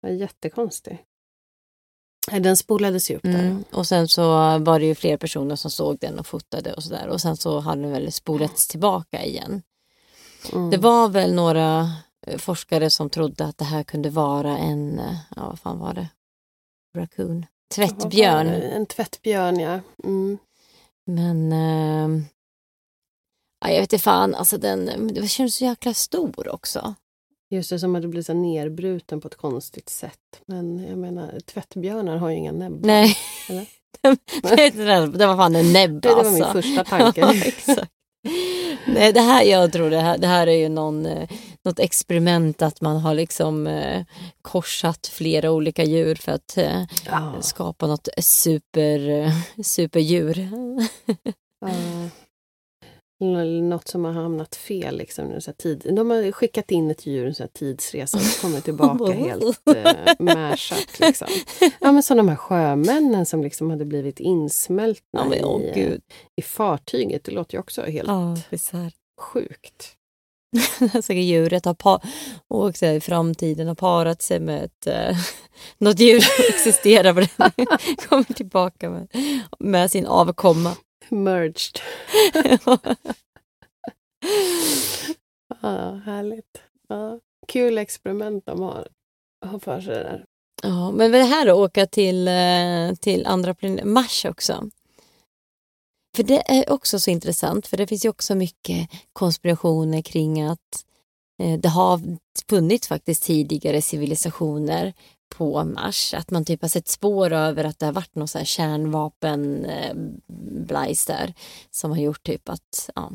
[0.00, 1.04] Ja, jättekonstig.
[2.32, 3.30] Den spolades ju upp där.
[3.30, 3.64] Mm.
[3.72, 4.22] Och sen så
[4.58, 7.08] var det ju fler personer som såg den och fotade och sådär.
[7.08, 9.62] Och sen så hade den väl spolats tillbaka igen.
[10.52, 10.70] Mm.
[10.70, 11.90] Det var väl några
[12.26, 15.94] eh, forskare som trodde att det här kunde vara en, eh, ja vad fan var
[15.94, 16.08] det?
[16.96, 17.46] Raccoon?
[17.74, 18.46] Tvättbjörn.
[18.46, 19.80] En tvättbjörn, ja.
[20.04, 20.38] Mm.
[21.06, 22.22] Men eh,
[23.60, 26.94] ja, jag vet inte fan, alltså den, det känns så jäkla stor också.
[27.50, 30.40] Just det, som att det blir så nerbruten på ett konstigt sätt.
[30.46, 32.86] Men jag menar, tvättbjörnar har ju inga näbbar.
[32.86, 33.16] Nej,
[33.48, 33.66] Eller?
[35.18, 36.32] det var fan en näbb Det var alltså.
[36.32, 37.20] min första tanke.
[37.20, 37.90] Ja, exakt.
[38.86, 41.28] Nej, det här, jag tror det här, det här är ju någon, eh,
[41.64, 44.04] något experiment att man har liksom eh,
[44.42, 47.34] korsat flera olika djur för att eh, Ja.
[47.40, 50.48] skapa något super, eh, superdjur.
[51.60, 51.68] Ja.
[53.20, 54.96] Något som har hamnat fel.
[54.98, 55.86] Liksom, så tid.
[55.96, 60.14] De har skickat in ett djur, en så här tidsresa, och kommer tillbaka helt eh,
[60.18, 61.00] mashat.
[61.00, 61.28] Liksom.
[61.80, 66.02] Ja, men som de här sjömännen som liksom hade blivit insmältna åh, i, gud.
[66.36, 67.24] i fartyget.
[67.24, 68.94] Det låter ju också helt bisarrt.
[69.20, 69.94] sjukt.
[70.94, 72.00] Alltså djuret har par
[72.48, 75.16] och också i framtiden har parat sig med ett, eh,
[75.78, 77.12] något djur som existerar
[78.08, 79.08] kommer tillbaka med,
[79.58, 80.76] med sin avkomma.
[81.10, 81.80] Merged.
[85.62, 86.62] ja, härligt.
[86.88, 88.88] Ja, kul experiment de har,
[89.46, 90.24] har för sig där.
[90.62, 94.70] Ja, men det här att åka till, eh, till andra planeter, Mars också.
[96.16, 100.84] För det är också så intressant, för det finns ju också mycket konspirationer kring att
[101.42, 102.00] eh, det har
[102.48, 104.94] funnits faktiskt tidigare civilisationer
[105.28, 106.14] på Mars.
[106.14, 109.64] Att man typ har sett spår över att det har varit någon så här kärnvapen
[109.64, 109.94] eh,
[111.06, 111.34] där
[111.70, 113.12] som har gjort typ att ja,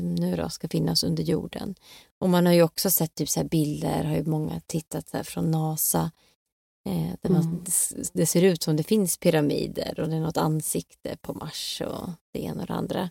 [0.00, 1.74] nu då ska finnas under jorden.
[2.20, 5.24] Och man har ju också sett typ så här bilder, har ju många tittat så
[5.24, 6.10] från NASA
[6.88, 7.64] Eh, där man, Mm.
[7.64, 11.82] det, det ser ut som det finns pyramider och det är något ansikte på Mars
[11.86, 13.10] och det ena och det andra.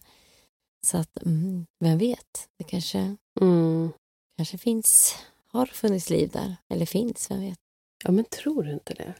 [0.87, 3.91] Så att, mm, vem vet, det kanske, Mm.
[4.37, 5.15] kanske finns,
[5.47, 7.59] har funnits liv där, eller finns, vem vet.
[8.03, 9.13] Ja, men tror du inte det?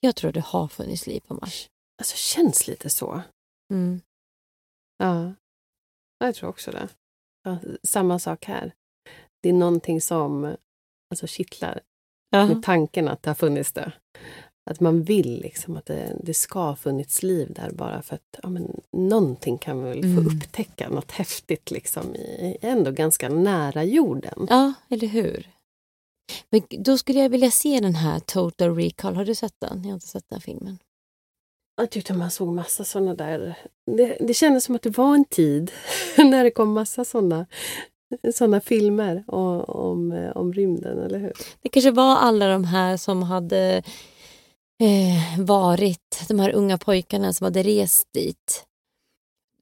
[0.00, 1.68] Jag tror det har funnits liv på Mars.
[2.00, 3.22] Alltså, känns lite så.
[3.72, 4.00] Mm.
[4.98, 5.32] Ja,
[6.18, 6.88] jag tror också det.
[7.44, 8.74] Ja, samma sak här.
[9.42, 10.56] Det är någonting som
[11.10, 11.80] alltså, kittlar
[12.30, 12.46] Ja.
[12.46, 13.92] med tanken att det har funnits det.
[14.70, 18.38] Att man vill liksom att det, det ska ha funnits liv där bara för att
[18.42, 20.26] ja, men, någonting kan vi väl få Mm.
[20.26, 24.46] upptäcka, något häftigt liksom i, ändå ganska nära jorden.
[24.50, 25.48] ja, eller hur?
[26.50, 29.16] Men då skulle jag vilja se den här Total Recall.
[29.16, 29.80] Har du sett den?
[29.82, 30.78] Jag har inte sett den filmen.
[31.76, 33.58] Jag tyckte man såg massa såna där...
[33.96, 35.70] Det, det kändes som att det var en tid
[36.16, 37.46] när det kom massa såna,
[38.34, 41.32] såna filmer om, om, om rymden, eller hur?
[41.62, 43.82] Det kanske var alla de här som hade
[44.82, 48.64] eh, varit, de här unga pojkarna som hade rest dit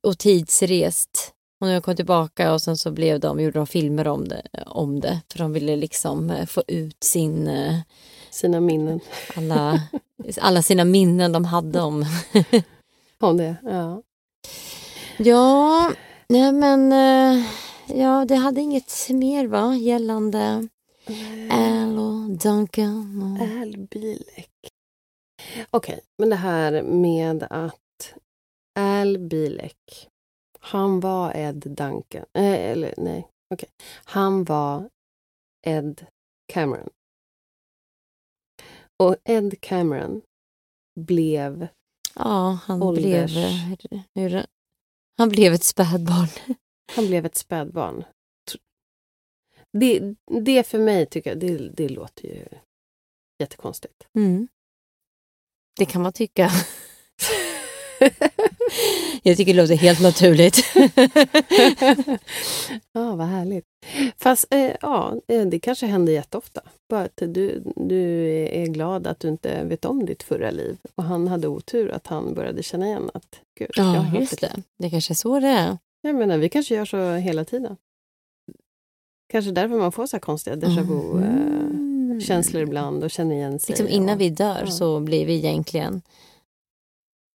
[0.03, 1.36] och tidsrest.
[1.61, 4.43] Och när de kom tillbaka och sen så blev de, gjorde de filmer om det,
[4.67, 7.79] om det för de ville liksom eh, få ut sin, eh,
[8.31, 9.01] Sina minnen
[9.37, 9.81] alla,
[10.41, 12.05] alla sina minnen de hade om
[13.19, 13.57] om det.
[13.63, 14.03] Ja.
[15.19, 15.93] Ja,
[16.29, 17.45] nej men eh,
[17.87, 20.69] ja, det hade inget mer va gällande
[21.51, 23.23] Al och Duncan.
[23.23, 23.61] Och...
[23.61, 24.51] Al Bilek.
[25.71, 28.15] Okej, men det här med att
[28.79, 30.09] Al Bilek,
[30.67, 32.25] han var Ed Duncan.
[32.35, 33.69] Eh, eller nej, okej.
[34.05, 34.91] Han var
[35.67, 36.07] Ed
[36.53, 36.89] Cameron.
[39.03, 40.23] Och Ed Cameron
[41.01, 41.69] blev...
[42.15, 44.47] Ja, han Ålders- blev, eh, hur,
[45.19, 46.29] han blev ett spädbarn.
[46.93, 48.05] Han blev ett spädbarn.
[49.73, 50.15] Det,
[50.45, 52.45] det för mig tycker jag, det, det låter ju
[53.39, 54.09] jättekonstigt.
[54.19, 54.49] Mm.
[55.77, 56.51] Det kan man tycka.
[59.23, 60.65] Jag tycker det låter helt naturligt.
[62.93, 63.65] ja, vad härligt.
[64.19, 66.61] Fast eh, ja, eh, det kanske händer jätteofta.
[66.89, 70.77] Bara att du, du är glad att du inte vet om ditt förra liv.
[70.95, 74.41] Och han hade otur att han började känna igen att gud, jag Ja, hört just
[74.41, 74.53] det.
[74.79, 75.79] Det kanske är så det är.
[76.03, 77.77] Jag menar, vi kanske gör så hela tiden.
[79.29, 82.69] Kanske därför man får så här konstiga déjà vu-känslor Mm.
[82.69, 83.73] ibland och känner igen sig.
[83.73, 84.71] Liksom innan och, vi dör ja.
[84.71, 86.03] så blir vi egentligen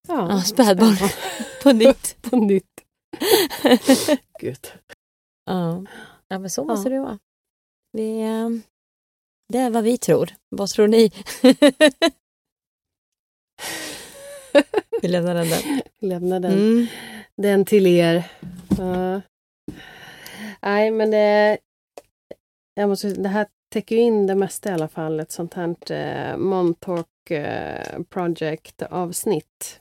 [0.07, 0.95] ja, ja, spädbarn
[1.63, 2.17] på nytt.
[2.29, 2.65] på nytt.
[4.39, 4.67] Gud.
[5.45, 5.85] Ja.
[6.27, 6.65] ja, men så Ja.
[6.65, 7.19] måste det vara.
[7.97, 8.61] Det, är-
[9.53, 10.29] det är vad vi tror.
[10.49, 11.11] Vad tror ni?
[15.01, 15.81] vi lämnar den där.
[15.99, 16.51] Lämna den.
[16.53, 16.87] Mm.
[17.37, 18.31] Den till er.
[18.77, 19.21] Ja.
[20.61, 21.57] Nej, men det,
[22.73, 25.19] jag måste, det här täcker ju in det mesta i alla fall.
[25.19, 29.80] Ett sånt här eh, Montauk eh, Project-avsnitt.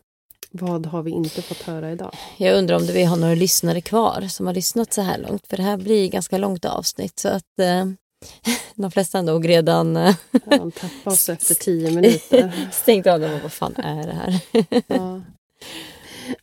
[0.52, 2.14] Vad har vi inte fått höra idag?
[2.36, 5.46] Jag undrar om vi har några lyssnare kvar som har lyssnat så här långt.
[5.46, 7.18] För det här blir ganska långt avsnitt.
[7.18, 7.84] Så att eh,
[8.74, 12.68] de flesta nog redan eh, Ja, de tappade oss efter tio minuter.
[12.72, 13.34] stängt av dem.
[13.34, 14.40] och Vad fan är det här?
[14.86, 15.20] Ja.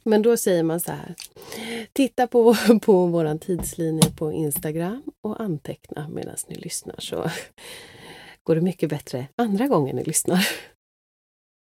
[0.03, 1.15] Men då säger man så här.
[1.93, 7.29] Titta på, på vår tidslinje på Instagram och anteckna medan ni lyssnar så
[8.43, 10.47] går det mycket bättre andra gången ni lyssnar.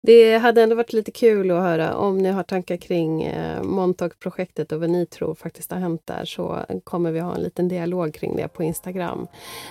[0.03, 4.71] Det hade ändå varit lite kul att höra om ni har tankar kring eh, Montauk-projektet
[4.71, 8.13] och vad ni tror faktiskt har hänt där så kommer vi ha en liten dialog
[8.13, 9.27] kring det på Instagram.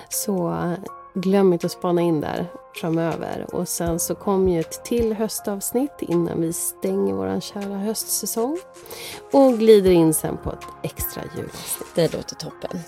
[0.08, 0.72] Så eh,
[1.14, 3.46] glöm inte att spana in där framöver.
[3.52, 8.58] Och sen så kommer ju ett till höstavsnitt innan vi stänger våran kära höstsäsong.
[9.32, 11.94] Och glider in sen på ett extra julavsnitt.
[11.94, 12.78] Det låter toppen.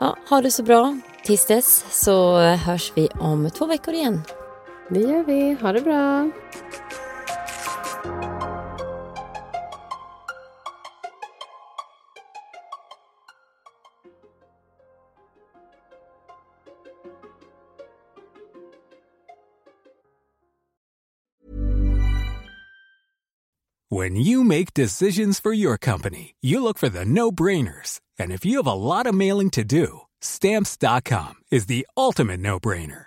[0.00, 0.98] Ja, ha det så bra.
[1.24, 4.22] Tills dess så eh, hörs vi om två veckor igen.
[4.88, 5.52] Det gör vi.
[5.52, 6.30] Ha det bra.
[23.88, 28.00] When you make decisions for your company, you look for the no-brainers.
[28.18, 33.06] And if you have a lot of mailing to do, stamps.com is the ultimate no-brainer.